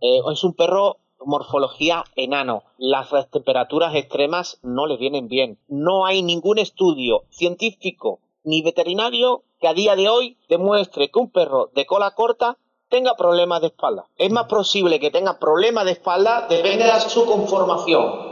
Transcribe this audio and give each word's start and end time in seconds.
Eh, 0.00 0.20
es 0.32 0.44
un 0.44 0.54
perro 0.54 0.98
morfología 1.24 2.04
enano. 2.16 2.62
Las 2.78 3.10
temperaturas 3.30 3.94
extremas 3.94 4.58
no 4.62 4.86
le 4.86 4.96
vienen 4.96 5.28
bien. 5.28 5.58
No 5.68 6.06
hay 6.06 6.22
ningún 6.22 6.58
estudio 6.58 7.24
científico 7.30 8.20
ni 8.42 8.62
veterinario 8.62 9.42
que 9.60 9.68
a 9.68 9.74
día 9.74 9.96
de 9.96 10.08
hoy 10.08 10.38
demuestre 10.48 11.10
que 11.10 11.18
un 11.18 11.30
perro 11.30 11.70
de 11.74 11.84
cola 11.86 12.12
corta 12.12 12.56
tenga 12.88 13.14
problemas 13.14 13.60
de 13.60 13.68
espalda. 13.68 14.06
Es 14.16 14.32
más 14.32 14.46
posible 14.46 14.98
que 14.98 15.10
tenga 15.10 15.38
problemas 15.38 15.84
de 15.84 15.92
espalda, 15.92 16.46
depende 16.48 16.84
de 16.84 17.00
su 17.00 17.24
conformación. 17.24 18.29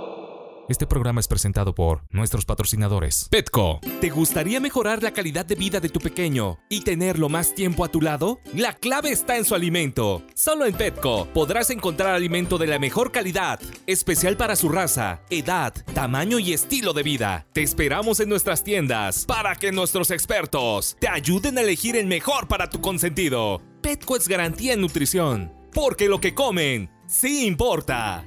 Este 0.69 0.87
programa 0.87 1.19
es 1.19 1.29
presentado 1.29 1.75
por 1.75 2.03
nuestros 2.11 2.45
patrocinadores. 2.45 3.27
Petco. 3.31 3.81
¿Te 4.03 4.11
gustaría 4.11 4.61
mejorar 4.61 5.03
la 5.03 5.13
calidad 5.13 5.47
de 5.47 5.55
vida 5.55 5.81
de 5.81 5.89
tu 5.89 5.99
pequeño 5.99 6.59
y 6.69 6.83
tenerlo 6.83 7.31
más 7.31 7.55
tiempo 7.55 7.87
a 7.87 7.89
tu 7.89 8.03
lado? 8.03 8.41
La 8.53 8.75
clave 8.75 9.11
está 9.11 9.39
en 9.39 9.47
su 9.47 9.55
alimento. 9.55 10.23
Solo 10.35 10.67
en 10.67 10.75
Petco 10.75 11.27
podrás 11.33 11.71
encontrar 11.71 12.15
alimento 12.15 12.59
de 12.59 12.67
la 12.67 12.79
mejor 12.79 13.13
calidad, 13.13 13.59
especial 13.87 14.37
para 14.37 14.57
su 14.57 14.69
raza, 14.69 15.23
edad, 15.31 15.73
tamaño 15.95 16.39
y 16.39 16.53
estilo 16.53 16.93
de 16.93 17.03
vida. 17.03 17.47
Te 17.55 17.63
esperamos 17.63 18.21
en 18.21 18.29
nuestras 18.29 18.63
tiendas 18.63 19.25
para 19.25 19.57
que 19.57 19.73
nuestros 19.73 20.11
expertos 20.11 20.99
te 21.01 21.09
ayuden 21.09 21.57
a 21.57 21.63
elegir 21.63 21.97
el 21.97 22.07
mejor 22.07 22.47
para 22.47 22.69
tu 22.69 22.83
consentido. 22.83 23.63
Petco 23.81 24.17
es 24.17 24.29
garantía 24.29 24.75
en 24.75 24.83
nutrición, 24.83 25.51
porque 25.73 26.11
lo 26.11 26.21
que 26.21 26.35
comen 26.35 26.91
sí 27.07 27.47
importa. 27.47 28.27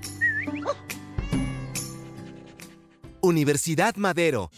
Universidad 3.21 3.95
Madero. 3.95 4.52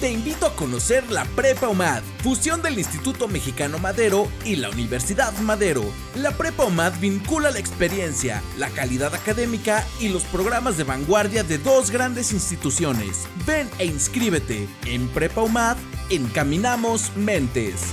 Te 0.00 0.12
invito 0.12 0.46
a 0.46 0.54
conocer 0.54 1.10
la 1.10 1.24
Prepa 1.24 1.68
UMAD, 1.68 2.02
fusión 2.22 2.62
del 2.62 2.78
Instituto 2.78 3.26
Mexicano 3.26 3.80
Madero 3.80 4.28
y 4.44 4.54
la 4.54 4.70
Universidad 4.70 5.36
Madero. 5.38 5.82
La 6.14 6.30
Prepa 6.36 6.66
UMAD 6.66 7.00
vincula 7.00 7.50
la 7.50 7.58
experiencia, 7.58 8.40
la 8.58 8.68
calidad 8.70 9.12
académica 9.12 9.84
y 9.98 10.08
los 10.08 10.22
programas 10.24 10.76
de 10.76 10.84
vanguardia 10.84 11.42
de 11.42 11.58
dos 11.58 11.90
grandes 11.90 12.32
instituciones. 12.32 13.26
Ven 13.44 13.68
e 13.80 13.86
inscríbete. 13.86 14.68
En 14.86 15.08
Prepa 15.08 15.42
UMAD, 15.42 15.76
encaminamos 16.10 17.10
mentes. 17.16 17.92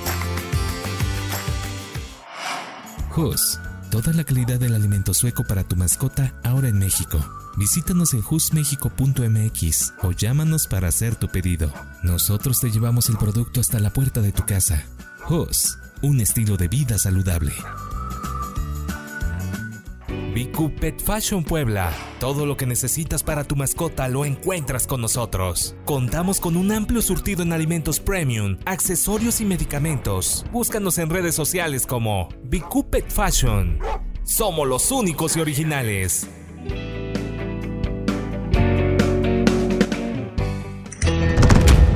Hus, 3.18 3.60
toda 4.02 4.12
la 4.12 4.26
calidad 4.26 4.60
del 4.60 4.76
alimento 4.76 5.14
sueco 5.14 5.46
para 5.46 5.64
tu 5.64 5.78
mascota 5.78 6.34
ahora 6.44 6.68
en 6.68 6.78
México. 6.78 7.18
Visítanos 7.56 8.14
en 8.14 8.22
justmexico.mx 8.22 9.94
o 10.04 10.12
llámanos 10.12 10.68
para 10.68 10.90
hacer 10.90 11.16
tu 11.16 11.30
pedido. 11.30 11.72
Nosotros 12.04 12.60
te 12.60 12.72
llevamos 12.72 13.08
el 13.08 13.18
producto 13.18 13.62
hasta 13.62 13.80
la 13.80 13.92
puerta 13.92 14.20
de 14.20 14.34
tu 14.34 14.46
casa. 14.46 14.84
Hus, 15.30 15.78
un 16.02 16.20
estilo 16.20 16.58
de 16.58 16.68
vida 16.68 16.98
saludable. 16.98 17.54
BQ 20.36 20.76
Pet 20.82 21.02
Fashion 21.02 21.46
Puebla. 21.46 21.94
Todo 22.20 22.46
lo 22.46 22.58
que 22.58 22.66
necesitas 22.66 23.24
para 23.24 23.46
tu 23.46 23.56
mascota 23.56 24.10
lo 24.10 24.26
encuentras 24.26 24.86
con 24.86 25.00
nosotros. 25.00 25.78
Contamos 25.86 26.42
con 26.42 26.58
un 26.58 26.74
amplio 26.74 27.02
surtido 27.02 27.42
en 27.42 27.54
alimentos 27.54 28.02
premium, 28.02 28.58
accesorios 28.66 29.40
y 29.40 29.46
medicamentos. 29.46 30.46
Búscanos 30.52 30.98
en 30.98 31.10
redes 31.10 31.36
sociales 31.36 31.88
como 31.88 32.28
BQ 32.44 33.08
Fashion. 33.08 33.80
Somos 34.26 34.68
los 34.68 34.92
únicos 34.92 35.38
y 35.38 35.40
originales. 35.40 36.28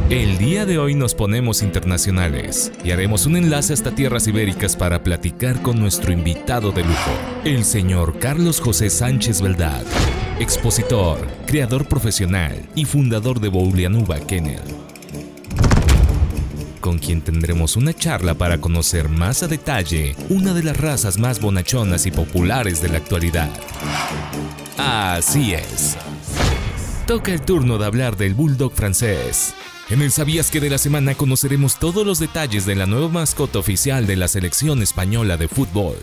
El 0.10 0.40
día 0.40 0.66
de 0.66 0.80
hoy 0.80 0.96
nos 0.96 1.14
ponemos 1.14 1.62
internacionales 1.62 2.72
y 2.84 2.90
haremos 2.90 3.28
un 3.28 3.38
enlace 3.38 3.74
hasta 3.74 3.92
tierras 3.92 4.26
ibéricas 4.26 4.76
para 4.76 5.04
platicar 5.04 5.62
con 5.62 5.80
nuestro 5.80 6.12
invitado 6.12 6.72
de 6.72 6.84
lujo, 6.84 7.12
el 7.46 7.64
señor 7.64 8.18
Carlos 8.18 8.60
José 8.60 8.90
Sánchez 8.90 9.40
Veldad, 9.40 9.84
expositor, 10.40 11.28
creador 11.46 11.88
profesional 11.88 12.60
y 12.74 12.86
fundador 12.86 13.40
de 13.40 13.50
Boulianuba 13.50 14.20
Kennel, 14.22 14.64
con 16.82 16.98
quien 16.98 17.22
tendremos 17.22 17.76
una 17.76 17.94
charla 17.94 18.34
para 18.34 18.60
conocer 18.60 19.10
más 19.10 19.44
a 19.44 19.48
detalle 19.48 20.16
una 20.30 20.56
de 20.56 20.64
las 20.64 20.78
razas 20.78 21.20
más 21.20 21.40
bonachonas 21.40 22.08
y 22.08 22.12
populares 22.12 22.82
de 22.82 22.90
la 22.90 22.98
actualidad. 22.98 23.52
Así 24.76 25.54
es. 25.54 25.98
Toca 27.06 27.32
el 27.32 27.42
turno 27.42 27.78
de 27.78 27.86
hablar 27.86 28.18
del 28.18 28.34
bulldog 28.34 28.74
francés. 28.74 29.54
En 29.90 30.04
el 30.04 30.12
Sabías 30.12 30.52
que 30.52 30.60
de 30.60 30.70
la 30.70 30.78
semana 30.78 31.16
conoceremos 31.16 31.80
todos 31.80 32.06
los 32.06 32.20
detalles 32.20 32.68
de 32.68 32.76
la 32.76 32.86
nueva 32.86 33.10
mascota 33.10 33.58
oficial 33.58 34.06
de 34.06 34.18
la 34.18 34.28
selección 34.28 34.84
española 34.84 35.36
de 35.36 35.48
fútbol. 35.48 35.98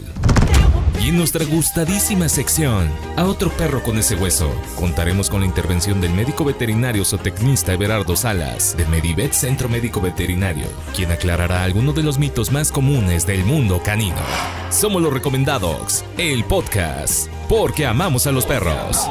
Y 1.00 1.10
en 1.10 1.18
nuestra 1.18 1.44
gustadísima 1.44 2.28
sección, 2.28 2.90
a 3.16 3.26
otro 3.26 3.48
perro 3.50 3.84
con 3.84 3.96
ese 3.96 4.16
hueso, 4.16 4.50
contaremos 4.74 5.30
con 5.30 5.40
la 5.40 5.46
intervención 5.46 6.00
del 6.00 6.12
médico 6.12 6.44
veterinario 6.44 7.04
zootecnista 7.04 7.74
Everardo 7.74 8.16
Salas, 8.16 8.76
de 8.76 8.86
Medivet 8.86 9.32
Centro 9.32 9.68
Médico 9.68 10.00
Veterinario, 10.00 10.66
quien 10.96 11.12
aclarará 11.12 11.62
algunos 11.62 11.94
de 11.94 12.02
los 12.02 12.18
mitos 12.18 12.50
más 12.50 12.72
comunes 12.72 13.24
del 13.24 13.44
mundo 13.44 13.80
canino. 13.84 14.16
Somos 14.70 15.00
los 15.00 15.12
recomendados, 15.12 16.04
el 16.18 16.44
podcast, 16.44 17.28
porque 17.48 17.86
amamos 17.86 18.26
a 18.26 18.32
los 18.32 18.46
perros. 18.46 19.06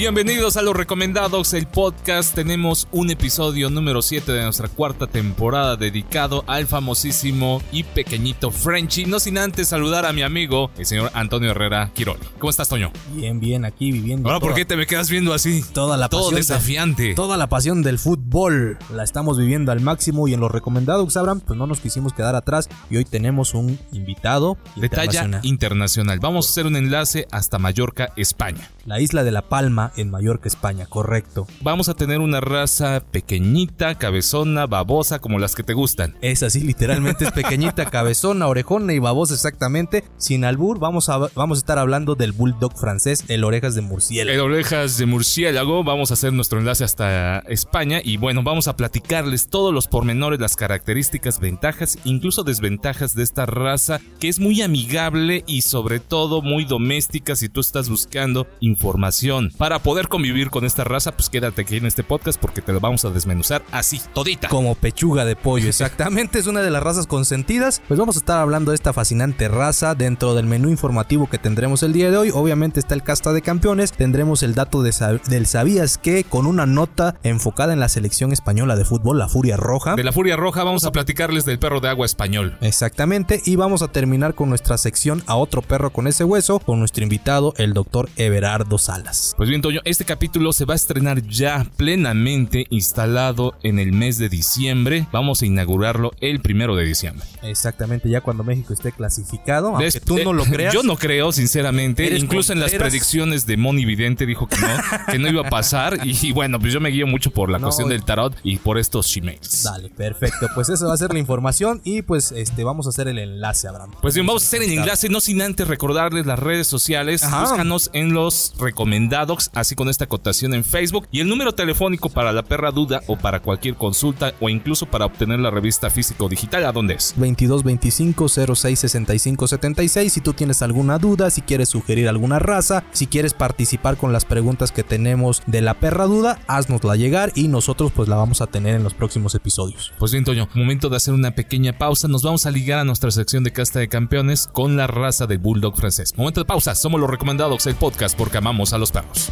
Bienvenidos 0.00 0.56
a 0.56 0.62
Los 0.62 0.74
Recomendados, 0.74 1.52
el 1.52 1.66
podcast. 1.66 2.34
Tenemos 2.34 2.88
un 2.90 3.10
episodio 3.10 3.68
número 3.68 4.00
7 4.00 4.32
de 4.32 4.44
nuestra 4.44 4.66
cuarta 4.68 5.06
temporada 5.06 5.76
dedicado 5.76 6.42
al 6.46 6.66
famosísimo 6.66 7.60
y 7.70 7.82
pequeñito 7.82 8.50
Frenchy. 8.50 9.04
No 9.04 9.20
sin 9.20 9.36
antes 9.36 9.68
saludar 9.68 10.06
a 10.06 10.14
mi 10.14 10.22
amigo, 10.22 10.70
el 10.78 10.86
señor 10.86 11.10
Antonio 11.12 11.50
Herrera 11.50 11.90
Quirol. 11.92 12.16
¿Cómo 12.38 12.48
estás, 12.48 12.70
Toño? 12.70 12.90
Bien, 13.14 13.40
bien, 13.40 13.66
aquí 13.66 13.92
viviendo. 13.92 14.30
Ahora, 14.30 14.40
¿por 14.40 14.54
qué 14.54 14.64
te 14.64 14.74
me 14.74 14.86
quedas 14.86 15.10
viendo 15.10 15.34
así? 15.34 15.62
Toda 15.74 15.98
la 15.98 16.08
Todo 16.08 16.30
pasión. 16.30 16.36
desafiante. 16.36 17.14
Toda 17.14 17.36
la 17.36 17.50
pasión 17.50 17.82
del 17.82 17.98
fútbol 17.98 18.78
la 18.94 19.04
estamos 19.04 19.36
viviendo 19.36 19.70
al 19.70 19.80
máximo 19.80 20.26
y 20.28 20.32
en 20.32 20.40
los 20.40 20.50
recomendados, 20.50 21.14
Abraham, 21.18 21.42
pues 21.46 21.58
no 21.58 21.66
nos 21.66 21.80
quisimos 21.80 22.14
quedar 22.14 22.36
atrás 22.36 22.70
y 22.88 22.96
hoy 22.96 23.04
tenemos 23.04 23.52
un 23.52 23.78
invitado 23.92 24.56
De 24.76 24.88
talla 24.88 25.40
internacional. 25.42 26.20
Vamos 26.20 26.46
a 26.46 26.50
hacer 26.52 26.64
un 26.64 26.76
enlace 26.76 27.26
hasta 27.30 27.58
Mallorca, 27.58 28.14
España. 28.16 28.70
La 28.86 28.98
isla 28.98 29.24
de 29.24 29.30
La 29.30 29.42
Palma 29.42 29.89
en 29.96 30.10
Mallorca, 30.10 30.48
España, 30.48 30.86
correcto. 30.86 31.46
Vamos 31.60 31.88
a 31.88 31.94
tener 31.94 32.20
una 32.20 32.40
raza 32.40 33.02
pequeñita, 33.10 33.94
cabezona, 33.96 34.66
babosa, 34.66 35.18
como 35.18 35.38
las 35.38 35.54
que 35.54 35.62
te 35.62 35.74
gustan. 35.74 36.16
Es 36.20 36.42
así, 36.42 36.60
literalmente 36.60 37.24
es 37.24 37.32
pequeñita, 37.32 37.86
cabezona, 37.90 38.46
orejona 38.46 38.92
y 38.92 38.98
babosa 38.98 39.34
exactamente. 39.34 40.04
Sin 40.16 40.44
albur, 40.44 40.78
vamos 40.78 41.08
a, 41.08 41.18
vamos 41.34 41.58
a 41.58 41.60
estar 41.60 41.78
hablando 41.78 42.14
del 42.14 42.32
bulldog 42.32 42.78
francés, 42.78 43.24
el 43.28 43.44
orejas 43.44 43.74
de 43.74 43.82
murciélago. 43.82 44.34
El 44.34 44.52
orejas 44.52 44.98
de 44.98 45.06
murciélago, 45.06 45.84
vamos 45.84 46.10
a 46.10 46.14
hacer 46.14 46.32
nuestro 46.32 46.58
enlace 46.58 46.84
hasta 46.84 47.40
España 47.40 48.00
y 48.02 48.16
bueno, 48.16 48.42
vamos 48.42 48.68
a 48.68 48.76
platicarles 48.76 49.48
todos 49.48 49.72
los 49.72 49.88
pormenores, 49.88 50.40
las 50.40 50.56
características, 50.56 51.40
ventajas, 51.40 51.98
incluso 52.04 52.44
desventajas 52.44 53.14
de 53.14 53.22
esta 53.22 53.46
raza 53.46 54.00
que 54.18 54.28
es 54.28 54.38
muy 54.38 54.62
amigable 54.62 55.44
y 55.46 55.62
sobre 55.62 56.00
todo 56.00 56.42
muy 56.42 56.64
doméstica 56.64 57.36
si 57.36 57.48
tú 57.48 57.60
estás 57.60 57.88
buscando 57.88 58.46
información. 58.60 59.52
Para 59.56 59.79
poder 59.80 60.08
convivir 60.08 60.50
con 60.50 60.64
esta 60.64 60.84
raza, 60.84 61.12
pues 61.12 61.28
quédate 61.28 61.62
aquí 61.62 61.76
en 61.76 61.86
este 61.86 62.04
podcast 62.04 62.40
porque 62.40 62.62
te 62.62 62.72
lo 62.72 62.80
vamos 62.80 63.04
a 63.04 63.10
desmenuzar 63.10 63.62
así, 63.72 64.00
todita. 64.14 64.48
Como 64.48 64.74
pechuga 64.74 65.24
de 65.24 65.36
pollo, 65.36 65.68
exactamente, 65.68 66.38
es 66.38 66.46
una 66.46 66.60
de 66.62 66.70
las 66.70 66.82
razas 66.82 67.06
consentidas. 67.06 67.82
Pues 67.88 67.98
vamos 67.98 68.16
a 68.16 68.20
estar 68.20 68.38
hablando 68.38 68.70
de 68.70 68.74
esta 68.76 68.92
fascinante 68.92 69.48
raza 69.48 69.94
dentro 69.94 70.34
del 70.34 70.46
menú 70.46 70.68
informativo 70.68 71.28
que 71.28 71.38
tendremos 71.38 71.82
el 71.82 71.92
día 71.92 72.10
de 72.10 72.16
hoy. 72.16 72.30
Obviamente 72.32 72.80
está 72.80 72.94
el 72.94 73.02
casta 73.02 73.32
de 73.32 73.42
campeones, 73.42 73.92
tendremos 73.92 74.42
el 74.42 74.54
dato 74.54 74.82
de 74.82 74.90
sab- 74.90 75.22
del 75.24 75.46
sabías 75.46 75.98
que 75.98 76.24
con 76.24 76.46
una 76.46 76.66
nota 76.66 77.16
enfocada 77.22 77.72
en 77.72 77.80
la 77.80 77.88
selección 77.88 78.32
española 78.32 78.76
de 78.76 78.84
fútbol, 78.84 79.18
la 79.18 79.28
Furia 79.28 79.56
Roja. 79.56 79.94
De 79.96 80.04
la 80.04 80.12
Furia 80.12 80.36
Roja 80.36 80.64
vamos 80.64 80.84
a 80.84 80.92
platicarles 80.92 81.44
del 81.44 81.58
perro 81.58 81.80
de 81.80 81.88
agua 81.88 82.06
español. 82.06 82.56
Exactamente, 82.60 83.42
y 83.44 83.56
vamos 83.56 83.82
a 83.82 83.88
terminar 83.88 84.34
con 84.34 84.48
nuestra 84.48 84.78
sección 84.78 85.22
a 85.26 85.36
otro 85.36 85.62
perro 85.62 85.90
con 85.90 86.06
ese 86.06 86.24
hueso, 86.24 86.58
con 86.58 86.78
nuestro 86.78 87.02
invitado, 87.02 87.54
el 87.56 87.72
doctor 87.74 88.08
Everardo 88.16 88.78
Salas. 88.78 89.34
Pues 89.36 89.48
bien, 89.48 89.60
Toño, 89.70 89.82
este 89.84 90.04
capítulo 90.04 90.52
se 90.52 90.64
va 90.64 90.72
a 90.72 90.76
estrenar 90.76 91.22
ya 91.28 91.64
plenamente 91.76 92.66
instalado 92.70 93.54
en 93.62 93.78
el 93.78 93.92
mes 93.92 94.18
de 94.18 94.28
diciembre. 94.28 95.06
Vamos 95.12 95.42
a 95.42 95.46
inaugurarlo 95.46 96.10
el 96.20 96.40
primero 96.40 96.74
de 96.74 96.84
diciembre. 96.84 97.24
Exactamente, 97.44 98.08
ya 98.10 98.20
cuando 98.20 98.42
México 98.42 98.72
esté 98.72 98.90
clasificado, 98.90 99.68
aunque 99.68 99.84
Des- 99.84 100.00
tú 100.02 100.18
no 100.24 100.32
eh, 100.32 100.34
lo 100.34 100.44
creas. 100.50 100.74
Yo 100.74 100.82
no 100.82 100.96
creo, 100.96 101.30
sinceramente. 101.30 102.18
Incluso 102.18 102.52
en 102.52 102.58
las 102.58 102.72
predicciones 102.74 103.46
de 103.46 103.56
Moni 103.58 103.84
Vidente 103.84 104.26
dijo 104.26 104.48
que 104.48 104.56
no, 104.56 104.68
que 105.12 105.18
no 105.20 105.28
iba 105.28 105.46
a 105.46 105.50
pasar. 105.50 106.00
Y, 106.04 106.32
bueno, 106.32 106.58
pues 106.58 106.72
yo 106.72 106.80
me 106.80 106.88
guío 106.88 107.06
mucho 107.06 107.30
por 107.30 107.48
la 107.48 107.60
No, 107.60 107.68
cuestión 107.68 107.90
del 107.90 108.02
tarot 108.04 108.36
y 108.42 108.56
por 108.56 108.76
estos 108.76 109.06
shemales. 109.06 109.62
Dale, 109.62 109.88
perfecto. 109.90 110.48
Pues 110.52 110.68
eso 110.68 110.88
va 110.88 110.94
a 110.94 110.96
ser 110.96 111.12
la 111.12 111.20
información 111.20 111.80
y 111.84 112.02
pues 112.02 112.32
este 112.32 112.64
vamos 112.64 112.86
a 112.86 112.88
hacer 112.88 113.06
el 113.06 113.18
enlace, 113.20 113.68
Abraham. 113.68 113.92
Pues 114.02 114.14
bien, 114.14 114.26
vamos 114.26 114.42
a 114.42 114.46
hacer 114.46 114.64
el 114.64 114.72
enlace, 114.72 115.08
no 115.08 115.20
sin 115.20 115.40
antes 115.42 115.68
recordarles 115.68 116.26
las 116.26 116.40
redes 116.40 116.66
sociales. 116.66 117.22
Ajá. 117.22 117.42
Búscanos 117.42 117.90
en 117.92 118.12
los 118.14 118.52
recomendados 118.58 119.49
así 119.54 119.74
con 119.74 119.88
esta 119.88 120.04
acotación 120.04 120.54
en 120.54 120.64
Facebook 120.64 121.08
y 121.10 121.20
el 121.20 121.28
número 121.28 121.52
telefónico 121.52 122.08
para 122.08 122.32
la 122.32 122.42
perra 122.42 122.70
duda 122.70 123.02
o 123.06 123.16
para 123.16 123.40
cualquier 123.40 123.74
consulta 123.74 124.32
o 124.40 124.48
incluso 124.48 124.86
para 124.86 125.06
obtener 125.06 125.40
la 125.40 125.50
revista 125.50 125.90
físico 125.90 126.28
digital, 126.28 126.64
¿a 126.64 126.72
dónde 126.72 126.94
es? 126.94 127.14
2225 127.16 128.28
06 128.54 128.78
65 128.78 129.46
76 129.46 130.12
si 130.12 130.20
tú 130.20 130.32
tienes 130.32 130.62
alguna 130.62 130.98
duda, 130.98 131.30
si 131.30 131.42
quieres 131.42 131.68
sugerir 131.68 132.08
alguna 132.08 132.38
raza, 132.38 132.84
si 132.92 133.06
quieres 133.06 133.34
participar 133.34 133.96
con 133.96 134.12
las 134.12 134.24
preguntas 134.24 134.72
que 134.72 134.84
tenemos 134.84 135.42
de 135.46 135.60
la 135.60 135.74
perra 135.74 136.06
duda, 136.06 136.38
haznosla 136.46 136.96
llegar 136.96 137.32
y 137.34 137.48
nosotros 137.48 137.92
pues 137.94 138.08
la 138.08 138.16
vamos 138.16 138.40
a 138.40 138.46
tener 138.46 138.74
en 138.74 138.84
los 138.84 138.94
próximos 138.94 139.34
episodios. 139.34 139.92
Pues 139.98 140.12
bien, 140.12 140.24
Toño, 140.24 140.48
momento 140.54 140.88
de 140.88 140.96
hacer 140.96 141.14
una 141.14 141.32
pequeña 141.32 141.76
pausa, 141.76 142.08
nos 142.08 142.22
vamos 142.22 142.46
a 142.46 142.50
ligar 142.50 142.78
a 142.78 142.84
nuestra 142.84 143.10
sección 143.10 143.44
de 143.44 143.52
casta 143.52 143.78
de 143.78 143.88
campeones 143.88 144.48
con 144.52 144.76
la 144.76 144.86
raza 144.86 145.26
del 145.26 145.38
bulldog 145.38 145.76
francés. 145.76 146.14
Momento 146.16 146.40
de 146.40 146.46
pausa, 146.46 146.74
somos 146.74 147.00
los 147.00 147.10
recomendados 147.10 147.64
del 147.64 147.74
podcast 147.74 148.16
porque 148.16 148.38
amamos 148.38 148.72
a 148.72 148.78
los 148.78 148.92
perros. 148.92 149.30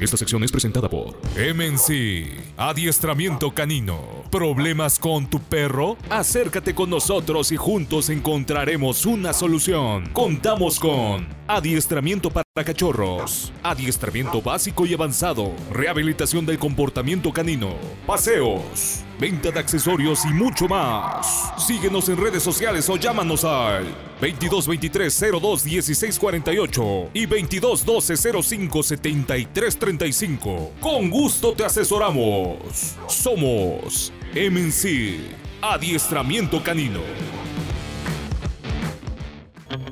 Esta 0.00 0.16
sección 0.16 0.44
es 0.44 0.52
presentada 0.52 0.88
por 0.88 1.16
MNC, 1.36 2.56
Adiestramiento 2.56 3.52
Canino. 3.52 3.98
¿Problemas 4.30 4.96
con 4.96 5.28
tu 5.28 5.40
perro? 5.40 5.96
Acércate 6.08 6.72
con 6.72 6.88
nosotros 6.88 7.50
y 7.50 7.56
juntos 7.56 8.08
encontraremos 8.08 9.06
una 9.06 9.32
solución. 9.32 10.08
Contamos 10.12 10.78
con 10.78 11.26
Adiestramiento 11.48 12.30
para 12.30 12.44
cachorros, 12.64 13.52
adiestramiento 13.62 14.40
básico 14.40 14.86
y 14.86 14.94
avanzado, 14.94 15.52
rehabilitación 15.72 16.46
del 16.46 16.58
comportamiento 16.58 17.32
canino, 17.32 17.74
paseos, 18.06 19.02
venta 19.18 19.50
de 19.50 19.60
accesorios 19.60 20.24
y 20.24 20.28
mucho 20.28 20.68
más. 20.68 21.52
Síguenos 21.58 22.08
en 22.08 22.16
redes 22.16 22.42
sociales 22.42 22.88
o 22.88 22.96
llámanos 22.96 23.44
al 23.44 23.84
2223 24.20 25.24
02 25.40 25.64
16 25.64 26.18
48 26.18 27.10
y 27.14 27.26
2212 27.26 28.42
05 28.42 28.82
73 28.82 29.78
35. 29.78 30.72
Con 30.80 31.10
gusto 31.10 31.52
te 31.52 31.64
asesoramos. 31.64 32.96
Somos 33.08 34.12
MNC, 34.34 35.18
Adiestramiento 35.62 36.62
Canino. 36.62 37.00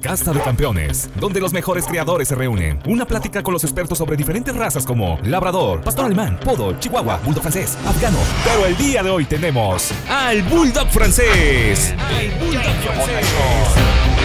Casta 0.01 0.33
de 0.33 0.41
Campeones, 0.41 1.11
donde 1.17 1.41
los 1.41 1.53
mejores 1.53 1.87
creadores 1.87 2.29
se 2.29 2.35
reúnen. 2.35 2.81
Una 2.87 3.05
plática 3.07 3.43
con 3.43 3.53
los 3.53 3.65
expertos 3.65 3.99
sobre 3.99 4.17
diferentes 4.17 4.55
razas 4.55 4.85
como 4.87 5.19
Labrador, 5.25 5.83
Pastor 5.83 6.07
Alemán, 6.07 6.39
Podo, 6.45 6.79
Chihuahua, 6.79 7.21
Bulldog 7.25 7.43
Francés, 7.43 7.77
Afgano. 7.87 8.19
Pero 8.45 8.67
el 8.67 8.77
día 8.77 9.03
de 9.03 9.11
hoy 9.11 9.25
tenemos 9.25 9.91
al 10.09 10.43
Bulldog 10.45 10.89
Francés. 10.89 11.95
El 12.21 12.31
Bulldog 12.39 12.63
Francés. 12.63 14.16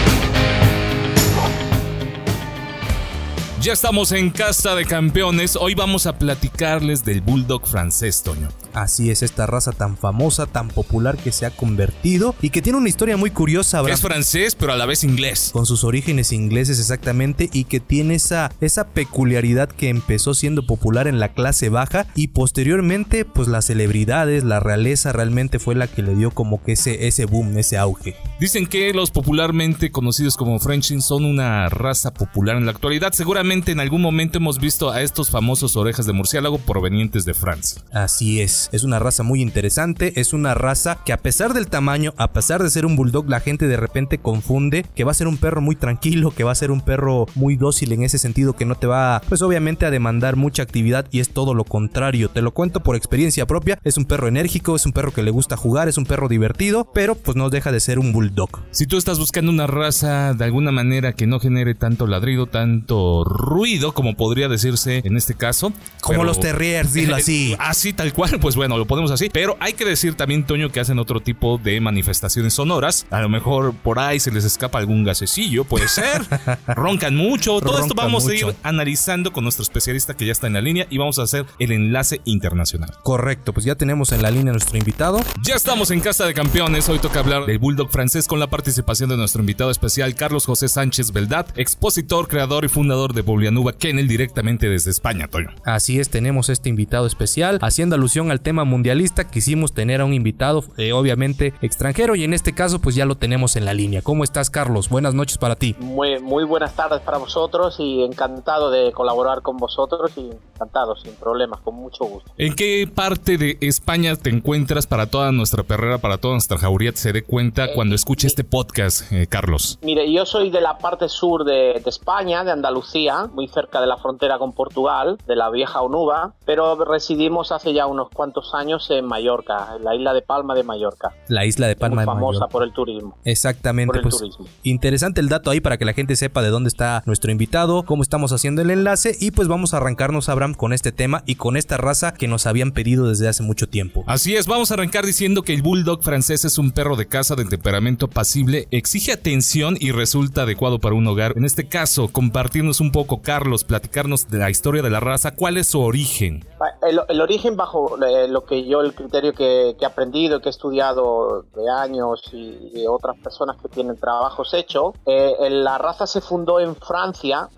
Ya 3.62 3.74
estamos 3.74 4.10
en 4.10 4.30
Casta 4.30 4.74
de 4.74 4.84
Campeones. 4.84 5.54
Hoy 5.54 5.76
vamos 5.76 6.06
a 6.06 6.18
platicarles 6.18 7.04
del 7.04 7.20
Bulldog 7.20 7.64
francés, 7.64 8.24
Toño. 8.24 8.48
Así 8.74 9.10
es 9.10 9.22
esta 9.22 9.46
raza 9.46 9.70
tan 9.70 9.96
famosa, 9.96 10.46
tan 10.46 10.66
popular 10.66 11.16
que 11.16 11.30
se 11.30 11.46
ha 11.46 11.50
convertido 11.50 12.34
y 12.42 12.50
que 12.50 12.60
tiene 12.60 12.78
una 12.78 12.88
historia 12.88 13.16
muy 13.16 13.30
curiosa. 13.30 13.84
Que 13.84 13.92
es 13.92 14.00
francés, 14.00 14.56
pero 14.56 14.72
a 14.72 14.76
la 14.76 14.84
vez 14.84 15.04
inglés. 15.04 15.50
Con 15.52 15.64
sus 15.64 15.84
orígenes 15.84 16.32
ingleses 16.32 16.80
exactamente 16.80 17.50
y 17.52 17.62
que 17.64 17.78
tiene 17.78 18.16
esa, 18.16 18.50
esa 18.60 18.88
peculiaridad 18.88 19.68
que 19.68 19.90
empezó 19.90 20.34
siendo 20.34 20.66
popular 20.66 21.06
en 21.06 21.20
la 21.20 21.32
clase 21.32 21.68
baja 21.68 22.08
y 22.16 22.28
posteriormente 22.28 23.24
pues 23.24 23.46
las 23.46 23.66
celebridades, 23.66 24.42
la 24.42 24.58
realeza 24.58 25.12
realmente 25.12 25.60
fue 25.60 25.76
la 25.76 25.86
que 25.86 26.02
le 26.02 26.16
dio 26.16 26.32
como 26.32 26.64
que 26.64 26.72
ese, 26.72 27.06
ese 27.06 27.26
boom, 27.26 27.56
ese 27.58 27.78
auge. 27.78 28.16
Dicen 28.40 28.66
que 28.66 28.92
los 28.92 29.12
popularmente 29.12 29.92
conocidos 29.92 30.36
como 30.36 30.58
Frenchin 30.58 31.00
son 31.00 31.24
una 31.24 31.68
raza 31.68 32.12
popular 32.12 32.56
en 32.56 32.64
la 32.64 32.72
actualidad. 32.72 33.12
Seguramente 33.12 33.51
en 33.52 33.80
algún 33.80 34.00
momento 34.00 34.38
hemos 34.38 34.58
visto 34.58 34.90
a 34.90 35.02
estos 35.02 35.28
famosos 35.28 35.76
orejas 35.76 36.06
de 36.06 36.14
murciélago 36.14 36.56
provenientes 36.56 37.26
de 37.26 37.34
Francia. 37.34 37.82
Así 37.92 38.40
es, 38.40 38.70
es 38.72 38.82
una 38.82 38.98
raza 38.98 39.24
muy 39.24 39.42
interesante, 39.42 40.18
es 40.18 40.32
una 40.32 40.54
raza 40.54 41.00
que 41.04 41.12
a 41.12 41.18
pesar 41.18 41.52
del 41.52 41.66
tamaño, 41.66 42.14
a 42.16 42.32
pesar 42.32 42.62
de 42.62 42.70
ser 42.70 42.86
un 42.86 42.96
bulldog, 42.96 43.28
la 43.28 43.40
gente 43.40 43.68
de 43.68 43.76
repente 43.76 44.16
confunde 44.16 44.86
que 44.94 45.04
va 45.04 45.10
a 45.10 45.14
ser 45.14 45.26
un 45.28 45.36
perro 45.36 45.60
muy 45.60 45.76
tranquilo, 45.76 46.30
que 46.30 46.44
va 46.44 46.52
a 46.52 46.54
ser 46.54 46.70
un 46.70 46.80
perro 46.80 47.26
muy 47.34 47.56
dócil 47.56 47.92
en 47.92 48.04
ese 48.04 48.16
sentido, 48.16 48.54
que 48.54 48.64
no 48.64 48.74
te 48.74 48.86
va, 48.86 49.20
pues 49.28 49.42
obviamente 49.42 49.84
a 49.84 49.90
demandar 49.90 50.36
mucha 50.36 50.62
actividad 50.62 51.04
y 51.10 51.20
es 51.20 51.28
todo 51.34 51.52
lo 51.52 51.64
contrario. 51.64 52.30
Te 52.30 52.40
lo 52.40 52.52
cuento 52.52 52.80
por 52.80 52.96
experiencia 52.96 53.46
propia, 53.46 53.78
es 53.84 53.98
un 53.98 54.06
perro 54.06 54.28
enérgico, 54.28 54.76
es 54.76 54.86
un 54.86 54.92
perro 54.92 55.12
que 55.12 55.22
le 55.22 55.30
gusta 55.30 55.58
jugar, 55.58 55.88
es 55.88 55.98
un 55.98 56.06
perro 56.06 56.28
divertido, 56.28 56.90
pero 56.94 57.16
pues 57.16 57.36
no 57.36 57.50
deja 57.50 57.70
de 57.70 57.80
ser 57.80 57.98
un 57.98 58.12
bulldog. 58.12 58.62
Si 58.70 58.86
tú 58.86 58.96
estás 58.96 59.18
buscando 59.18 59.52
una 59.52 59.66
raza 59.66 60.32
de 60.32 60.44
alguna 60.46 60.72
manera 60.72 61.12
que 61.12 61.26
no 61.26 61.38
genere 61.38 61.74
tanto 61.74 62.06
ladrido, 62.06 62.46
tanto 62.46 63.24
ruido, 63.42 63.92
como 63.92 64.14
podría 64.16 64.48
decirse 64.48 65.02
en 65.04 65.16
este 65.16 65.34
caso. 65.34 65.72
Como 66.00 66.20
pero- 66.20 66.24
los 66.24 66.40
terriers, 66.40 66.92
dilo 66.94 67.16
así. 67.16 67.54
Así 67.58 67.92
tal 67.92 68.12
cual, 68.12 68.38
pues 68.40 68.56
bueno, 68.56 68.78
lo 68.78 68.86
ponemos 68.86 69.10
así. 69.10 69.28
Pero 69.32 69.56
hay 69.60 69.72
que 69.74 69.84
decir 69.84 70.14
también, 70.14 70.44
Toño, 70.44 70.70
que 70.70 70.80
hacen 70.80 70.98
otro 70.98 71.20
tipo 71.20 71.58
de 71.58 71.80
manifestaciones 71.80 72.54
sonoras. 72.54 73.06
A 73.10 73.20
lo 73.20 73.28
mejor 73.28 73.74
por 73.74 73.98
ahí 73.98 74.20
se 74.20 74.30
les 74.30 74.44
escapa 74.44 74.78
algún 74.78 75.04
gasecillo, 75.04 75.64
puede 75.64 75.88
ser. 75.88 76.22
Roncan 76.66 77.14
mucho. 77.16 77.60
Todo 77.60 77.80
esto 77.80 77.94
vamos 77.94 78.26
a 78.28 78.34
ir 78.34 78.54
analizando 78.62 79.32
con 79.32 79.44
nuestro 79.44 79.62
especialista 79.62 80.14
que 80.14 80.26
ya 80.26 80.32
está 80.32 80.46
en 80.46 80.54
la 80.54 80.60
línea 80.60 80.86
y 80.90 80.98
vamos 80.98 81.18
a 81.18 81.22
hacer 81.22 81.46
el 81.58 81.72
enlace 81.72 82.20
internacional. 82.24 82.90
Correcto, 83.02 83.52
pues 83.52 83.64
ya 83.66 83.74
tenemos 83.74 84.12
en 84.12 84.22
la 84.22 84.30
línea 84.30 84.50
a 84.50 84.52
nuestro 84.52 84.76
invitado. 84.78 85.20
Ya 85.42 85.54
estamos 85.54 85.90
en 85.90 86.00
Casa 86.00 86.24
de 86.26 86.34
Campeones. 86.34 86.88
Hoy 86.88 86.98
toca 86.98 87.20
hablar 87.20 87.46
del 87.46 87.58
Bulldog 87.58 87.90
francés 87.90 88.26
con 88.26 88.38
la 88.40 88.48
participación 88.48 89.10
de 89.10 89.16
nuestro 89.16 89.40
invitado 89.40 89.70
especial, 89.70 90.14
Carlos 90.14 90.46
José 90.46 90.68
Sánchez 90.68 91.12
Beldat, 91.12 91.56
expositor, 91.58 92.28
creador 92.28 92.64
y 92.64 92.68
fundador 92.68 93.12
de 93.14 93.22
Bolianuba 93.32 93.72
Kennel 93.72 94.08
directamente 94.08 94.68
desde 94.68 94.90
España, 94.90 95.28
Toño. 95.28 95.48
Así 95.64 95.98
es, 95.98 96.10
tenemos 96.10 96.48
este 96.48 96.68
invitado 96.68 97.06
especial. 97.06 97.58
Haciendo 97.62 97.96
alusión 97.96 98.30
al 98.30 98.40
tema 98.40 98.64
mundialista, 98.64 99.30
quisimos 99.30 99.72
tener 99.72 100.00
a 100.00 100.04
un 100.04 100.14
invitado, 100.14 100.64
eh, 100.76 100.92
obviamente 100.92 101.54
extranjero, 101.62 102.14
y 102.14 102.24
en 102.24 102.34
este 102.34 102.52
caso, 102.52 102.80
pues 102.80 102.94
ya 102.94 103.06
lo 103.06 103.16
tenemos 103.16 103.56
en 103.56 103.64
la 103.64 103.74
línea. 103.74 104.02
¿Cómo 104.02 104.24
estás, 104.24 104.50
Carlos? 104.50 104.88
Buenas 104.88 105.14
noches 105.14 105.38
para 105.38 105.56
ti. 105.56 105.74
Muy, 105.78 106.20
muy 106.20 106.44
buenas 106.44 106.74
tardes 106.74 107.00
para 107.00 107.18
vosotros 107.18 107.76
y 107.78 108.02
encantado 108.02 108.70
de 108.70 108.92
colaborar 108.92 109.42
con 109.42 109.56
vosotros 109.56 110.12
y 110.16 110.30
encantado, 110.54 110.96
sin 110.96 111.14
problemas, 111.14 111.60
con 111.60 111.74
mucho 111.74 112.04
gusto. 112.04 112.30
¿En 112.36 112.54
qué 112.54 112.88
parte 112.92 113.38
de 113.38 113.58
España 113.60 114.14
te 114.16 114.30
encuentras 114.30 114.86
para 114.86 115.06
toda 115.06 115.32
nuestra 115.32 115.62
perrera, 115.62 115.98
para 115.98 116.18
toda 116.18 116.34
nuestra 116.34 116.58
jauría, 116.58 116.92
se 116.94 117.12
dé 117.12 117.22
cuenta 117.22 117.72
cuando 117.74 117.94
escuche 117.94 118.26
este 118.26 118.44
podcast, 118.44 119.10
eh, 119.12 119.26
Carlos? 119.26 119.78
Mire, 119.82 120.12
yo 120.12 120.26
soy 120.26 120.50
de 120.50 120.60
la 120.60 120.78
parte 120.78 121.08
sur 121.08 121.44
de, 121.44 121.80
de 121.82 121.90
España, 121.90 122.44
de 122.44 122.52
Andalucía, 122.52 123.21
muy 123.28 123.48
cerca 123.48 123.80
de 123.80 123.86
la 123.86 123.96
frontera 123.96 124.38
con 124.38 124.52
Portugal, 124.52 125.18
de 125.26 125.36
la 125.36 125.50
vieja 125.50 125.80
Onuba, 125.82 126.34
pero 126.44 126.84
residimos 126.84 127.52
hace 127.52 127.72
ya 127.72 127.86
unos 127.86 128.08
cuantos 128.10 128.54
años 128.54 128.90
en 128.90 129.04
Mallorca, 129.06 129.68
en 129.76 129.84
la 129.84 129.94
isla 129.94 130.12
de 130.14 130.22
Palma 130.22 130.54
de 130.54 130.62
Mallorca, 130.64 131.12
La 131.28 131.44
isla 131.44 131.66
de 131.66 131.76
Palma 131.76 131.96
muy 131.96 132.02
de 132.02 132.06
famosa 132.06 132.26
Mallorca. 132.40 132.52
por 132.52 132.62
el 132.64 132.72
turismo. 132.72 133.16
Exactamente, 133.24 133.88
por 133.88 133.96
el 133.96 134.02
pues 134.02 134.18
turismo. 134.18 134.46
interesante 134.62 135.20
el 135.20 135.28
dato 135.28 135.50
ahí 135.50 135.60
para 135.60 135.78
que 135.78 135.84
la 135.84 135.92
gente 135.92 136.16
sepa 136.16 136.42
de 136.42 136.50
dónde 136.50 136.68
está 136.68 137.02
nuestro 137.06 137.30
invitado, 137.30 137.82
cómo 137.84 138.02
estamos 138.02 138.32
haciendo 138.32 138.62
el 138.62 138.70
enlace 138.70 139.16
y 139.20 139.30
pues 139.30 139.48
vamos 139.48 139.74
a 139.74 139.78
arrancarnos, 139.78 140.28
Abraham, 140.28 140.54
con 140.54 140.72
este 140.72 140.92
tema 140.92 141.22
y 141.26 141.36
con 141.36 141.56
esta 141.56 141.76
raza 141.76 142.14
que 142.14 142.28
nos 142.28 142.46
habían 142.46 142.72
pedido 142.72 143.08
desde 143.08 143.28
hace 143.28 143.42
mucho 143.42 143.68
tiempo. 143.68 144.04
Así 144.06 144.36
es, 144.36 144.46
vamos 144.46 144.70
a 144.70 144.74
arrancar 144.74 145.04
diciendo 145.04 145.42
que 145.42 145.54
el 145.54 145.62
Bulldog 145.62 146.02
francés 146.02 146.44
es 146.44 146.58
un 146.58 146.72
perro 146.72 146.96
de 146.96 147.06
caza 147.06 147.34
de 147.34 147.44
temperamento 147.44 148.08
pasible, 148.08 148.68
exige 148.70 149.12
atención 149.12 149.76
y 149.78 149.92
resulta 149.92 150.42
adecuado 150.42 150.78
para 150.78 150.94
un 150.94 151.06
hogar. 151.06 151.34
En 151.36 151.44
este 151.44 151.68
caso, 151.68 152.08
compartirnos 152.08 152.80
un 152.80 152.92
poco, 152.92 153.11
Carlos, 153.20 153.64
platicarnos 153.64 154.28
de 154.28 154.38
la 154.38 154.48
historia 154.48 154.82
de 154.82 154.90
la 154.90 155.00
raza, 155.00 155.34
cuál 155.34 155.56
es 155.56 155.66
su 155.66 155.80
origen. 155.80 156.46
El, 156.82 157.20
origen 157.20 157.56
bajo 157.56 158.02
eh, 158.02 158.28
lo 158.28 158.44
que 158.44 158.64
yo, 158.64 158.80
el 158.80 158.94
criterio 158.94 159.32
que, 159.34 159.76
he 159.78 159.84
aprendido, 159.84 160.40
que 160.40 160.48
he 160.48 160.50
estudiado 160.50 161.42
de 161.54 161.68
años 161.68 162.22
y 162.32 162.70
de 162.70 162.88
otras 162.88 163.18
personas 163.18 163.56
que 163.60 163.68
tienen 163.68 163.96
trabajos 163.96 164.54
hechos, 164.54 164.94
eh, 165.06 165.34
la 165.50 165.78
raza 165.78 166.06
se 166.06 166.20
fundó 166.20 166.60
en 166.60 166.74
Francia 166.76 167.48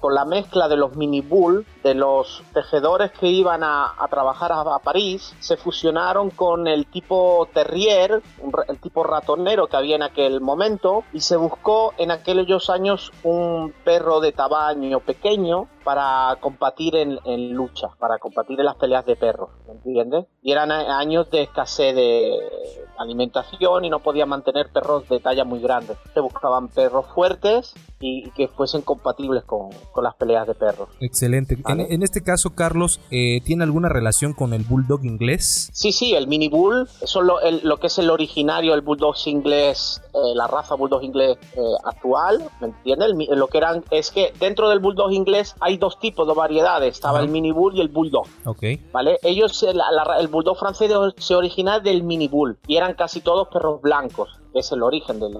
con 0.00 0.14
la 0.14 0.24
mezcla 0.24 0.68
de 0.68 0.76
los 0.76 0.96
mini 0.96 1.20
bull, 1.20 1.66
de 1.86 1.94
los 1.94 2.42
tejedores 2.52 3.12
que 3.12 3.28
iban 3.28 3.62
a, 3.62 3.94
trabajar 4.10 4.50
a, 4.50 4.62
a 4.62 4.78
París, 4.80 5.36
se 5.38 5.56
fusionaron 5.56 6.30
con 6.30 6.66
el 6.66 6.86
tipo 6.86 7.48
terrier, 7.54 8.20
el 8.68 8.78
tipo 8.80 9.04
ratonero 9.04 9.68
que 9.68 9.76
había 9.76 9.94
en 9.94 10.02
aquel 10.02 10.40
momento, 10.40 11.04
y 11.12 11.20
se 11.20 11.36
buscó 11.36 11.94
en 11.96 12.10
aquellos 12.10 12.70
años 12.70 13.12
un 13.22 13.72
perro 13.84 14.18
de 14.18 14.32
tamaño 14.32 14.98
pequeño 14.98 15.68
para 15.86 16.36
combatir 16.40 16.96
en, 16.96 17.20
en 17.24 17.52
lucha, 17.52 17.86
para 18.00 18.18
combatir 18.18 18.58
en 18.58 18.66
las 18.66 18.74
peleas 18.74 19.06
de 19.06 19.14
perros, 19.14 19.50
¿me 19.68 19.74
entiendes? 19.74 20.26
Y 20.42 20.50
eran 20.50 20.72
años 20.72 21.30
de 21.30 21.42
escasez 21.42 21.94
de, 21.94 22.36
alimentación 22.98 23.84
y 23.84 23.90
no 23.90 24.00
podían 24.00 24.28
mantener 24.28 24.68
perros 24.72 25.08
de 25.08 25.20
talla 25.20 25.44
muy 25.44 25.60
grande. 25.60 25.94
Se 26.14 26.20
buscaban 26.20 26.68
perros 26.68 27.06
fuertes 27.14 27.74
y, 28.00 28.30
que 28.30 28.48
fuesen 28.48 28.82
compatibles 28.82 29.44
con, 29.44 29.70
las 30.02 30.14
peleas 30.14 30.46
de 30.46 30.54
perros. 30.54 30.88
Excelente. 31.00 31.58
En, 31.66 32.02
este 32.02 32.22
caso, 32.22 32.54
Carlos, 32.54 33.00
eh, 33.10 33.40
¿tiene 33.44 33.64
alguna 33.64 33.88
relación 33.88 34.34
con 34.34 34.52
el 34.52 34.62
bulldog 34.64 35.04
inglés? 35.04 35.70
Sí, 35.72 35.92
sí, 35.92 36.14
el 36.14 36.26
mini 36.26 36.48
bull, 36.48 36.88
eso 37.00 37.22
lo, 37.22 37.38
lo 37.62 37.78
que 37.78 37.86
es 37.86 37.98
el 37.98 38.10
originario, 38.10 38.74
el 38.74 38.82
bulldog 38.82 39.16
inglés, 39.26 40.02
eh, 40.16 40.34
la 40.34 40.46
raza 40.46 40.74
bulldog 40.74 41.02
inglés 41.04 41.36
eh, 41.54 41.60
actual, 41.84 42.42
¿me 42.60 42.68
entiendes? 42.68 43.10
Lo 43.28 43.48
que 43.48 43.58
eran 43.58 43.84
es 43.90 44.10
que 44.10 44.32
dentro 44.40 44.70
del 44.70 44.80
bulldog 44.80 45.12
inglés 45.12 45.54
hay 45.60 45.76
dos 45.76 45.98
tipos 45.98 46.26
de 46.26 46.32
variedades, 46.32 46.94
estaba 46.94 47.20
el 47.20 47.28
mini 47.28 47.52
bull 47.52 47.76
y 47.76 47.82
el 47.82 47.88
bulldog. 47.88 48.26
Ok. 48.46 48.62
¿Vale? 48.92 49.18
Ellos, 49.22 49.62
el 49.62 50.28
bulldog 50.28 50.56
francés 50.56 50.90
se 51.18 51.34
origina 51.34 51.80
del 51.80 52.02
mini 52.02 52.28
bull 52.28 52.56
y 52.66 52.76
eran 52.76 52.94
casi 52.94 53.20
todos 53.20 53.48
perros 53.48 53.80
blancos 53.82 54.30
es 54.58 54.72
el 54.72 54.82
origen 54.82 55.20
del, 55.20 55.36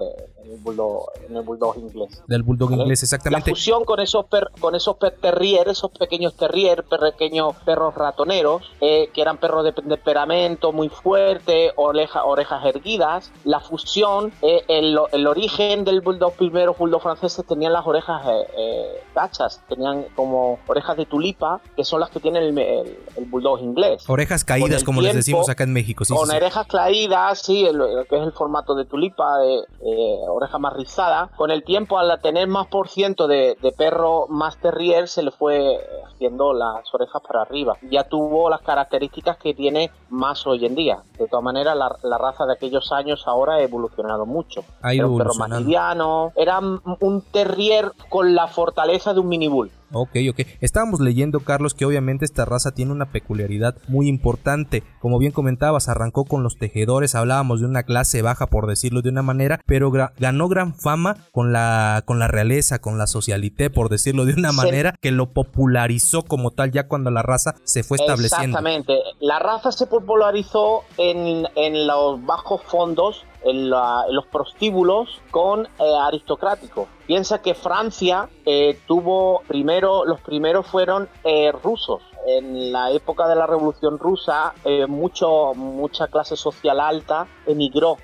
bulldog, 0.59 1.09
en 1.27 1.35
el 1.35 1.43
bulldog 1.43 1.77
inglés. 1.77 2.21
Del 2.27 2.43
bulldog 2.43 2.71
inglés, 2.71 3.03
exactamente. 3.03 3.49
La 3.49 3.55
fusión 3.55 3.83
con 3.83 3.99
esos 3.99 4.25
con 4.59 4.75
esos 4.75 4.97
terrier, 5.21 5.67
esos 5.69 5.91
pequeños 5.91 6.35
terrier, 6.35 6.83
pequeños 6.83 7.55
perros 7.65 7.95
ratoneros, 7.95 8.63
eh, 8.81 9.09
que 9.13 9.21
eran 9.21 9.37
perros 9.37 9.63
de 9.63 9.73
temperamento 9.73 10.71
muy 10.71 10.89
fuerte, 10.89 11.71
orejas 11.75 12.65
erguidas. 12.65 13.31
La 13.43 13.59
fusión, 13.59 14.31
eh, 14.41 14.63
el, 14.67 14.97
origen 15.27 15.83
del 15.83 16.01
bulldog 16.01 16.33
primero, 16.33 16.73
bulldog 16.73 17.01
franceses, 17.01 17.45
tenían 17.45 17.73
las 17.73 17.85
orejas 17.85 18.21
eh, 18.57 19.03
gachas, 19.15 19.61
tenían 19.67 20.05
como 20.15 20.59
orejas 20.67 20.97
de 20.97 21.05
tulipa, 21.05 21.61
que 21.75 21.83
son 21.83 21.99
las 21.99 22.09
que 22.09 22.19
tiene 22.19 22.39
el, 22.39 22.57
el, 22.57 23.25
bulldog 23.25 23.59
inglés. 23.61 24.07
Orejas 24.07 24.43
caídas, 24.43 24.83
como 24.83 25.01
les 25.01 25.15
decimos 25.15 25.49
acá 25.49 25.63
en 25.63 25.73
México. 25.73 26.05
Sí, 26.05 26.13
con 26.13 26.29
orejas 26.29 26.67
caídas, 26.67 27.39
sí, 27.39 27.67
que 28.09 28.15
es 28.15 28.23
el 28.23 28.31
formato 28.31 28.75
de 28.75 28.85
tulipa 28.85 29.06
de 29.15 30.29
oreja 30.29 30.57
más 30.57 30.73
rizada, 30.73 31.29
con 31.35 31.51
el 31.51 31.63
tiempo 31.63 31.97
al 31.97 32.19
tener 32.21 32.47
más 32.47 32.67
por 32.67 32.89
ciento 32.89 33.27
de, 33.27 33.57
perro 33.77 34.27
más 34.27 34.57
terrier 34.57 35.07
se 35.07 35.21
le 35.23 35.31
fue 35.31 35.77
haciendo 36.07 36.53
las 36.53 36.93
orejas 36.93 37.21
para 37.21 37.41
arriba. 37.41 37.75
Ya 37.89 38.03
tuvo 38.03 38.49
las 38.49 38.61
características 38.61 39.37
que 39.37 39.53
tiene 39.53 39.91
más 40.09 40.45
hoy 40.47 40.65
en 40.65 40.75
día. 40.75 41.03
De 41.17 41.27
todas 41.27 41.43
maneras, 41.43 41.77
la, 41.77 42.17
raza 42.17 42.45
de 42.45 42.53
aquellos 42.53 42.91
años 42.91 43.23
ahora 43.27 43.55
ha 43.55 43.61
evolucionado 43.61 44.25
mucho. 44.25 44.63
era 44.83 45.07
un 45.07 45.17
perro 45.17 45.35
más 45.35 45.49
liviano, 45.49 46.31
era 46.35 46.59
un 46.59 47.21
terrier 47.31 47.91
con 48.09 48.33
la 48.33 48.47
fortaleza 48.47 49.13
de 49.13 49.19
un 49.19 49.27
mini 49.27 49.47
bull. 49.47 49.71
Ok, 49.91 50.17
ok. 50.29 50.41
Estábamos 50.59 50.99
leyendo, 50.99 51.39
Carlos, 51.39 51.73
que 51.73 51.85
obviamente 51.85 52.25
esta 52.25 52.45
raza 52.45 52.71
tiene 52.71 52.91
una 52.91 53.11
peculiaridad 53.11 53.75
muy 53.87 54.07
importante. 54.07 54.83
Como 54.99 55.17
bien 55.17 55.31
comentabas, 55.31 55.87
arrancó 55.87 56.25
con 56.25 56.43
los 56.43 56.57
tejedores, 56.57 57.15
hablábamos 57.15 57.61
de 57.61 57.67
una 57.67 57.83
clase 57.83 58.21
baja, 58.21 58.47
por 58.47 58.67
decirlo 58.67 59.01
de 59.01 59.09
una 59.09 59.21
manera, 59.21 59.61
pero 59.65 59.91
ganó 59.91 60.47
gran 60.49 60.73
fama 60.73 61.17
con 61.31 61.53
la, 61.53 62.03
con 62.05 62.19
la 62.19 62.27
realeza, 62.27 62.79
con 62.79 62.97
la 62.97 63.07
socialité, 63.07 63.69
por 63.69 63.89
decirlo 63.89 64.25
de 64.25 64.33
una 64.33 64.51
manera, 64.51 64.93
que 65.01 65.11
lo 65.11 65.31
popularizó 65.31 66.23
como 66.23 66.51
tal 66.51 66.71
ya 66.71 66.87
cuando 66.87 67.11
la 67.11 67.21
raza 67.21 67.55
se 67.63 67.83
fue 67.83 67.97
estableciendo. 67.97 68.57
Exactamente. 68.57 68.99
La 69.19 69.39
raza 69.39 69.71
se 69.71 69.87
popularizó 69.87 70.83
en, 70.97 71.45
en 71.55 71.87
los 71.87 72.23
bajos 72.25 72.61
fondos 72.63 73.25
en, 73.47 73.69
los 73.69 74.25
prostíbulos 74.31 75.21
con 75.31 75.65
eh, 75.65 75.69
aristocráticos. 76.01 76.87
Piensa 77.05 77.41
que 77.41 77.53
Francia 77.53 78.29
eh, 78.45 78.79
tuvo 78.85 79.41
primero, 79.47 80.05
los 80.05 80.21
primeros 80.21 80.67
fueron 80.67 81.07
eh, 81.23 81.51
rusos. 81.51 82.01
En 82.25 82.71
la 82.71 82.91
época 82.91 83.27
de 83.27 83.35
la 83.35 83.45
Revolución 83.47 83.97
Rusa, 83.99 84.53
mucho, 84.87 85.53
mucha 85.55 86.07
clase 86.07 86.35
social 86.35 86.79
alta 86.79 87.27
emigró 87.45 87.97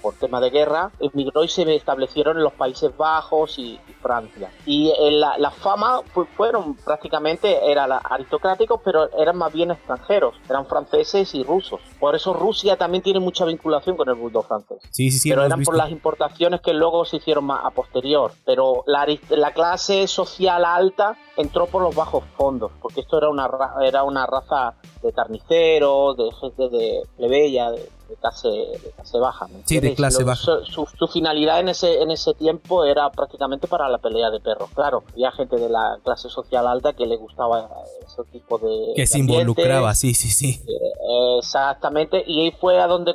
por 0.00 0.14
tema 0.14 0.40
de 0.40 0.50
guerra, 0.50 0.90
emigró 1.00 1.44
y 1.44 1.48
se 1.48 1.74
establecieron 1.74 2.36
en 2.36 2.44
los 2.44 2.52
Países 2.52 2.96
Bajos 2.96 3.58
y, 3.58 3.78
Francia. 4.00 4.50
Y 4.66 4.92
la, 5.12 5.38
la, 5.38 5.50
fama 5.50 6.00
pues, 6.12 6.28
fueron 6.36 6.74
prácticamente, 6.74 7.70
eran 7.70 7.92
aristocráticos, 7.92 8.80
pero 8.84 9.08
eran 9.16 9.36
más 9.36 9.52
bien 9.52 9.70
extranjeros, 9.70 10.34
eran 10.48 10.66
franceses 10.66 11.34
y 11.34 11.44
rusos. 11.44 11.80
Por 12.00 12.16
eso 12.16 12.32
Rusia 12.34 12.76
también 12.76 13.02
tiene 13.02 13.20
mucha 13.20 13.44
vinculación 13.44 13.96
con 13.96 14.08
el 14.08 14.16
bulldog 14.16 14.46
francés. 14.46 14.78
Sí, 14.90 15.10
sí, 15.10 15.18
sí. 15.18 15.30
Pero 15.30 15.44
eran 15.44 15.62
por 15.62 15.76
las 15.76 15.90
importaciones 15.90 16.60
que 16.60 16.72
luego 16.72 17.04
se 17.04 17.16
hicieron 17.16 17.44
más 17.44 17.64
a 17.64 17.70
posterior. 17.70 18.32
Pero 18.44 18.82
la, 18.86 19.06
la 19.30 19.52
clase 19.52 20.06
social 20.08 20.64
alta 20.64 21.16
entró 21.36 21.66
por 21.66 21.82
los 21.82 21.94
bajos 21.94 22.24
fondos, 22.36 22.72
porque 22.80 23.00
esto 23.00 23.18
era 23.18 23.28
una, 23.28 23.41
era 23.82 24.04
una 24.04 24.26
raza 24.26 24.74
de 25.02 25.12
carniceros, 25.12 26.16
de 26.16 26.30
gente 26.40 26.68
de 26.68 27.02
plebeya, 27.16 27.70
de, 27.70 27.88
clase, 28.16 28.48
de 28.48 28.92
clase 28.94 29.18
baja. 29.18 29.46
Sí, 29.64 29.80
de 29.80 29.94
clase 29.94 30.24
baja. 30.24 30.42
Su, 30.64 30.86
finalidad 31.12 31.60
en 31.60 31.68
ese, 31.68 32.00
en 32.02 32.10
ese 32.10 32.34
tiempo 32.34 32.84
era 32.84 33.10
prácticamente 33.10 33.66
para 33.66 33.88
la 33.88 33.98
pelea 33.98 34.30
de 34.30 34.40
perros. 34.40 34.70
Claro, 34.74 35.04
había 35.12 35.30
gente 35.32 35.56
de 35.56 35.68
la 35.68 35.98
clase 36.02 36.28
social 36.28 36.66
alta 36.66 36.92
que 36.92 37.06
le 37.06 37.16
gustaba 37.16 37.68
ese 38.04 38.22
tipo 38.30 38.58
de. 38.58 38.94
Que 38.94 39.06
se 39.06 39.18
involucraba, 39.18 39.94
sí, 39.94 40.14
sí, 40.14 40.28
sí. 40.28 40.60
Eh, 40.66 41.38
exactamente, 41.38 42.22
y 42.26 42.42
ahí 42.42 42.52
fue 42.52 42.80
a 42.80 42.86
donde 42.86 43.12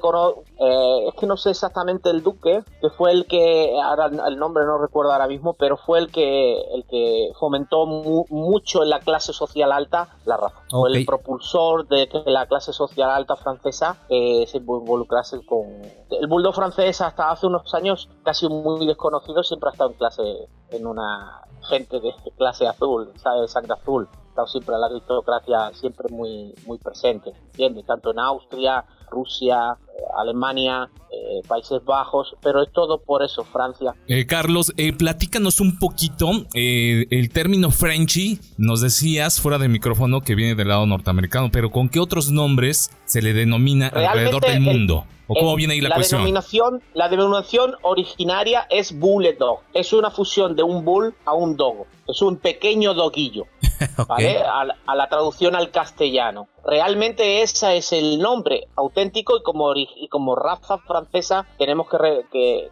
eh, 0.60 1.08
es 1.08 1.16
que 1.16 1.26
no 1.26 1.38
sé 1.38 1.52
exactamente 1.52 2.10
el 2.10 2.24
duque, 2.24 2.64
que 2.82 2.90
fue 2.90 3.12
el 3.12 3.26
que, 3.26 3.74
ahora 3.82 4.08
el 4.28 4.38
nombre 4.38 4.66
no 4.66 4.78
recuerdo 4.78 5.12
ahora 5.12 5.28
mismo, 5.28 5.54
pero 5.54 5.78
fue 5.78 6.00
el 6.00 6.12
que, 6.12 6.60
el 6.74 6.86
que 6.86 7.32
fomentó 7.40 7.86
mucho 7.86 8.84
en 8.84 8.90
la 8.90 9.00
clase 9.00 9.34
social 9.34 9.72
alta 9.72 10.10
la 10.26 10.38
raza. 10.38 10.62
Fue 10.70 10.90
el 10.92 11.06
propulsor 11.06 11.88
de 11.88 12.08
que 12.08 12.24
la 12.26 12.46
clase 12.48 12.74
social 12.74 13.10
alta 13.10 13.36
francesa 13.36 13.98
eh, 14.10 14.46
se 14.48 14.60
involucrase 14.88 15.46
con... 15.46 15.66
El 16.10 16.28
bulldog 16.28 16.56
francés 16.56 17.02
hasta 17.02 17.30
hace 17.30 17.46
unos 17.46 17.74
años 17.74 18.10
casi 18.24 18.48
muy 18.48 18.88
desconocido, 18.88 19.44
siempre 19.44 19.70
ha 19.70 19.74
estado 19.74 19.92
en 19.92 19.98
clase, 19.98 20.48
en 20.72 20.88
una 20.88 21.42
gente 21.70 22.00
de 22.00 22.14
clase 22.38 22.66
azul, 22.66 23.12
de 23.14 23.48
sangre 23.48 23.74
azul. 23.74 24.08
Ha 24.12 24.30
estado 24.30 24.48
siempre 24.48 24.78
la 24.78 24.88
aristocracia 24.88 25.72
siempre 25.74 26.08
muy, 26.10 26.54
muy 26.66 26.78
presente, 26.78 27.34
¿entiendes? 27.48 27.86
Tanto 27.86 28.12
en 28.12 28.20
Austria, 28.20 28.86
Rusia, 29.10 29.78
eh, 29.88 30.02
Alemania, 30.18 30.90
eh, 31.12 31.42
Países 31.48 31.84
Bajos, 31.84 32.36
pero 32.42 32.62
es 32.64 32.72
todo 32.72 33.00
por 33.00 33.24
eso, 33.24 33.44
Francia. 33.44 33.96
Eh, 34.08 34.26
Carlos, 34.26 34.74
platícanos 34.98 35.60
un 35.60 35.80
poquito 35.80 36.30
el 36.54 37.30
término 37.32 37.72
Frenchy, 37.72 38.40
nos 38.58 38.82
decías 38.82 39.42
fuera 39.42 39.58
del 39.58 39.70
micrófono 39.70 40.22
que 40.22 40.36
viene 40.36 40.56
del 40.56 40.68
lado 40.68 40.86
norteamericano, 40.86 41.50
pero 41.52 41.72
¿con 41.72 41.90
qué 41.90 42.00
otros 42.00 42.32
nombres 42.32 42.92
se 43.06 43.22
le 43.22 43.34
denomina 43.34 43.88
alrededor 43.88 44.42
del 44.44 44.62
mundo? 44.62 45.06
¿O 45.28 45.34
cómo 45.34 45.56
viene 45.56 45.74
ahí 45.74 45.82
la, 45.82 45.94
cuestión? 45.94 46.22
Denominación, 46.22 46.82
la 46.94 47.10
denominación 47.10 47.76
originaria 47.82 48.66
es 48.70 48.98
Bulldog. 48.98 49.60
Es 49.74 49.92
una 49.92 50.10
fusión 50.10 50.56
de 50.56 50.64
un 50.64 50.86
bull 50.86 51.14
a 51.26 51.34
un 51.34 51.58
dogo. 51.58 51.86
Es 52.08 52.22
un 52.22 52.38
pequeño 52.38 52.94
doguillo. 52.94 53.46
¿vale? 54.08 54.38
a, 54.40 54.96
la 54.96 55.10
traducción 55.10 55.56
al 55.56 55.72
castellano. 55.72 56.48
Realmente 56.68 57.44
ese 57.44 57.78
es 57.78 57.94
el 57.94 58.20
nombre 58.20 58.68
auténtico 58.76 59.38
y 59.38 60.10
como, 60.10 60.36
raza 60.36 60.78
francesa 60.80 61.48
tenemos 61.58 61.88
que, 61.90 62.70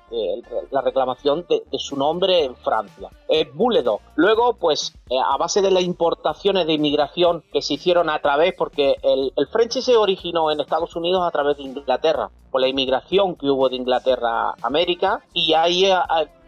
la 0.70 0.82
reclamación 0.82 1.46
de, 1.48 1.64
su 1.80 1.96
nombre 1.96 2.44
en 2.44 2.58
Francia. 2.58 3.10
Es 3.30 3.48
Bulldog. 3.54 4.02
Luego, 4.16 4.58
pues 4.58 4.94
eh, 5.10 5.16
a 5.18 5.38
base 5.38 5.62
de 5.62 5.72
las 5.72 5.84
importaciones 5.84 6.68
de 6.68 6.74
inmigración 6.74 7.46
que 7.54 7.62
se 7.62 7.76
hicieron 7.76 8.10
a 8.10 8.20
través, 8.20 8.54
porque 8.58 8.98
el, 9.02 9.32
French 9.50 9.80
se 9.80 9.96
originó 9.96 10.52
en 10.52 10.60
Estados 10.60 10.94
Unidos 10.98 11.26
a 11.26 11.32
través 11.32 11.56
de 11.56 11.64
Inglaterra, 11.64 12.30
por 12.52 12.60
la 12.60 12.68
inmigración 12.68 13.36
que 13.36 13.50
hubo 13.50 13.70
de 13.70 13.78
Inglaterra 13.78 14.50
a 14.50 14.56
América, 14.62 15.22
y 15.32 15.54
ahí 15.54 15.86
eh, 15.86 15.96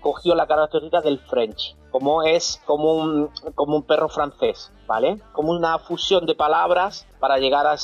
cogió 0.01 0.35
la 0.35 0.47
característica 0.47 0.99
del 0.99 1.19
French 1.19 1.77
como 1.91 2.21
es 2.21 2.61
como 2.65 2.93
un, 2.93 3.29
como 3.55 3.77
un 3.77 3.83
perro 3.83 4.09
francés, 4.09 4.71
¿vale? 4.87 5.19
Como 5.33 5.51
una 5.51 5.77
fusión 5.79 6.25
de 6.25 6.33
palabras 6.33 7.05
para 7.19 7.37
llegar 7.37 7.65
a, 7.67 7.75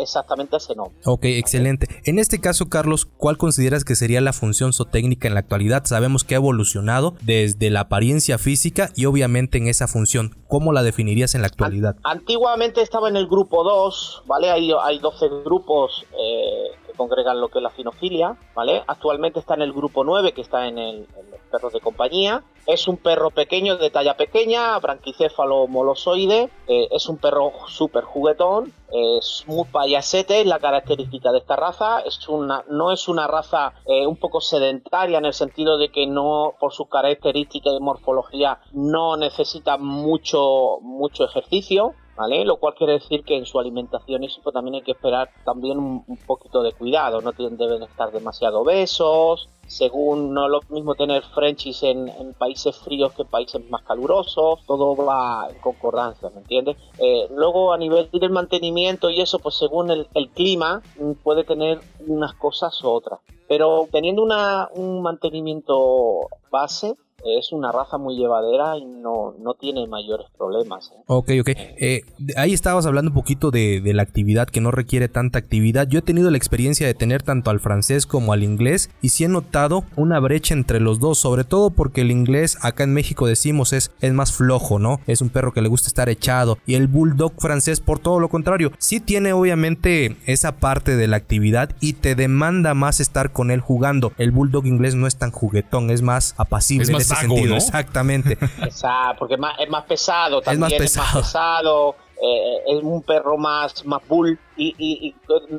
exactamente 0.00 0.56
a 0.56 0.58
ese 0.58 0.74
nombre. 0.74 0.98
Ok, 1.04 1.24
excelente. 1.24 1.86
En 2.04 2.18
este 2.18 2.40
caso, 2.40 2.68
Carlos, 2.68 3.04
¿cuál 3.04 3.36
consideras 3.36 3.84
que 3.84 3.94
sería 3.94 4.20
la 4.20 4.32
función 4.32 4.72
zootécnica 4.72 5.28
en 5.28 5.34
la 5.34 5.40
actualidad? 5.40 5.84
Sabemos 5.84 6.24
que 6.24 6.34
ha 6.34 6.38
evolucionado 6.38 7.14
desde 7.20 7.70
la 7.70 7.80
apariencia 7.80 8.38
física 8.38 8.90
y 8.96 9.06
obviamente 9.06 9.58
en 9.58 9.68
esa 9.68 9.86
función. 9.86 10.36
¿Cómo 10.48 10.72
la 10.72 10.82
definirías 10.82 11.34
en 11.34 11.42
la 11.42 11.48
actualidad? 11.48 11.96
Antiguamente 12.04 12.82
estaba 12.82 13.08
en 13.08 13.16
el 13.16 13.26
grupo 13.26 13.62
2, 13.62 14.24
¿vale? 14.26 14.50
Hay, 14.50 14.72
hay 14.82 14.98
12 14.98 15.28
grupos 15.44 16.04
eh, 16.12 16.89
congregan 17.00 17.40
lo 17.40 17.48
que 17.48 17.60
es 17.60 17.62
la 17.62 17.70
finofilia, 17.70 18.36
¿vale? 18.54 18.84
Actualmente 18.86 19.40
está 19.40 19.54
en 19.54 19.62
el 19.62 19.72
grupo 19.72 20.04
9, 20.04 20.34
que 20.34 20.42
está 20.42 20.66
en 20.66 20.76
el, 20.76 21.06
los 21.30 21.40
perros 21.50 21.72
de 21.72 21.80
compañía. 21.80 22.42
Es 22.66 22.88
un 22.88 22.98
perro 22.98 23.30
pequeño, 23.30 23.78
de 23.78 23.88
talla 23.88 24.18
pequeña, 24.18 24.78
branquicéfalo 24.78 25.66
molosoide. 25.66 26.50
Eh, 26.68 26.88
es 26.90 27.08
un 27.08 27.16
perro 27.16 27.52
súper 27.68 28.04
juguetón. 28.04 28.74
Es 28.92 29.44
muy 29.46 29.64
payasete, 29.64 30.42
es 30.42 30.46
la 30.46 30.58
característica 30.58 31.32
de 31.32 31.38
esta 31.38 31.56
raza. 31.56 32.00
Es 32.00 32.28
una, 32.28 32.64
no 32.68 32.92
es 32.92 33.08
una 33.08 33.26
raza 33.26 33.72
eh, 33.86 34.06
un 34.06 34.16
poco 34.16 34.42
sedentaria 34.42 35.16
en 35.16 35.24
el 35.24 35.32
sentido 35.32 35.78
de 35.78 35.88
que 35.90 36.06
no, 36.06 36.52
por 36.60 36.74
sus 36.74 36.88
características 36.90 37.72
de 37.72 37.80
morfología, 37.80 38.60
no 38.72 39.16
necesita 39.16 39.78
mucho, 39.78 40.80
mucho 40.82 41.24
ejercicio. 41.24 41.94
Lo 42.28 42.56
cual 42.56 42.74
quiere 42.74 42.94
decir 42.94 43.24
que 43.24 43.36
en 43.36 43.46
su 43.46 43.58
alimentación 43.58 44.24
eso 44.24 44.40
pues, 44.42 44.52
también 44.52 44.74
hay 44.74 44.82
que 44.82 44.92
esperar 44.92 45.30
también 45.44 45.78
un, 45.78 46.18
poquito 46.26 46.62
de 46.62 46.72
cuidado, 46.72 47.20
no 47.22 47.32
deben 47.32 47.82
estar 47.82 48.12
demasiado 48.12 48.60
obesos, 48.60 49.48
según 49.66 50.34
no 50.34 50.44
es 50.44 50.50
lo 50.50 50.60
mismo 50.68 50.94
tener 50.94 51.22
Frenchies 51.22 51.82
en, 51.82 52.10
países 52.38 52.76
fríos 52.76 53.12
que 53.12 53.22
en 53.22 53.28
países 53.28 53.70
más 53.70 53.82
calurosos, 53.82 54.60
todo 54.66 54.94
va 54.96 55.46
en 55.48 55.58
concordancia, 55.60 56.28
¿me 56.30 56.40
entiendes? 56.40 56.76
Eh, 56.98 57.26
luego 57.30 57.72
a 57.72 57.78
nivel 57.78 58.10
del 58.12 58.30
mantenimiento 58.30 59.08
y 59.08 59.20
eso, 59.20 59.38
pues 59.38 59.54
según 59.54 59.90
el, 59.90 60.06
el 60.14 60.28
clima 60.30 60.82
mm, 60.98 61.12
puede 61.22 61.44
tener 61.44 61.80
unas 62.06 62.34
cosas 62.34 62.82
u 62.82 62.88
otras, 62.88 63.20
pero 63.48 63.88
teniendo 63.90 64.22
una, 64.22 64.68
un 64.74 65.02
mantenimiento 65.02 66.28
base, 66.50 66.94
es 67.24 67.52
una 67.52 67.72
raza 67.72 67.98
muy 67.98 68.16
llevadera 68.16 68.76
y 68.78 68.84
no, 68.84 69.34
no 69.40 69.54
tiene 69.54 69.86
mayores 69.86 70.26
problemas. 70.36 70.90
¿eh? 70.94 71.02
Ok, 71.06 71.30
ok. 71.40 71.48
Eh, 71.48 72.02
ahí 72.36 72.52
estabas 72.52 72.86
hablando 72.86 73.10
un 73.10 73.14
poquito 73.14 73.50
de, 73.50 73.80
la 73.90 74.02
actividad 74.02 74.48
que 74.48 74.60
no 74.60 74.70
requiere 74.70 75.08
tanta 75.08 75.38
actividad. 75.38 75.88
Yo 75.88 75.98
he 75.98 76.02
tenido 76.02 76.30
la 76.30 76.36
experiencia 76.36 76.86
de 76.86 76.94
tener 76.94 77.22
tanto 77.22 77.50
al 77.50 77.60
francés 77.60 78.06
como 78.06 78.32
al 78.32 78.44
inglés 78.44 78.90
y 79.02 79.08
sí 79.08 79.24
he 79.24 79.28
notado 79.28 79.84
una 79.96 80.20
brecha 80.20 80.54
entre 80.54 80.80
los 80.80 81.00
dos, 81.00 81.18
sobre 81.18 81.44
todo 81.44 81.70
porque 81.70 82.02
el 82.02 82.10
inglés 82.10 82.56
acá 82.62 82.84
en 82.84 82.94
México 82.94 83.26
decimos 83.26 83.72
es, 83.72 83.90
es 84.00 84.12
más 84.12 84.32
flojo, 84.32 84.78
¿no? 84.78 85.00
Es 85.06 85.20
un 85.20 85.28
perro 85.28 85.52
que 85.52 85.62
le 85.62 85.68
gusta 85.68 85.88
estar 85.88 86.08
echado 86.08 86.58
y 86.66 86.74
el 86.74 86.86
bulldog 86.86 87.32
francés 87.38 87.80
por 87.80 87.98
todo 87.98 88.20
lo 88.20 88.28
contrario. 88.28 88.70
Sí 88.78 89.00
tiene 89.00 89.32
obviamente 89.32 90.16
esa 90.26 90.56
parte 90.56 90.96
de 90.96 91.08
la 91.08 91.16
actividad 91.16 91.74
y 91.80 91.94
te 91.94 92.14
demanda 92.14 92.74
más 92.74 93.00
estar 93.00 93.32
con 93.32 93.50
él 93.50 93.60
jugando. 93.60 94.12
El 94.18 94.30
bulldog 94.30 94.66
inglés 94.66 94.94
no 94.94 95.06
es 95.06 95.16
tan 95.16 95.30
juguetón, 95.30 95.90
es 95.90 96.02
más 96.02 96.34
apacible 96.36 96.94
sentido, 97.16 97.56
exactamente. 97.56 98.32
Exacto, 98.62 99.20
porque 99.20 99.34
es 99.34 99.40
más, 99.40 99.58
es 99.58 99.68
más 99.68 99.84
pesado 99.84 100.40
también, 100.40 100.82
es 100.82 100.96
más 100.96 101.14
pesado, 101.14 101.96
eh, 102.22 102.76
es 102.76 102.82
un 102.82 103.02
perro 103.02 103.36
más, 103.36 103.84
más 103.84 104.00
bull 104.06 104.38
y, 104.60 105.14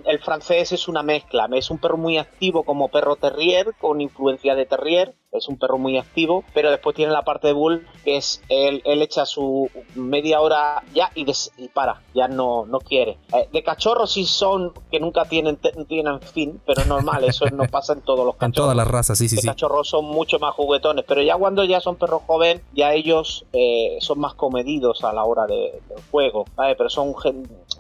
el 0.06 0.20
francés 0.20 0.72
es 0.72 0.88
una 0.88 1.04
mezcla, 1.04 1.48
es 1.54 1.70
un 1.72 1.78
perro 1.78 1.98
muy 1.98 2.18
activo 2.18 2.64
como 2.64 2.90
perro 2.90 3.16
terrier, 3.16 3.74
con 3.80 4.02
influencia 4.02 4.56
de 4.56 4.66
terrier, 4.66 5.16
es 5.32 5.48
un 5.48 5.58
perro 5.58 5.78
muy 5.78 5.98
activo, 5.98 6.44
pero 6.54 6.72
después 6.72 6.96
tiene 6.96 7.14
la 7.14 7.24
parte 7.24 7.48
de 7.48 7.54
bull 7.54 7.88
que 8.04 8.18
es 8.18 8.42
él, 8.50 8.82
él 8.86 9.02
echa 9.02 9.26
su 9.26 9.70
media 9.96 10.42
hora 10.42 10.84
ya 10.94 11.10
y, 11.16 11.26
para, 11.70 12.02
ya 12.14 12.28
no, 12.28 12.66
no 12.66 12.80
quiere. 12.80 13.18
Eh, 13.34 13.48
de 13.52 13.64
cachorros 13.64 14.12
sí 14.12 14.26
son 14.26 14.74
que 14.92 15.00
nunca 15.00 15.26
tienen, 15.26 15.58
tienen 15.88 16.20
fin, 16.22 16.62
pero 16.66 16.82
es 16.82 16.88
normal, 16.88 17.24
eso 17.24 17.46
no 17.46 17.64
pasa 17.72 17.94
en 17.94 18.02
todos 18.02 18.26
los 18.26 18.36
cachorros. 18.36 18.50
En 18.50 18.54
todas 18.54 18.76
las 18.76 18.88
razas, 18.88 19.18
sí, 19.18 19.30
sí, 19.30 19.38
de 19.38 19.44
cachorros 19.44 19.88
son 19.88 20.06
mucho 20.06 20.38
más 20.40 20.54
juguetones, 20.54 21.06
pero 21.08 21.22
ya 21.22 21.38
cuando 21.38 21.64
ya 21.64 21.80
son 21.80 21.96
perros 21.96 22.24
jóvenes, 22.28 22.62
ya 22.74 22.94
ellos 22.94 23.46
eh, 23.54 23.98
son 24.02 24.20
más 24.20 24.34
comedidos 24.34 25.04
a 25.04 25.14
la 25.14 25.24
hora 25.24 25.46
de, 25.46 25.82
del 25.88 26.04
juego, 26.12 26.46
pero 26.78 26.90
son, 26.90 27.14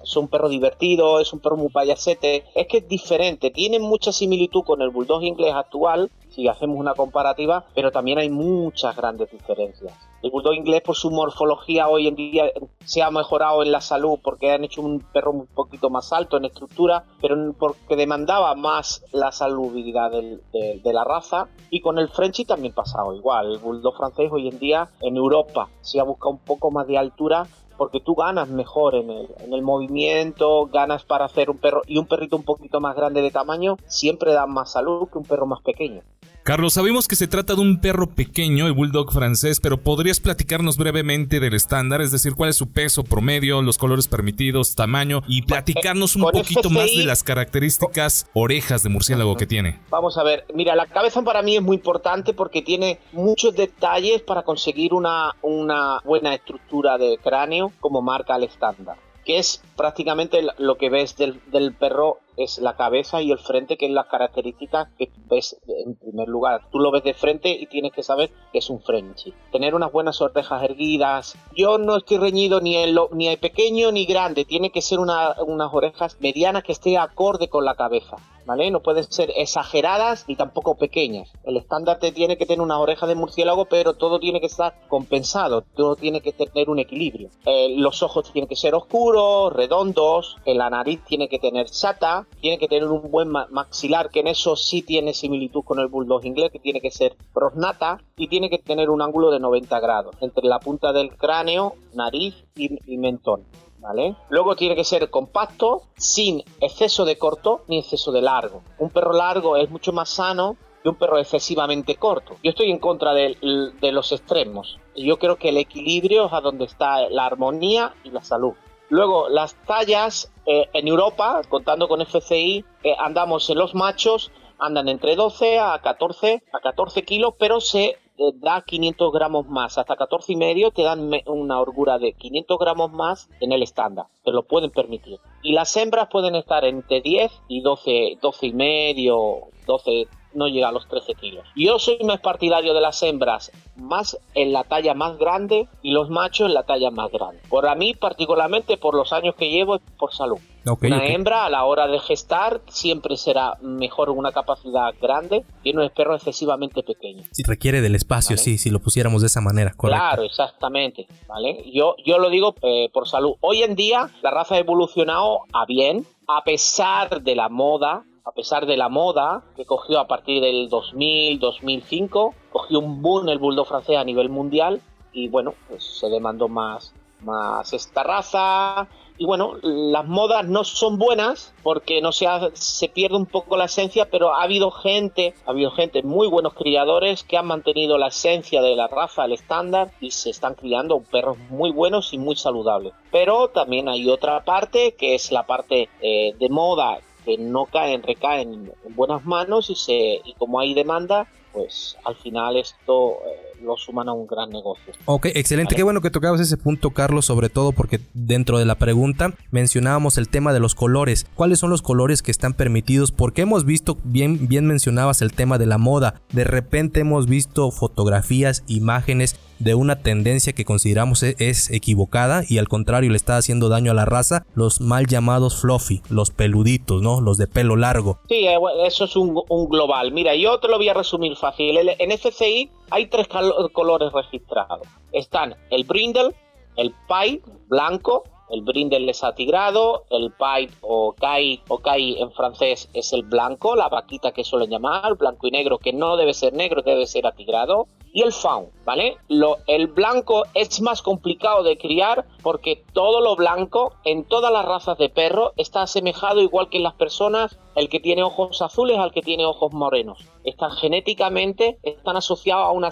son 0.04 0.28
perros 0.28 0.52
divertidos 0.52 1.22
es 1.22 1.34
un 1.34 1.40
perro 1.40 1.58
muy 1.58 1.70
payasete. 1.70 2.46
Es 2.56 2.68
que 2.68 2.78
es 2.78 2.88
diferente, 2.88 3.52
tiene 3.52 3.80
mucha 3.80 4.12
similitud 4.12 4.64
con 4.64 4.82
el 4.82 4.90
bulldog 4.90 5.24
inglés 5.24 5.54
actual, 5.54 6.12
si 6.30 6.48
hacemos 6.48 6.78
una 6.78 6.94
comparativa, 6.94 7.66
pero 7.76 7.92
también 7.92 8.18
hay 8.18 8.30
muchas 8.30 8.96
grandes 8.96 9.30
diferencias. 9.32 9.94
El 10.22 10.30
bulldog 10.30 10.54
inglés 10.54 10.82
por 10.82 10.96
su 10.96 11.10
morfología 11.10 11.88
hoy 11.88 12.08
en 12.08 12.16
día 12.16 12.46
se 12.86 13.02
ha 13.02 13.10
mejorado 13.10 13.64
en 13.64 13.72
la 13.72 13.82
salud 13.82 14.20
porque 14.24 14.52
han 14.52 14.64
hecho 14.64 14.82
un 14.82 15.00
perro 15.00 15.32
un 15.32 15.48
poquito 15.48 15.90
más 15.90 16.14
alto 16.14 16.38
en 16.38 16.46
estructura, 16.46 17.06
pero 17.20 17.36
porque 17.58 17.96
demandaba 17.96 18.54
más 18.54 19.04
la 19.12 19.32
salubridad 19.32 20.12
de, 20.12 20.94
la 20.94 21.04
raza. 21.04 21.48
Y 21.72 21.82
con 21.82 21.98
el 21.98 22.08
Frenchy 22.08 22.46
también 22.46 22.74
pasado 22.74 23.16
igual. 23.16 23.54
El 23.54 23.58
bulldog 23.58 23.98
francés 23.98 24.30
hoy 24.32 24.48
en 24.48 24.60
día 24.60 24.90
en 25.02 25.18
Europa 25.18 25.70
se 25.82 26.00
ha 26.00 26.04
buscado 26.04 26.32
un 26.32 26.40
poco 26.40 26.70
más 26.70 26.86
de 26.86 27.00
altura 27.00 27.48
porque 27.82 28.00
tú 28.00 28.14
ganas 28.14 28.48
mejor 28.48 28.94
en 28.94 29.10
el, 29.10 29.28
en 29.40 29.56
el 29.56 29.64
movimiento, 29.64 30.68
ganas 30.68 31.04
para 31.04 31.26
hacer 31.26 31.50
un 31.50 31.58
perro 31.58 31.82
y 31.88 31.98
un 31.98 32.06
perrito 32.06 32.36
un 32.36 32.44
poquito 32.44 32.80
más 32.80 32.96
grande 32.96 33.24
de 33.24 33.32
tamaño 33.32 33.78
siempre 33.88 34.34
da 34.34 34.46
más 34.46 34.74
salud 34.74 35.10
que 35.12 35.18
un 35.18 35.26
perro 35.26 35.48
más 35.48 35.64
pequeño. 35.64 36.04
Carlos, 36.44 36.74
sabemos 36.74 37.08
que 37.08 37.16
se 37.16 37.28
trata 37.28 37.54
de 37.54 37.62
un 37.62 37.80
perro 37.82 38.08
pequeño, 38.08 38.66
el 38.66 38.74
bulldog 38.74 39.12
francés, 39.12 39.60
pero 39.60 39.78
¿podrías 39.78 40.20
platicarnos 40.20 40.76
brevemente 40.76 41.40
del 41.40 41.54
estándar? 41.54 42.02
Es 42.02 42.12
decir, 42.12 42.34
cuál 42.34 42.50
es 42.50 42.56
su 42.56 42.72
peso 42.72 43.04
promedio, 43.04 43.62
los 43.62 43.78
colores 43.78 44.08
permitidos, 44.08 44.74
tamaño 44.74 45.22
y 45.28 45.44
platicarnos 45.44 46.16
un 46.16 46.24
poquito 46.24 46.72
más 46.72 46.88
de 46.88 47.04
las 47.06 47.22
características 47.22 48.26
orejas 48.34 48.82
de 48.82 48.90
murciélago 48.90 49.36
que 49.38 49.46
tiene. 49.46 49.80
Vamos 49.92 50.18
a 50.18 50.24
ver, 50.24 50.46
mira, 50.56 50.76
la 50.76 50.88
cabeza 50.88 51.22
para 51.22 51.44
mí 51.44 51.58
es 51.58 51.62
muy 51.62 51.76
importante 51.76 52.34
porque 52.34 52.64
tiene 52.64 52.98
muchos 53.12 53.56
detalles 53.56 54.24
para 54.24 54.42
conseguir 54.42 54.96
una, 54.96 55.36
una 55.44 56.00
buena 56.04 56.34
estructura 56.34 56.98
de 56.98 57.20
cráneo 57.24 57.71
como 57.80 58.02
marca 58.02 58.36
el 58.36 58.44
estándar 58.44 58.98
que 59.26 59.38
es 59.38 59.62
prácticamente 59.76 60.42
lo 60.58 60.78
que 60.78 60.90
ves 60.90 61.16
del, 61.16 61.42
del 61.52 61.74
perro 61.74 62.20
es 62.38 62.60
la 62.60 62.76
cabeza 62.76 63.22
y 63.22 63.32
el 63.32 63.40
frente, 63.40 63.78
que 63.78 63.86
es 63.86 63.92
las 63.92 64.08
características 64.08 64.90
que 64.98 65.12
ves 65.30 65.58
en 65.68 65.96
primer 65.96 66.28
lugar. 66.28 66.62
Tú 66.72 66.80
lo 66.80 66.92
ves 66.92 67.04
de 67.04 67.14
frente 67.14 67.50
y 67.50 67.68
tienes 67.68 67.92
que 67.94 68.04
saber 68.04 68.32
que 68.52 68.60
es 68.60 68.70
un 68.70 68.82
Frenchy. 68.82 69.34
Tener 69.52 69.76
unas 69.76 69.92
buenas 69.92 70.22
orejas 70.22 70.64
erguidas. 70.64 71.36
Yo 71.56 71.78
no 71.78 71.98
estoy 71.98 72.18
reñido 72.18 72.62
ni 72.62 72.76
en, 72.76 72.96
lo, 72.96 73.10
ni 73.12 73.36
pequeño 73.38 73.92
ni 73.92 74.06
grande. 74.06 74.46
Tiene 74.46 74.72
que 74.72 74.82
ser 74.82 75.00
unas 75.00 75.74
orejas 75.74 76.18
medianas 76.20 76.64
que 76.64 76.72
esté 76.72 76.98
acorde 76.98 77.50
con 77.50 77.66
la 77.66 77.76
cabeza. 77.76 78.18
¿Vale? 78.44 78.72
No 78.72 78.82
pueden 78.82 79.04
ser 79.04 79.32
exageradas 79.36 80.26
ni 80.28 80.36
tampoco 80.36 80.76
pequeñas. 80.76 81.32
El 81.44 81.58
estándar 81.58 82.00
te 82.00 82.12
tiene 82.12 82.38
que 82.38 82.48
tener 82.48 82.62
una 82.62 82.80
oreja 82.80 83.06
de 83.06 83.14
murciélago, 83.14 83.66
pero 83.66 83.94
todo 83.94 84.20
tiene 84.20 84.40
que 84.40 84.48
estar 84.48 84.74
compensado. 84.90 85.62
Todo 85.76 85.96
tiene 85.96 86.22
que 86.22 86.34
tener 86.34 86.68
un 86.68 86.80
equilibrio. 86.80 87.30
Eh, 87.46 87.76
los 87.78 88.02
ojos 88.02 88.32
tienen 88.34 88.50
que 88.50 88.56
ser 88.56 88.74
oscuros, 88.74 89.54
redondos. 89.54 90.38
la 90.46 90.72
nariz 90.72 91.02
tiene 91.06 91.30
que 91.30 91.38
tener 91.38 91.70
chata 91.70 92.21
tiene 92.40 92.58
que 92.58 92.68
tener 92.68 92.88
un 92.88 93.10
buen 93.12 93.30
maxilar, 93.30 94.10
que 94.10 94.22
en 94.22 94.28
eso 94.28 94.56
sí 94.56 94.82
tiene 94.82 95.14
similitud 95.14 95.64
con 95.64 95.80
el 95.80 95.88
bulldog 95.88 96.26
inglés, 96.26 96.52
que 96.52 96.60
tiene 96.60 96.82
que 96.82 96.92
ser 96.92 97.16
prosnata 97.34 98.00
y 98.18 98.28
tiene 98.28 98.50
que 98.50 98.58
tener 98.58 98.90
un 98.90 99.02
ángulo 99.02 99.32
de 99.32 99.40
90 99.40 99.80
grados 99.80 100.16
entre 100.22 100.48
la 100.48 100.60
punta 100.60 100.94
del 100.94 101.16
cráneo, 101.16 101.76
nariz 101.94 102.36
y, 102.56 102.98
mentón. 102.98 103.44
¿Vale? 103.80 104.16
Luego 104.30 104.56
tiene 104.56 104.76
que 104.76 104.84
ser 104.84 105.10
compacto, 105.10 105.82
sin 105.98 106.44
exceso 106.60 107.04
de 107.04 107.18
corto 107.18 107.62
ni 107.68 107.80
exceso 107.80 108.12
de 108.12 108.22
largo. 108.22 108.62
Un 108.78 108.92
perro 108.92 109.12
largo 109.12 109.58
es 109.58 109.72
mucho 109.72 109.92
más 109.92 110.10
sano 110.10 110.56
que 110.84 110.90
un 110.90 110.96
perro 110.96 111.18
excesivamente 111.18 111.96
corto. 111.96 112.36
Yo 112.44 112.52
estoy 112.52 112.70
en 112.70 112.78
contra 112.78 113.14
de, 113.14 113.36
de 113.82 113.92
los 113.92 114.12
extremos. 114.12 114.78
Yo 114.96 115.18
creo 115.18 115.38
que 115.38 115.50
el 115.50 115.58
equilibrio 115.58 116.28
es 116.28 116.34
a 116.34 116.42
donde 116.42 116.66
está 116.66 117.10
la 117.10 117.26
armonía 117.26 117.96
y 118.04 118.12
la 118.12 118.24
salud. 118.24 118.54
Luego, 118.92 119.30
las 119.30 119.56
tallas 119.66 120.34
eh, 120.46 120.68
en 120.74 120.86
Europa, 120.86 121.44
contando 121.48 121.88
con 121.88 122.02
FCI, 122.02 122.66
eh, 122.84 122.94
andamos 123.00 123.50
en 123.50 123.58
los 123.58 123.74
machos, 123.74 124.34
andan 124.60 124.90
entre 124.90 125.16
12 125.16 125.60
a 125.60 125.80
14, 125.82 126.44
a 126.52 126.60
14 126.60 127.04
kilos, 127.04 127.36
pero 127.40 127.62
se 127.62 127.86
eh, 127.86 127.98
da 128.34 128.62
500 128.62 129.14
gramos 129.14 129.48
más, 129.48 129.78
hasta 129.78 129.96
14 129.96 130.34
y 130.34 130.36
medio 130.36 130.72
te 130.72 130.84
dan 130.84 131.10
una 131.26 131.62
holgura 131.62 132.00
de 132.00 132.12
500 132.12 132.60
gramos 132.60 132.92
más 132.92 133.30
en 133.40 133.54
el 133.54 133.64
estándar, 133.64 134.08
te 134.26 134.32
lo 134.32 134.44
pueden 134.44 134.72
permitir. 134.72 135.22
Y 135.42 135.54
las 135.54 135.74
hembras 135.78 136.10
pueden 136.12 136.36
estar 136.36 136.66
entre 136.66 137.00
10 137.00 137.32
y 137.48 137.62
12, 137.62 138.18
12 138.22 138.46
y 138.46 138.54
medio, 138.54 139.38
12, 139.68 140.10
no 140.34 140.48
llega 140.48 140.70
a 140.70 140.72
los 140.72 140.88
13 140.88 141.14
kilos. 141.16 141.46
Yo 141.56 141.80
soy 141.80 142.00
más 142.04 142.20
partidario 142.20 142.74
de 142.74 142.82
las 142.82 143.02
hembras 143.04 143.52
más 143.76 144.18
en 144.36 144.54
la 144.54 144.64
talla 144.64 144.94
más 144.94 145.18
grande 145.18 145.68
y 145.82 145.92
los 145.92 146.10
machos 146.10 146.48
en 146.48 146.54
la 146.54 146.64
talla 146.64 146.92
más 146.92 147.12
grande. 147.12 147.42
Por 147.50 147.68
a 147.68 147.76
mí, 147.76 147.94
particularmente 147.94 148.78
por 148.78 148.96
los 148.96 149.12
años 149.12 149.36
que 149.36 149.50
llevo, 149.50 149.80
por 149.98 150.14
salud. 150.14 150.38
una 150.66 151.06
hembra 151.08 151.46
a 151.46 151.50
la 151.50 151.66
hora 151.66 151.88
de 151.88 152.00
gestar 152.00 152.62
siempre 152.68 153.18
será 153.18 153.58
mejor 153.62 154.10
una 154.10 154.32
capacidad 154.32 154.94
grande 155.02 155.44
que 155.64 155.72
un 155.72 155.90
perro 155.90 156.16
excesivamente 156.16 156.84
pequeño. 156.84 157.24
Si 157.32 157.44
requiere 157.44 157.82
del 157.82 157.96
espacio, 157.96 158.38
sí, 158.38 158.58
si 158.58 158.70
lo 158.70 158.80
pusiéramos 158.80 159.22
de 159.22 159.28
esa 159.28 159.42
manera. 159.42 159.74
Claro, 159.78 160.24
exactamente. 160.24 161.08
¿vale? 161.28 161.64
Yo, 161.74 161.96
yo 162.06 162.20
lo 162.20 162.30
digo 162.30 162.56
eh, 162.62 162.90
por 162.94 163.08
salud. 163.08 163.34
Hoy 163.42 163.64
en 163.64 163.76
día 163.76 164.10
la 164.22 164.32
raza 164.32 164.56
ha 164.56 164.60
evolucionado 164.60 165.40
a 165.54 165.66
bien, 165.66 166.06
a 166.28 166.44
pesar 166.44 167.22
de 167.22 167.36
la 167.36 167.50
moda 167.50 168.04
a 168.24 168.32
pesar 168.32 168.66
de 168.66 168.78
la 168.78 168.90
moda 168.90 169.44
que 169.56 169.66
cogió 169.66 170.00
a 170.00 170.08
partir 170.08 170.42
del 170.42 170.70
2000, 170.70 171.40
2005, 171.40 172.36
cogió 172.52 172.80
un 172.80 173.02
boom 173.02 173.30
el 173.30 173.40
bulldog 173.40 173.68
francés 173.68 173.98
a 173.98 174.04
nivel 174.04 174.30
mundial 174.30 174.82
y 175.14 175.28
bueno, 175.28 175.54
pues 175.68 175.84
se 175.84 176.08
demandó 176.10 176.48
más, 176.48 176.94
más 177.22 177.74
esta 177.74 178.04
raza. 178.04 178.88
Y 179.18 179.26
bueno, 179.26 179.58
las 179.62 180.08
modas 180.08 180.48
no 180.48 180.64
son 180.64 180.98
buenas 180.98 181.54
porque 181.62 182.02
no 182.02 182.12
se, 182.12 182.28
se 182.54 182.90
pierde 182.90 183.18
un 183.18 183.28
poco 183.28 183.56
la 183.56 183.66
esencia, 183.66 184.10
pero 184.10 184.34
ha 184.34 184.42
habido 184.42 184.72
gente, 184.72 185.36
ha 185.46 185.52
habido 185.52 185.70
gente, 185.72 186.02
muy 186.02 186.28
buenos 186.28 186.54
criadores 186.56 187.24
que 187.24 187.38
han 187.38 187.46
mantenido 187.46 188.00
la 188.00 188.08
esencia 188.08 188.64
de 188.64 188.76
la 188.76 188.88
raza, 188.88 189.26
el 189.26 189.34
estándar, 189.34 189.92
y 190.00 190.10
se 190.10 190.32
están 190.32 190.56
criando 190.56 191.02
perros 191.02 191.38
muy 191.50 191.72
buenos 191.72 192.14
y 192.14 192.18
muy 192.18 192.36
saludables. 192.36 192.94
Pero 193.12 193.50
también 193.50 193.90
hay 193.90 194.10
otra 194.10 194.44
parte 194.44 194.96
que 194.98 195.14
es 195.14 195.32
la 195.32 195.46
parte 195.46 195.90
eh, 196.02 196.34
de 196.40 196.50
moda 196.50 197.00
que 197.26 197.38
no 197.38 197.66
caen, 197.66 198.04
recaen 198.04 198.72
en 198.86 198.96
buenas 198.96 199.26
manos 199.26 199.70
y, 199.70 199.76
se, 199.76 200.22
y 200.24 200.34
como 200.38 200.60
hay 200.60 200.74
demanda, 200.74 201.28
pues 201.54 201.98
al 202.06 202.16
final 202.16 202.58
esto 202.58 203.18
eh, 203.28 203.52
lo 203.64 203.78
suman 203.78 204.10
a 204.10 204.14
un 204.14 204.28
gran 204.28 204.50
negocio. 204.50 204.94
Ok, 205.06 205.28
excelente. 205.28 205.76
Qué 205.76 205.84
bueno 205.84 206.02
que 206.02 206.10
tocabas 206.10 206.42
ese 206.42 206.58
punto, 206.58 206.92
Carlos, 206.92 207.26
sobre 207.26 207.50
todo 207.50 207.72
porque 207.72 208.00
dentro 208.14 208.58
de 208.58 208.66
la 208.66 208.76
pregunta 208.76 209.34
mencionábamos 209.52 210.18
el 210.18 210.30
tema 210.30 210.54
de 210.54 210.60
los 210.60 210.76
colores. 210.76 211.28
¿Cuáles 211.36 211.60
son 211.60 211.70
los 211.70 211.82
colores 211.82 212.22
que 212.22 212.32
están 212.32 212.54
permitidos? 212.54 213.12
Porque 213.12 213.42
hemos 213.42 213.66
visto, 213.66 213.98
bien, 214.04 214.48
bien 214.48 214.66
mencionabas 214.66 215.22
el 215.22 215.34
tema 215.34 215.58
de 215.58 215.66
la 215.66 215.78
moda. 215.78 216.22
De 216.32 216.44
repente 216.44 217.02
hemos 217.02 217.28
visto 217.28 217.72
fotografías, 217.72 218.64
imágenes 218.68 219.36
de 219.64 219.76
una 219.76 220.02
tendencia 220.02 220.54
que 220.54 220.66
consideramos 220.66 221.24
e-, 221.24 221.36
es 221.40 221.70
equivocada 221.72 222.44
y 222.48 222.58
al 222.58 222.68
contrario 222.68 223.12
le 223.12 223.18
está 223.18 223.38
haciendo 223.38 223.70
daño 223.70 223.92
a 223.92 223.96
la 223.96 224.06
raza, 224.06 224.46
los 224.56 224.82
mal 224.82 225.08
llamados 225.08 225.62
fluffy, 225.62 226.02
los 226.10 226.32
peluditos, 226.32 227.02
¿no? 227.02 227.22
Los 227.22 227.38
de 227.38 227.48
pelo 227.48 227.76
largo. 227.76 228.20
Sí, 228.28 228.48
eh, 228.48 228.58
eso 228.86 229.06
es 229.06 229.16
un, 229.16 229.34
global. 229.70 230.12
Mira, 230.12 230.36
yo 230.36 230.60
te 230.60 230.68
lo 230.68 230.78
voy 230.78 230.90
a 230.90 230.94
resumir 230.94 231.36
fácil. 231.36 231.78
En 231.78 232.12
FCI 232.12 232.70
hay 232.90 233.08
tres 233.08 233.28
colores 233.74 234.12
registrados. 234.12 234.88
Están 235.12 235.56
el 235.70 235.84
brindle, 235.84 236.34
el 236.76 236.94
pie 237.08 237.42
blanco, 237.68 238.24
el 238.52 238.62
brindle 238.62 239.10
es 239.10 239.24
atigrado, 239.24 240.04
el 240.10 240.32
pipe 240.32 240.74
o 240.82 241.14
kai 241.14 241.62
o 241.70 241.78
kai 241.78 242.22
en 242.22 242.32
francés 242.32 242.90
es 242.94 243.14
el 243.14 243.24
blanco, 243.24 243.76
la 243.76 243.88
vaquita 243.88 244.34
que 244.34 244.44
suelen 244.44 244.70
llamar, 244.70 245.16
blanco 245.16 245.48
y 245.48 245.52
negro, 245.52 245.78
que 245.78 245.94
no 245.94 246.18
debe 246.18 246.34
ser 246.34 246.54
negro, 246.54 246.82
debe 246.82 247.08
ser 247.08 247.26
atigrado. 247.26 247.88
Y 248.14 248.24
el 248.24 248.34
faun, 248.34 248.70
¿vale? 248.84 249.18
Lo, 249.30 249.58
el 249.68 249.88
blanco 249.88 250.44
es 250.54 250.82
más 250.82 251.02
complicado 251.02 251.64
de 251.64 251.78
criar 251.78 252.26
porque 252.44 252.84
todo 252.94 253.22
lo 253.22 253.36
blanco 253.36 253.94
en 254.04 254.26
todas 254.26 254.52
las 254.52 254.66
razas 254.66 254.98
de 254.98 255.10
perro 255.10 255.54
está 255.58 255.84
asemejado 255.84 256.42
igual 256.42 256.70
que 256.70 256.78
en 256.78 256.84
las 256.84 256.96
personas, 256.96 257.58
el 257.76 257.88
que 257.88 258.00
tiene 258.00 258.24
ojos 258.24 258.62
azules 258.62 258.98
al 258.98 259.12
que 259.12 259.22
tiene 259.22 259.46
ojos 259.46 259.72
morenos. 259.72 260.20
Están 260.44 260.72
genéticamente, 260.72 261.80
están 261.84 262.18
asociados 262.18 262.66
a 262.66 262.72
un 262.72 262.86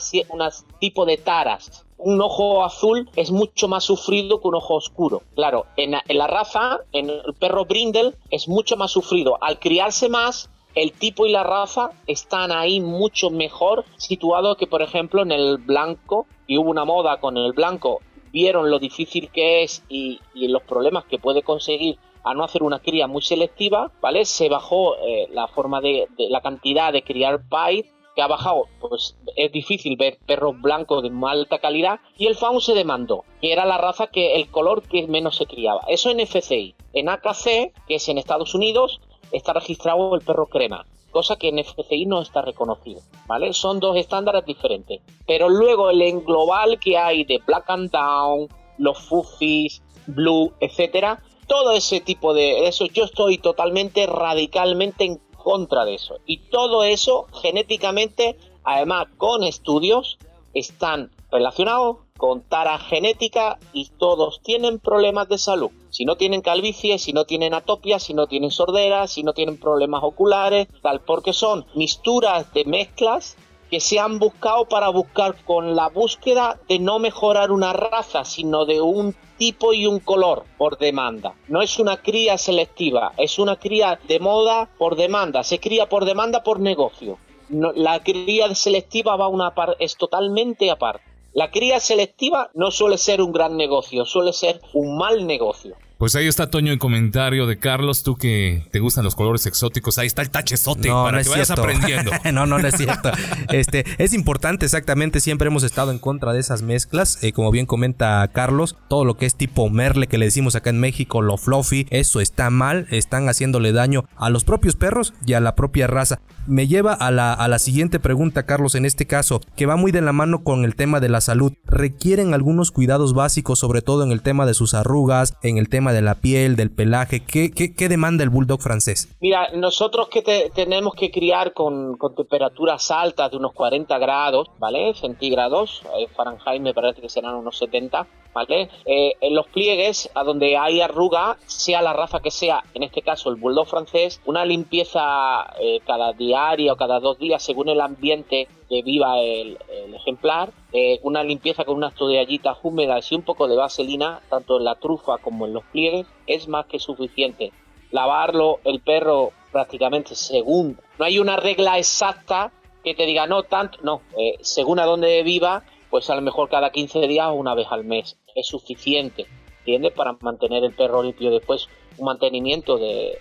tipo 0.79 1.05
de 1.05 1.17
taras, 1.17 1.85
un 1.99 2.21
ojo 2.21 2.63
azul 2.63 3.09
es 3.17 3.29
mucho 3.29 3.67
más 3.67 3.83
sufrido 3.83 4.41
que 4.41 4.47
un 4.47 4.55
ojo 4.55 4.75
oscuro. 4.75 5.21
Claro, 5.35 5.65
en, 5.75 5.91
la 5.91 6.27
raza, 6.27 6.79
en 6.93 7.09
el 7.09 7.33
perro 7.37 7.65
brindle, 7.65 8.13
es 8.31 8.47
mucho 8.47 8.77
más 8.77 8.91
sufrido. 8.91 9.37
Al 9.41 9.59
criarse 9.59 10.07
más, 10.07 10.49
el 10.75 10.91
tipo 10.93 11.25
y 11.25 11.31
la 11.31 11.43
raza 11.43 11.91
están 12.07 12.51
ahí 12.51 12.79
mucho 12.79 13.29
mejor 13.29 13.85
situados 13.97 14.57
que, 14.57 14.67
por 14.67 14.81
ejemplo, 14.81 15.21
en 15.21 15.31
el 15.31 15.57
blanco. 15.57 16.25
Y 16.47 16.57
hubo 16.57 16.69
una 16.69 16.85
moda 16.85 17.19
con 17.19 17.37
el 17.37 17.53
blanco. 17.53 18.01
Vieron 18.31 18.69
lo 18.69 18.79
difícil 18.79 19.29
que 19.29 19.63
es 19.63 19.83
y, 19.89 20.19
los 20.33 20.63
problemas 20.63 21.05
que 21.05 21.19
puede 21.19 21.43
conseguir 21.43 21.97
a 22.23 22.33
no 22.33 22.43
hacer 22.43 22.63
una 22.63 22.79
cría 22.79 23.07
muy 23.07 23.21
selectiva, 23.21 23.91
¿vale? 24.01 24.25
Se 24.25 24.49
bajó 24.49 24.95
eh, 24.97 25.27
la 25.31 25.47
forma 25.47 25.79
de, 25.81 26.07
la 26.17 26.41
cantidad 26.41 26.91
de 26.91 27.03
criar 27.03 27.47
pais 27.47 27.85
ha 28.21 28.27
bajado, 28.27 28.67
pues 28.79 29.15
es 29.35 29.51
difícil 29.51 29.95
ver 29.97 30.17
perros 30.25 30.59
blancos 30.59 31.03
de 31.03 31.11
alta 31.27 31.59
calidad 31.59 31.99
y 32.17 32.27
el 32.27 32.35
faun 32.35 32.61
se 32.61 32.73
demandó, 32.73 33.23
que 33.41 33.51
era 33.51 33.65
la 33.65 33.77
raza 33.77 34.07
que 34.07 34.35
el 34.35 34.49
color 34.49 34.83
que 34.83 35.07
menos 35.07 35.37
se 35.37 35.45
criaba. 35.45 35.81
Eso 35.87 36.09
en 36.09 36.19
FCI. 36.19 36.75
En 36.93 37.09
AKC, 37.09 37.73
que 37.87 37.95
es 37.95 38.09
en 38.09 38.17
Estados 38.17 38.55
Unidos, 38.55 38.99
está 39.31 39.53
registrado 39.53 40.15
el 40.15 40.21
perro 40.21 40.47
crema, 40.47 40.85
cosa 41.11 41.35
que 41.37 41.49
en 41.49 41.59
FCI 41.59 42.05
no 42.05 42.21
está 42.21 42.41
reconocido, 42.41 43.01
¿vale? 43.27 43.53
Son 43.53 43.79
dos 43.79 43.97
estándares 43.97 44.45
diferentes. 44.45 45.01
Pero 45.27 45.49
luego 45.49 45.89
el 45.89 46.01
en 46.01 46.23
global 46.23 46.79
que 46.79 46.97
hay 46.97 47.23
de 47.23 47.41
Black 47.45 47.69
and 47.69 47.91
Down, 47.91 48.47
los 48.77 48.97
Fuffies, 48.99 49.81
Blue, 50.07 50.53
etcétera, 50.59 51.21
todo 51.47 51.71
ese 51.71 51.99
tipo 51.99 52.33
de 52.33 52.67
eso 52.67 52.85
yo 52.85 53.05
estoy 53.05 53.39
totalmente 53.39 54.05
radicalmente 54.05 55.05
en 55.05 55.19
contra 55.35 55.85
de 55.85 55.95
eso. 55.95 56.17
Y 56.25 56.37
todo 56.49 56.83
eso 56.83 57.25
genéticamente, 57.41 58.37
además 58.63 59.07
con 59.17 59.43
estudios, 59.43 60.17
están 60.53 61.11
relacionados 61.31 61.97
con 62.19 62.41
tara 62.41 62.77
genética 62.77 63.57
y 63.71 63.89
todos 63.97 64.41
tienen 64.43 64.77
problemas 64.77 65.29
de 65.29 65.37
salud. 65.37 65.71
Si 65.89 66.03
no 66.03 66.17
tienen 66.17 66.41
calvicie, 66.41 66.99
si 66.99 67.13
no 67.13 67.23
tienen 67.23 67.53
atopia, 67.53 67.97
si 67.97 68.13
no 68.13 68.27
tienen 68.27 68.51
sordera, 68.51 69.07
si 69.07 69.23
no 69.23 69.33
tienen 69.33 69.57
problemas 69.57 70.03
oculares, 70.03 70.67
tal, 70.83 70.99
porque 70.99 71.31
son 71.31 71.65
misturas 71.75 72.53
de 72.53 72.65
mezclas 72.65 73.37
que 73.71 73.79
se 73.79 73.99
han 73.99 74.19
buscado 74.19 74.65
para 74.65 74.89
buscar 74.89 75.43
con 75.45 75.75
la 75.75 75.87
búsqueda 75.87 76.59
de 76.67 76.79
no 76.79 76.99
mejorar 76.99 77.51
una 77.51 77.71
raza, 77.71 78.25
sino 78.25 78.65
de 78.65 78.81
un 78.81 79.15
tipo 79.37 79.73
y 79.73 79.85
un 79.85 79.99
color 79.99 80.43
por 80.57 80.77
demanda. 80.77 81.35
No 81.47 81.61
es 81.61 81.79
una 81.79 81.97
cría 81.97 82.37
selectiva, 82.37 83.13
es 83.15 83.39
una 83.39 83.55
cría 83.55 83.97
de 84.09 84.19
moda 84.19 84.67
por 84.77 84.97
demanda. 84.97 85.43
Se 85.43 85.59
cría 85.59 85.87
por 85.87 86.03
demanda 86.03 86.43
por 86.43 86.59
negocio. 86.59 87.17
la 87.49 88.03
cría 88.03 88.53
selectiva 88.53 89.15
va 89.15 89.27
una 89.29 89.53
es 89.79 89.95
totalmente 89.95 90.69
aparte. 90.69 91.08
La 91.31 91.51
cría 91.51 91.79
selectiva 91.79 92.49
no 92.53 92.71
suele 92.71 92.97
ser 92.97 93.21
un 93.21 93.31
gran 93.31 93.55
negocio, 93.55 94.05
suele 94.05 94.33
ser 94.33 94.61
un 94.73 94.97
mal 94.97 95.27
negocio. 95.27 95.81
Pues 95.99 96.15
ahí 96.15 96.27
está 96.27 96.49
Toño 96.49 96.71
en 96.71 96.79
comentario 96.79 97.45
de 97.45 97.59
Carlos, 97.59 98.03
tú 98.03 98.15
que 98.15 98.65
te 98.71 98.79
gustan 98.79 99.03
los 99.03 99.15
colores 99.15 99.45
exóticos, 99.45 99.97
ahí 99.97 100.07
está 100.07 100.21
el 100.21 100.29
tachezote 100.29 100.87
no, 100.87 101.03
para 101.03 101.21
que 101.21 101.27
vayas 101.27 101.51
aprendiendo. 101.51 102.11
no, 102.31 102.45
no, 102.45 102.57
no 102.57 102.65
es 102.65 102.75
cierto. 102.77 103.11
Este, 103.51 103.83
es 103.97 104.13
importante 104.13 104.63
exactamente, 104.63 105.19
siempre 105.19 105.49
hemos 105.49 105.63
estado 105.63 105.91
en 105.91 105.99
contra 105.99 106.31
de 106.31 106.39
esas 106.39 106.61
mezclas, 106.61 107.21
eh, 107.21 107.33
como 107.33 107.51
bien 107.51 107.65
comenta 107.65 108.25
Carlos, 108.29 108.77
todo 108.87 109.03
lo 109.03 109.17
que 109.17 109.25
es 109.25 109.35
tipo 109.35 109.69
merle 109.69 110.07
que 110.07 110.17
le 110.17 110.27
decimos 110.27 110.55
acá 110.55 110.69
en 110.69 110.79
México, 110.79 111.21
lo 111.21 111.35
fluffy, 111.35 111.85
eso 111.89 112.21
está 112.21 112.49
mal, 112.49 112.87
están 112.91 113.27
haciéndole 113.27 113.73
daño 113.73 114.05
a 114.15 114.29
los 114.29 114.45
propios 114.45 114.77
perros 114.77 115.13
y 115.25 115.33
a 115.33 115.41
la 115.41 115.55
propia 115.55 115.87
raza. 115.87 116.21
Me 116.47 116.67
lleva 116.67 116.93
a 116.93 117.11
la, 117.11 117.33
a 117.33 117.47
la 117.49 117.59
siguiente 117.59 117.99
pregunta, 117.99 118.43
Carlos, 118.43 118.73
en 118.75 118.85
este 118.85 119.05
caso, 119.05 119.41
que 119.57 119.65
va 119.65 119.75
muy 119.75 119.91
de 119.91 120.01
la 120.01 120.13
mano 120.13 120.45
con 120.45 120.63
el 120.63 120.75
tema 120.75 121.01
de 121.01 121.09
la 121.09 121.19
salud. 121.19 121.51
¿Requieren 121.65 122.33
algunos 122.33 122.71
cuidados 122.71 123.13
básicos, 123.13 123.59
sobre 123.59 123.81
todo 123.81 124.03
en 124.03 124.13
el 124.13 124.21
tema 124.21 124.45
de 124.45 124.53
sus 124.53 124.73
arrugas, 124.73 125.35
en 125.43 125.57
el 125.57 125.67
tema 125.67 125.88
de 125.93 126.01
la 126.01 126.15
piel, 126.15 126.55
del 126.55 126.71
pelaje? 126.71 127.21
¿Qué, 127.21 127.51
qué, 127.51 127.89
demanda 127.89 128.23
el 128.23 128.29
bulldog 128.29 128.61
francés? 128.61 129.09
Mira, 129.19 129.49
nosotros 129.53 130.09
que 130.09 130.51
tenemos 130.53 130.93
que 130.95 131.11
criar 131.11 131.53
con, 131.53 131.97
temperaturas 132.15 132.91
altas 132.91 133.31
de 133.31 133.37
unos 133.37 133.53
40 133.53 133.97
grados, 133.97 134.49
¿vale? 134.59 134.93
Centígrados, 134.93 135.81
eh, 135.97 136.07
Fahrenheit 136.15 136.61
me 136.61 136.73
parece 136.73 137.01
que 137.01 137.09
serán 137.09 137.35
unos 137.35 137.57
70, 137.57 138.07
¿vale? 138.33 138.69
Eh, 138.85 139.13
en 139.21 139.35
los 139.35 139.47
pliegues, 139.47 140.09
a 140.15 140.23
donde 140.23 140.57
hay 140.57 140.81
arruga, 140.81 141.37
sea 141.45 141.81
la 141.81 141.93
raza 141.93 142.19
que 142.19 142.31
sea, 142.31 142.63
en 142.73 142.83
este 142.83 143.01
caso 143.01 143.29
el 143.29 143.35
bulldog 143.35 143.67
francés, 143.67 144.21
una 144.25 144.45
limpieza 144.45 145.45
eh, 145.59 145.79
cada 145.85 146.13
diaria 146.13 146.73
o 146.73 146.77
cada 146.77 146.99
dos 146.99 147.17
días 147.19 147.43
según 147.43 147.69
el 147.69 147.81
ambiente 147.81 148.47
que 148.69 148.81
viva 148.83 149.19
el, 149.19 149.57
ejemplar, 149.95 150.51
eh, 150.71 150.99
una 151.03 151.23
limpieza 151.23 151.65
con 151.65 151.75
unas 151.75 151.95
toallitas 151.95 152.57
húmedas 152.61 153.11
y 153.11 153.15
un 153.15 153.23
poco 153.23 153.47
de 153.47 153.55
vaselina, 153.55 154.21
tanto 154.29 154.57
en 154.57 154.65
la 154.65 154.75
trufa 154.75 155.17
como 155.17 155.47
en 155.47 155.53
los 155.53 155.63
pliegues, 155.65 156.05
es 156.27 156.47
más 156.47 156.67
que 156.67 156.79
suficiente. 156.79 157.51
Lavarlo 157.91 158.59
el 158.63 158.79
perro 158.81 159.31
prácticamente 159.51 160.13
según, 160.13 160.79
no 160.99 161.05
hay 161.05 161.17
una 161.17 161.37
regla 161.37 161.79
exacta 161.79 162.51
que 162.83 162.93
te 162.93 163.07
diga 163.07 163.25
no 163.25 163.43
tanto, 163.43 163.79
no, 163.81 164.01
según 164.41 164.79
a 164.79 164.85
donde 164.85 165.23
viva, 165.23 165.63
pues 165.89 166.09
a 166.09 166.15
lo 166.15 166.21
mejor 166.21 166.49
cada 166.49 166.71
15 166.71 167.07
días 167.07 167.27
o 167.27 167.33
una 167.33 167.55
vez 167.55 167.67
al 167.71 167.83
mes 167.83 168.17
es 168.35 168.47
suficiente, 168.47 169.25
¿entiendes? 169.59 169.93
Para 169.93 170.13
mantener 170.21 170.63
el 170.63 170.73
perro 170.73 171.03
limpio. 171.03 171.31
Después, 171.31 171.67
un 171.97 172.05
mantenimiento 172.05 172.77
de, 172.77 173.17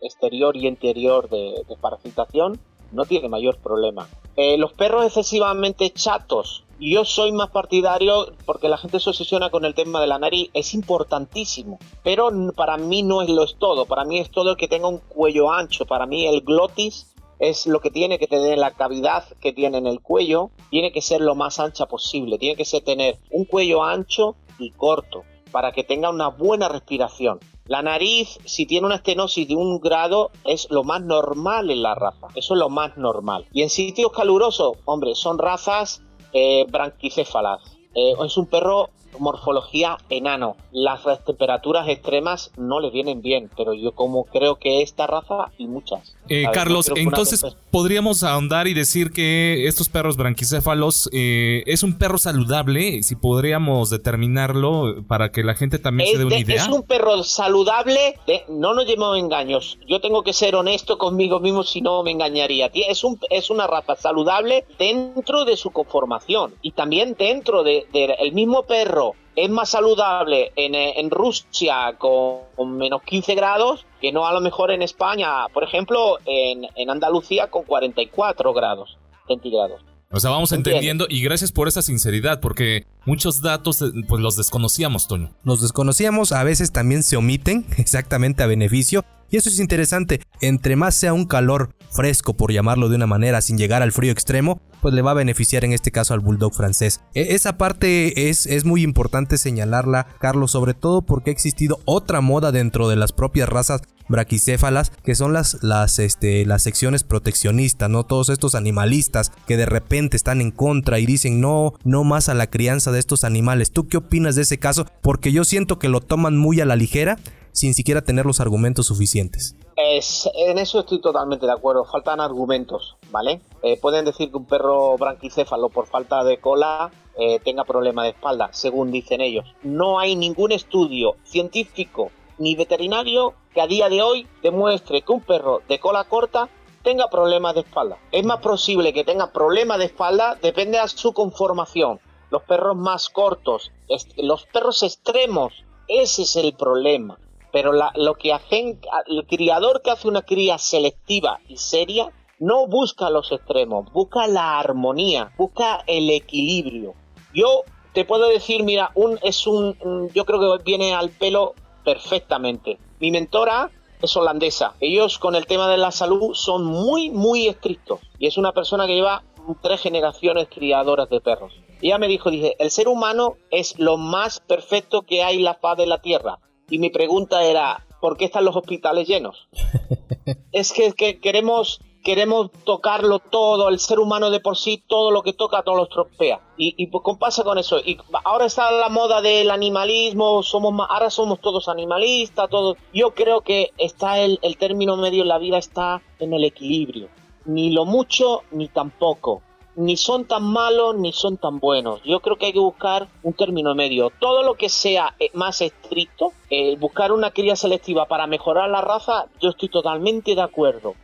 exterior 0.00 0.56
y 0.56 0.66
interior 0.66 1.28
de, 1.28 1.64
parasitación 1.80 2.58
no 2.92 3.04
tiene 3.04 3.28
mayor 3.28 3.58
problema. 3.58 4.08
Eh, 4.36 4.56
los 4.58 4.72
perros 4.72 5.06
excesivamente 5.06 5.90
chatos, 5.90 6.64
yo 6.80 7.04
soy 7.04 7.32
más 7.32 7.50
partidario 7.50 8.32
porque 8.46 8.68
la 8.68 8.78
gente 8.78 9.00
se 9.00 9.10
obsesiona 9.10 9.50
con 9.50 9.64
el 9.64 9.74
tema 9.74 10.00
de 10.00 10.06
la 10.06 10.18
nariz, 10.18 10.50
es 10.54 10.72
importantísimo, 10.72 11.78
pero 12.02 12.30
para 12.56 12.78
mí 12.78 13.02
no 13.02 13.22
es 13.22 13.28
lo 13.28 13.44
es 13.44 13.56
todo, 13.58 13.84
para 13.84 14.04
mí 14.04 14.18
es 14.18 14.30
todo 14.30 14.50
el 14.50 14.56
que 14.56 14.68
tenga 14.68 14.88
un 14.88 14.98
cuello 14.98 15.52
ancho, 15.52 15.84
para 15.84 16.06
mí 16.06 16.26
el 16.26 16.40
glotis 16.40 17.14
es 17.38 17.66
lo 17.66 17.80
que 17.80 17.90
tiene 17.90 18.18
que 18.18 18.26
tener 18.26 18.58
la 18.58 18.70
cavidad 18.70 19.24
que 19.40 19.52
tiene 19.52 19.78
en 19.78 19.86
el 19.86 20.00
cuello, 20.00 20.50
tiene 20.70 20.92
que 20.92 21.02
ser 21.02 21.20
lo 21.20 21.34
más 21.34 21.58
ancha 21.58 21.86
posible, 21.86 22.38
tiene 22.38 22.56
que 22.56 22.64
ser 22.64 22.82
tener 22.82 23.18
un 23.30 23.44
cuello 23.44 23.82
ancho 23.82 24.36
y 24.58 24.70
corto 24.70 25.24
para 25.50 25.72
que 25.72 25.84
tenga 25.84 26.10
una 26.10 26.28
buena 26.28 26.68
respiración. 26.68 27.38
La 27.66 27.82
nariz, 27.82 28.38
si 28.46 28.66
tiene 28.66 28.86
una 28.86 28.96
estenosis 28.96 29.46
de 29.46 29.54
un 29.54 29.78
grado, 29.78 30.30
es 30.44 30.66
lo 30.70 30.82
más 30.82 31.02
normal 31.02 31.70
en 31.70 31.82
la 31.82 31.94
raza. 31.94 32.26
Eso 32.34 32.54
es 32.54 32.58
lo 32.58 32.68
más 32.68 32.96
normal. 32.96 33.46
Y 33.52 33.62
en 33.62 33.70
sitios 33.70 34.10
calurosos, 34.12 34.78
hombre, 34.86 35.14
son 35.14 35.38
razas 35.38 36.02
eh, 36.32 36.66
branquicéfalas. 36.68 37.60
Eh, 37.94 38.14
es 38.24 38.36
un 38.36 38.46
perro 38.46 38.90
morfología 39.18 39.98
enano. 40.08 40.56
Las 40.72 41.02
temperaturas 41.24 41.88
extremas 41.88 42.52
no 42.56 42.80
le 42.80 42.90
vienen 42.90 43.22
bien, 43.22 43.50
pero 43.56 43.74
yo 43.74 43.92
como 43.92 44.24
creo 44.24 44.56
que 44.56 44.82
esta 44.82 45.06
raza 45.06 45.50
y 45.58 45.66
muchas. 45.66 46.16
Eh, 46.28 46.44
Carlos, 46.52 46.90
entonces 46.94 47.44
podríamos 47.70 48.22
ahondar 48.22 48.68
y 48.68 48.74
decir 48.74 49.10
que 49.10 49.66
estos 49.66 49.88
perros 49.88 50.16
branquicéfalos 50.16 51.10
eh, 51.12 51.62
es 51.66 51.82
un 51.82 51.98
perro 51.98 52.18
saludable, 52.18 53.02
si 53.02 53.16
podríamos 53.16 53.90
determinarlo 53.90 55.02
para 55.08 55.32
que 55.32 55.42
la 55.42 55.54
gente 55.54 55.78
también 55.78 56.10
se 56.12 56.18
dé 56.18 56.24
una 56.24 56.38
idea. 56.38 56.62
Es 56.62 56.68
un 56.68 56.82
perro 56.82 57.22
saludable, 57.24 58.18
no 58.48 58.74
nos 58.74 58.86
llevemos 58.86 59.18
engaños. 59.18 59.78
Yo 59.88 60.00
tengo 60.00 60.22
que 60.22 60.32
ser 60.32 60.54
honesto 60.54 60.98
conmigo 60.98 61.40
mismo 61.40 61.64
si 61.64 61.80
no 61.80 62.02
me 62.02 62.12
engañaría. 62.12 62.70
Es, 62.72 63.04
un, 63.04 63.18
es 63.30 63.50
una 63.50 63.66
raza 63.66 63.96
saludable 63.96 64.64
dentro 64.78 65.44
de 65.44 65.56
su 65.56 65.70
conformación 65.70 66.54
y 66.62 66.72
también 66.72 67.16
dentro 67.18 67.62
del 67.62 67.84
de, 67.92 68.16
el 68.20 68.32
mismo 68.32 68.62
perro 68.64 68.99
es 69.44 69.50
más 69.50 69.70
saludable 69.70 70.52
en, 70.56 70.74
en 70.74 71.10
Rusia 71.10 71.94
con, 71.98 72.76
menos 72.76 73.02
15 73.02 73.34
grados 73.34 73.86
que 74.00 74.12
no 74.12 74.26
a 74.26 74.32
lo 74.32 74.40
mejor 74.40 74.70
en 74.70 74.82
España, 74.82 75.46
por 75.52 75.64
ejemplo, 75.64 76.18
en, 76.24 76.66
en 76.74 76.90
Andalucía 76.90 77.48
con 77.48 77.64
44 77.64 78.52
grados 78.52 78.98
centígrados. 79.26 79.82
O 80.12 80.18
sea, 80.18 80.30
vamos 80.30 80.50
entendiendo 80.50 81.06
y 81.08 81.22
gracias 81.22 81.52
por 81.52 81.68
esa 81.68 81.82
sinceridad, 81.82 82.40
porque 82.40 82.84
muchos 83.06 83.42
datos 83.42 83.80
eh, 83.80 83.86
pues 84.08 84.20
los 84.20 84.36
desconocíamos, 84.36 85.06
Toño. 85.06 85.30
Los 85.44 85.62
desconocíamos, 85.62 86.32
a 86.32 86.42
veces 86.42 86.72
también 86.72 87.04
se 87.04 87.16
omiten 87.16 87.64
exactamente 87.78 88.42
a 88.42 88.46
beneficio 88.46 89.04
y 89.30 89.36
eso 89.36 89.48
es 89.48 89.60
interesante, 89.60 90.20
entre 90.40 90.76
más 90.76 90.94
sea 90.94 91.12
un 91.12 91.24
calor 91.24 91.74
fresco, 91.90 92.34
por 92.34 92.52
llamarlo 92.52 92.88
de 92.88 92.96
una 92.96 93.06
manera, 93.06 93.40
sin 93.40 93.58
llegar 93.58 93.82
al 93.82 93.92
frío 93.92 94.12
extremo, 94.12 94.60
pues 94.80 94.94
le 94.94 95.02
va 95.02 95.10
a 95.12 95.14
beneficiar 95.14 95.64
en 95.64 95.72
este 95.72 95.90
caso 95.90 96.14
al 96.14 96.20
bulldog 96.20 96.54
francés. 96.54 97.00
E, 97.14 97.34
esa 97.34 97.58
parte 97.58 98.28
es, 98.30 98.46
es 98.46 98.64
muy 98.64 98.82
importante 98.82 99.38
señalarla, 99.38 100.06
Carlos, 100.18 100.52
sobre 100.52 100.74
todo 100.74 101.02
porque 101.02 101.30
ha 101.30 101.32
existido 101.32 101.80
otra 101.84 102.20
moda 102.20 102.52
dentro 102.52 102.88
de 102.88 102.96
las 102.96 103.12
propias 103.12 103.48
razas 103.48 103.82
braquicéfalas, 104.08 104.90
que 105.04 105.14
son 105.14 105.32
las, 105.32 105.62
las, 105.62 106.00
este, 106.00 106.44
las 106.44 106.62
secciones 106.62 107.04
proteccionistas, 107.04 107.88
¿no? 107.88 108.04
Todos 108.04 108.28
estos 108.28 108.56
animalistas 108.56 109.30
que 109.46 109.56
de 109.56 109.66
repente 109.66 110.16
están 110.16 110.40
en 110.40 110.50
contra 110.50 110.98
y 110.98 111.06
dicen 111.06 111.40
no, 111.40 111.74
no 111.84 112.02
más 112.02 112.28
a 112.28 112.34
la 112.34 112.48
crianza 112.48 112.90
de 112.90 112.98
estos 112.98 113.22
animales. 113.22 113.70
¿Tú 113.70 113.86
qué 113.86 113.98
opinas 113.98 114.34
de 114.34 114.42
ese 114.42 114.58
caso? 114.58 114.86
Porque 115.00 115.30
yo 115.30 115.44
siento 115.44 115.78
que 115.78 115.88
lo 115.88 116.00
toman 116.00 116.36
muy 116.36 116.60
a 116.60 116.66
la 116.66 116.74
ligera 116.74 117.18
sin 117.52 117.74
siquiera 117.74 118.02
tener 118.02 118.26
los 118.26 118.40
argumentos 118.40 118.86
suficientes. 118.86 119.56
Es, 119.76 120.28
en 120.34 120.58
eso 120.58 120.80
estoy 120.80 121.00
totalmente 121.00 121.46
de 121.46 121.52
acuerdo, 121.52 121.84
faltan 121.84 122.20
argumentos, 122.20 122.96
¿vale? 123.10 123.40
Eh, 123.62 123.78
pueden 123.80 124.04
decir 124.04 124.30
que 124.30 124.36
un 124.36 124.44
perro 124.44 124.96
branquicéfalo 124.98 125.68
por 125.70 125.86
falta 125.86 126.22
de 126.24 126.38
cola 126.38 126.90
eh, 127.18 127.40
tenga 127.40 127.64
problema 127.64 128.04
de 128.04 128.10
espalda, 128.10 128.50
según 128.52 128.90
dicen 128.90 129.20
ellos. 129.20 129.46
No 129.62 129.98
hay 129.98 130.16
ningún 130.16 130.52
estudio 130.52 131.16
científico 131.24 132.10
ni 132.38 132.56
veterinario 132.56 133.34
que 133.54 133.60
a 133.60 133.66
día 133.66 133.88
de 133.88 134.02
hoy 134.02 134.26
demuestre 134.42 135.02
que 135.02 135.12
un 135.12 135.20
perro 135.20 135.60
de 135.68 135.78
cola 135.78 136.04
corta 136.04 136.48
tenga 136.82 137.08
problemas 137.08 137.54
de 137.54 137.60
espalda. 137.60 137.98
Es 138.12 138.24
más 138.24 138.40
posible 138.40 138.92
que 138.92 139.04
tenga 139.04 139.32
problemas 139.32 139.78
de 139.78 139.86
espalda, 139.86 140.36
depende 140.40 140.78
de 140.78 140.88
su 140.88 141.12
conformación. 141.12 142.00
Los 142.30 142.42
perros 142.42 142.76
más 142.76 143.08
cortos, 143.08 143.70
los 144.16 144.46
perros 144.46 144.82
extremos, 144.82 145.64
ese 145.88 146.22
es 146.22 146.36
el 146.36 146.54
problema. 146.54 147.18
Pero 147.52 147.72
lo 147.72 148.14
que 148.14 148.32
hacen, 148.32 148.80
el 149.06 149.26
criador 149.26 149.82
que 149.82 149.90
hace 149.90 150.08
una 150.08 150.22
cría 150.22 150.58
selectiva 150.58 151.40
y 151.48 151.56
seria, 151.56 152.10
no 152.38 152.66
busca 152.66 153.10
los 153.10 153.30
extremos, 153.32 153.92
busca 153.92 154.26
la 154.26 154.58
armonía, 154.58 155.32
busca 155.36 155.84
el 155.86 156.10
equilibrio. 156.10 156.94
Yo 157.34 157.64
te 157.92 158.04
puedo 158.04 158.28
decir, 158.28 158.62
mira, 158.62 158.90
un, 158.94 159.18
es 159.22 159.46
un, 159.46 160.10
yo 160.14 160.24
creo 160.24 160.58
que 160.58 160.64
viene 160.64 160.94
al 160.94 161.10
pelo 161.10 161.54
perfectamente. 161.84 162.78
Mi 162.98 163.10
mentora 163.10 163.70
es 164.00 164.16
holandesa. 164.16 164.74
Ellos 164.80 165.18
con 165.18 165.34
el 165.34 165.46
tema 165.46 165.68
de 165.68 165.76
la 165.76 165.90
salud 165.90 166.34
son 166.34 166.64
muy, 166.64 167.10
muy 167.10 167.48
estrictos. 167.48 168.00
Y 168.18 168.26
es 168.26 168.38
una 168.38 168.52
persona 168.52 168.86
que 168.86 168.94
lleva 168.94 169.22
tres 169.60 169.80
generaciones 169.80 170.48
criadoras 170.48 171.10
de 171.10 171.20
perros. 171.20 171.52
Ella 171.82 171.98
me 171.98 172.08
dijo, 172.08 172.30
dije, 172.30 172.56
el 172.58 172.70
ser 172.70 172.88
humano 172.88 173.36
es 173.50 173.78
lo 173.78 173.96
más 173.96 174.40
perfecto 174.40 175.02
que 175.02 175.22
hay 175.22 175.36
en 175.36 175.44
la 175.44 175.54
faz 175.54 175.76
de 175.76 175.86
la 175.86 176.00
tierra 176.00 176.38
y 176.70 176.78
mi 176.78 176.90
pregunta 176.90 177.44
era, 177.44 177.86
¿por 178.00 178.16
qué 178.16 178.24
están 178.26 178.44
los 178.44 178.56
hospitales 178.56 179.06
llenos? 179.06 179.48
es 180.52 180.72
que, 180.72 181.20
queremos 181.20 181.80
queremos 182.02 182.50
tocarlo 182.64 183.18
todo, 183.18 183.68
el 183.68 183.78
ser 183.78 183.98
humano 183.98 184.30
de 184.30 184.40
por 184.40 184.56
sí, 184.56 184.82
todo 184.86 185.10
lo 185.10 185.22
que 185.22 185.34
toca, 185.34 185.62
todo 185.62 185.76
lo 185.76 185.82
estropea. 185.82 186.40
Y, 186.56 186.74
y 186.78 186.86
pues, 186.86 187.04
¿cómo 187.04 187.18
pasa 187.18 187.44
con 187.44 187.58
eso? 187.58 187.78
Y 187.78 187.98
ahora 188.24 188.46
está 188.46 188.70
la 188.70 188.88
moda 188.88 189.20
del 189.20 189.50
animalismo, 189.50 190.42
somos 190.42 190.72
más, 190.72 190.88
ahora 190.90 191.10
somos 191.10 191.40
todos 191.40 191.68
animalistas, 191.68 192.48
todos. 192.48 192.78
Yo 192.94 193.12
creo 193.12 193.42
que 193.42 193.72
está 193.76 194.18
el, 194.18 194.38
el 194.40 194.56
término 194.56 194.96
medio 194.96 195.22
en 195.22 195.28
la 195.28 195.38
vida 195.38 195.58
está 195.58 196.00
en 196.18 196.32
el 196.32 196.44
equilibrio. 196.44 197.08
Ni 197.44 197.70
lo 197.70 197.84
mucho, 197.84 198.44
ni 198.50 198.68
tampoco 198.68 199.42
ni 199.80 199.96
son 199.96 200.24
tan 200.24 200.42
malos 200.44 200.96
ni 200.96 201.12
son 201.12 201.36
tan 201.36 201.58
buenos. 201.58 202.02
Yo 202.04 202.20
creo 202.20 202.36
que 202.36 202.46
hay 202.46 202.52
que 202.52 202.58
buscar 202.58 203.08
un 203.22 203.32
término 203.32 203.74
medio. 203.74 204.10
Todo 204.18 204.42
lo 204.42 204.54
que 204.54 204.68
sea 204.68 205.14
eh, 205.18 205.30
más 205.34 205.60
estricto, 205.60 206.32
eh, 206.50 206.76
buscar 206.76 207.12
una 207.12 207.30
cría 207.30 207.56
selectiva 207.56 208.06
para 208.06 208.26
mejorar 208.26 208.70
la 208.70 208.80
raza, 208.80 209.26
yo 209.40 209.50
estoy 209.50 209.68
totalmente 209.68 210.34
de 210.34 210.42
acuerdo. 210.42 210.94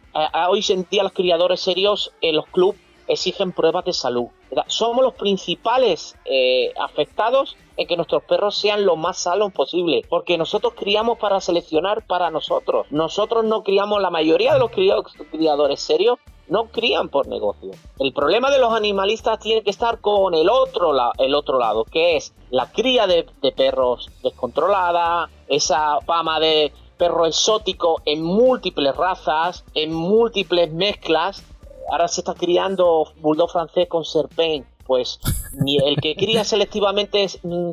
hoy 0.49 0.63
sentía 0.63 1.03
los 1.03 1.13
criadores 1.13 1.61
serios 1.61 2.13
en 2.21 2.37
los 2.37 2.47
clubes 2.47 2.81
exigen 3.09 3.53
pruebas 3.53 3.85
de 3.85 3.93
salud. 3.93 4.27
Somos 4.69 5.05
los 5.05 5.15
principales 5.15 6.17
eh, 6.25 6.73
afectados 6.79 7.57
en 7.77 7.87
que 7.87 7.97
nuestros 7.97 8.23
perros 8.25 8.57
sean 8.57 8.87
lo 8.87 8.97
más 8.97 9.19
sanos 9.19 9.53
posible, 9.53 10.05
porque 10.09 10.39
nosotros 10.39 10.75
criamos 10.77 11.19
para 11.19 11.41
seleccionar 11.41 12.07
para 12.07 12.31
nosotros. 12.31 12.87
Nosotros 12.91 13.45
no 13.45 13.63
criamos, 13.63 14.01
la 14.01 14.11
mayoría 14.11 14.55
de 14.55 14.61
los 14.61 14.71
criadores 14.71 15.81
serios 15.81 16.19
no 16.49 16.67
crían 16.67 17.09
por 17.09 17.27
negocio. 17.27 17.73
El 17.99 18.13
problema 18.13 18.51
de 18.51 18.59
los 18.59 18.73
animalistas 18.73 19.39
tiene 19.41 19.63
que 19.63 19.71
estar 19.71 20.01
con 20.01 20.35
el 20.35 20.49
otro, 20.49 20.93
el 21.19 21.35
otro 21.35 21.59
lado, 21.59 21.85
que 21.85 22.17
es 22.17 22.33
la 22.51 22.71
cría 22.71 23.07
de, 23.07 23.27
perros 23.57 24.11
descontrolada, 24.23 25.29
esa 25.49 26.01
fama 26.01 26.41
de 26.41 26.73
perro 26.97 27.27
exótico 27.27 28.01
en 28.05 28.23
múltiples 28.23 28.97
razas, 28.97 29.65
en 29.75 29.93
múltiples 29.93 30.73
mezclas. 30.73 31.45
Ahora 31.91 32.09
se 32.09 32.21
está 32.21 32.35
criando 32.35 33.13
bulldog 33.21 33.51
francés 33.51 33.89
con 33.89 34.05
serpent 34.05 34.67
pues 34.87 35.19
ni 35.53 35.79
el 35.79 35.97
que 35.97 36.15
cría 36.15 36.45
selectivamente 36.45 37.27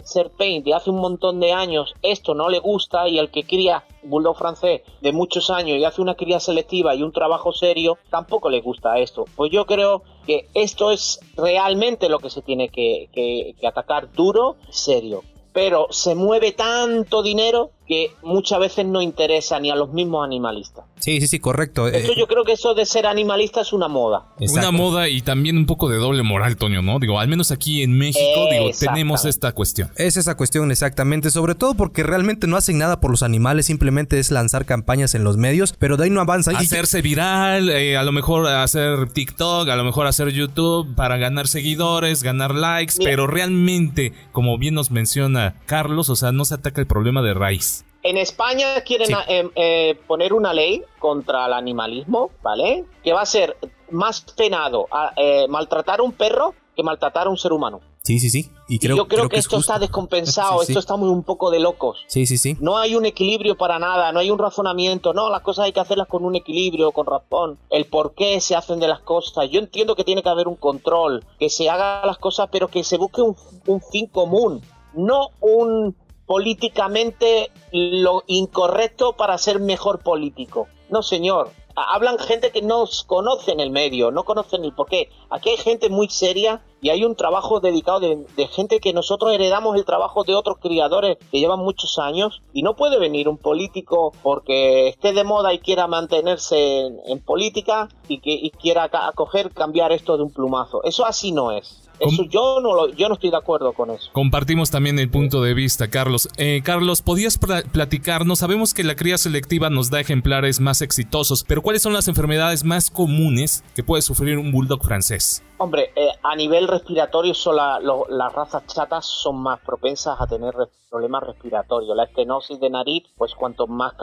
Serpent 0.04 0.66
de 0.66 0.74
hace 0.74 0.90
un 0.90 1.00
montón 1.00 1.40
de 1.40 1.52
años, 1.52 1.94
esto 2.02 2.34
no 2.34 2.50
le 2.50 2.60
gusta 2.60 3.08
y 3.08 3.20
el 3.20 3.30
que 3.30 3.44
cría 3.44 3.84
Bulldog 4.04 4.38
francés 4.38 4.82
de 5.02 5.12
muchos 5.12 5.50
años 5.50 5.78
y 5.78 5.86
hace 5.86 6.02
una 6.02 6.16
cría 6.16 6.40
selectiva 6.40 6.96
y 6.96 7.04
un 7.04 7.12
trabajo 7.12 7.54
serio, 7.54 7.98
tampoco 8.10 8.50
le 8.50 8.62
gusta 8.62 8.98
esto. 9.00 9.26
Pues 9.36 9.52
yo 9.52 9.66
creo 9.66 10.04
que 10.26 10.48
esto 10.54 10.92
es 10.92 11.20
realmente 11.36 12.10
lo 12.10 12.20
que 12.20 12.30
se 12.30 12.42
tiene 12.42 12.70
que, 12.70 13.10
que 13.14 13.68
atacar 13.68 14.12
duro, 14.12 14.58
serio. 14.70 15.24
Pero 15.54 15.88
se 15.92 16.16
mueve 16.16 16.52
tanto 16.52 17.22
dinero 17.22 17.72
que 17.88 18.12
muchas 18.22 18.60
veces 18.60 18.86
no 18.86 19.02
interesa 19.02 19.60
ni 19.60 19.70
a 19.70 19.76
los 19.76 19.92
mismos 19.92 20.26
animalistas. 20.26 20.86
Sí, 21.00 21.20
sí, 21.20 21.28
sí, 21.28 21.40
correcto. 21.40 21.90
Eso 21.90 22.14
eh, 22.14 22.16
yo 22.18 22.28
creo 22.28 22.46
que 22.46 22.54
eso 22.54 22.74
de 22.74 22.86
ser 22.86 23.06
animalista 23.06 23.60
es 23.62 23.74
una 23.74 23.90
moda. 23.90 24.28
Una 24.40 24.72
moda 24.72 25.10
y 25.10 25.22
también 25.22 25.58
un 25.58 25.66
poco 25.66 25.90
de 25.90 25.98
doble 25.98 26.24
moral, 26.24 26.56
Toño, 26.56 26.82
¿no? 26.82 27.00
Digo, 27.00 27.20
al 27.20 27.28
menos 27.28 27.52
aquí 27.52 27.84
en 27.84 27.98
México, 27.98 28.48
digo, 28.50 28.70
tenemos 28.80 29.26
esta 29.26 29.52
cuestión. 29.52 29.92
Es 29.98 30.16
esa 30.16 30.36
cuestión 30.38 30.72
exactamente, 30.72 31.30
sobre 31.30 31.56
todo 31.56 31.74
porque 31.74 32.04
realmente 32.04 32.48
no 32.48 32.56
hacen 32.56 32.78
nada 32.78 33.02
por 33.02 33.12
los 33.12 33.22
animales, 33.22 33.66
simplemente 33.66 34.18
es 34.18 34.32
lanzar 34.32 34.66
campañas 34.66 35.14
en 35.14 35.26
los 35.26 35.36
medios, 35.36 35.74
pero 35.78 35.98
de 35.98 36.06
ahí 36.06 36.10
no 36.10 36.22
avanza. 36.22 36.52
Hacerse 36.52 37.02
viral, 37.02 37.70
eh, 37.70 37.98
a 37.98 38.04
lo 38.04 38.14
mejor 38.14 38.48
hacer 38.48 39.10
TikTok, 39.12 39.68
a 39.68 39.76
lo 39.76 39.84
mejor 39.84 40.08
hacer 40.08 40.30
YouTube 40.30 40.96
para 40.96 41.18
ganar 41.18 41.50
seguidores, 41.50 42.24
ganar 42.24 42.56
likes, 42.56 42.94
pero 43.04 43.28
realmente, 43.28 44.14
como 44.32 44.58
bien 44.58 44.76
nos 44.76 44.92
menciona 44.92 45.56
Carlos, 45.66 46.10
o 46.10 46.16
sea, 46.16 46.32
no 46.32 46.46
se 46.46 46.54
ataca 46.54 46.80
el 46.80 46.88
problema 46.88 47.22
de 47.22 47.34
raíz. 47.34 47.83
En 48.04 48.18
España 48.18 48.82
quieren 48.82 49.10
eh, 49.30 49.50
eh, 49.56 50.00
poner 50.08 50.34
una 50.34 50.54
ley 50.54 50.84
contra 51.00 51.46
el 51.46 51.54
animalismo, 51.54 52.32
¿vale? 52.42 52.84
Que 53.02 53.14
va 53.14 53.22
a 53.22 53.26
ser 53.26 53.56
más 53.92 54.22
penado 54.36 54.88
eh, 55.16 55.48
maltratar 55.48 56.02
a 56.02 56.04
un 56.04 56.12
perro 56.12 56.54
que 56.76 56.84
maltratar 56.84 57.28
a 57.28 57.30
un 57.30 57.38
ser 57.38 57.54
humano. 57.54 57.80
Sí, 58.02 58.20
sí, 58.20 58.30
sí. 58.30 58.52
Y, 58.68 58.80
creo, 58.80 58.98
yo 58.98 59.08
creo, 59.08 59.30
que, 59.30 59.38
esto 59.38 59.58
está 59.58 59.80
descompensado, 59.80 60.62
esto 60.68 60.80
está 60.80 60.98
muy 60.98 61.08
un 61.08 61.24
poco 61.24 61.50
de 61.50 61.62
locos. 61.62 62.04
Sí, 62.08 62.26
sí, 62.26 62.38
sí. 62.38 62.58
No 62.60 62.78
hay 62.78 62.96
un 62.96 63.06
equilibrio 63.06 63.56
para 63.56 63.80
nada, 63.80 64.12
no 64.12 64.20
hay 64.20 64.30
un 64.30 64.40
razonamiento, 64.40 65.14
no, 65.14 65.30
las 65.30 65.40
cosas 65.40 65.66
hay 65.66 65.72
que 65.72 65.80
hacerlas 65.80 66.08
con 66.08 66.26
un 66.26 66.36
equilibrio, 66.36 66.92
con 66.92 67.06
razón, 67.06 67.58
el 67.70 67.86
por 67.86 68.14
qué 68.14 68.42
se 68.42 68.56
hacen 68.58 68.82
de 68.82 68.90
las 68.90 69.00
cosas. 69.00 69.50
Yo 69.50 69.62
entiendo 69.62 69.96
que 69.96 70.04
tiene 70.04 70.22
que 70.22 70.28
haber 70.28 70.50
un 70.50 70.56
control, 70.56 71.24
que 71.40 71.50
se 71.50 71.70
haga 71.70 72.06
las 72.06 72.18
cosas, 72.18 72.50
pero 72.52 72.68
que 72.68 72.84
se 72.84 72.98
busque 72.98 73.22
un 73.22 73.82
fin 73.90 74.08
común, 74.08 74.62
no 74.94 75.30
un 75.40 75.96
políticamente 76.26 77.52
lo 77.72 78.24
incorrecto 78.28 79.14
para 79.14 79.38
ser 79.38 79.60
mejor 79.60 80.00
político. 80.00 80.68
No, 80.90 81.02
señor. 81.02 81.52
Hablan 81.76 82.20
gente 82.20 82.52
que 82.52 82.62
no 82.62 82.86
conocen 83.08 83.60
el 83.60 83.72
medio, 83.72 84.12
no 84.12 84.26
conocen 84.26 84.64
el 84.64 84.74
porqué. 84.74 85.10
Aquí 85.32 85.50
hay 85.50 85.58
gente 85.58 85.90
muy 85.90 86.08
seria 86.08 86.62
y 86.82 86.90
hay 86.90 87.04
un 87.04 87.16
trabajo 87.16 87.62
dedicado 87.62 88.00
de, 88.00 88.48
gente 88.48 88.80
que 88.80 88.94
nosotros 88.94 89.34
heredamos 89.34 89.76
el 89.76 89.84
trabajo 89.84 90.24
de 90.24 90.36
otros 90.36 90.58
criadores 90.60 91.18
que 91.32 91.40
llevan 91.40 91.62
muchos 91.62 91.98
años 91.98 92.44
y 92.54 92.62
no 92.62 92.76
puede 92.76 93.00
venir 93.00 93.28
un 93.28 93.38
político 93.38 94.14
porque 94.22 94.90
esté 94.90 95.14
de 95.14 95.24
moda 95.24 95.52
y 95.52 95.60
quiera 95.60 95.88
mantenerse 95.88 96.92
en, 97.08 97.20
política 97.22 97.90
y 98.08 98.20
que 98.20 98.34
y 98.34 98.52
quiera 98.52 98.88
acoger 98.92 99.52
cambiar 99.52 99.92
esto 99.92 100.16
de 100.16 100.24
un 100.24 100.32
plumazo. 100.32 100.84
Eso 100.84 101.08
así 101.08 101.32
no 101.32 101.52
es. 101.52 101.83
Eso 102.00 102.24
yo 102.24 102.60
no, 102.62 102.74
lo, 102.74 102.90
yo 102.90 103.08
no 103.08 103.16
estoy 103.16 103.30
de 103.30 103.38
acuerdo 103.38 103.74
con 103.74 103.90
eso. 103.92 104.10
Compartimos 104.12 104.72
también 104.72 105.00
el 105.00 105.10
punto 105.10 105.42
de 105.42 105.54
vista, 105.54 105.90
Carlos. 105.90 106.28
Eh, 106.38 106.62
Carlos, 106.64 107.02
¿podías 107.02 107.38
platicarnos? 107.38 108.40
Sabemos 108.40 108.74
que 108.74 108.84
la 108.84 108.96
cría 108.96 109.18
selectiva 109.18 109.70
nos 109.70 109.90
da 109.90 110.00
ejemplares 110.00 110.60
más 110.60 110.82
exitosos, 110.82 111.44
pero 111.48 111.62
¿cuáles 111.62 111.82
son 111.82 111.94
las 111.94 112.08
enfermedades 112.08 112.64
más 112.64 112.90
comunes 112.90 113.64
que 113.76 113.84
puede 113.84 114.02
sufrir 114.02 114.38
un 114.38 114.52
bulldog 114.52 114.84
francés? 114.84 115.44
Hombre, 115.58 115.92
eh, 115.96 116.10
a 116.24 116.36
nivel 116.36 116.68
respiratorio 116.68 117.34
son 117.34 117.56
las 117.56 118.34
razas 118.34 118.66
chatas 118.68 119.06
son 119.06 119.42
más 119.42 119.60
propensas 119.62 120.20
a 120.20 120.28
tener 120.28 120.54
problemas 120.90 121.24
respiratorios. 121.24 121.96
La 121.96 122.04
estenosis 122.04 122.60
de 122.60 122.70
nariz, 122.70 123.04
pues 123.18 123.34
cuanto 123.34 123.68
más... 123.68 123.94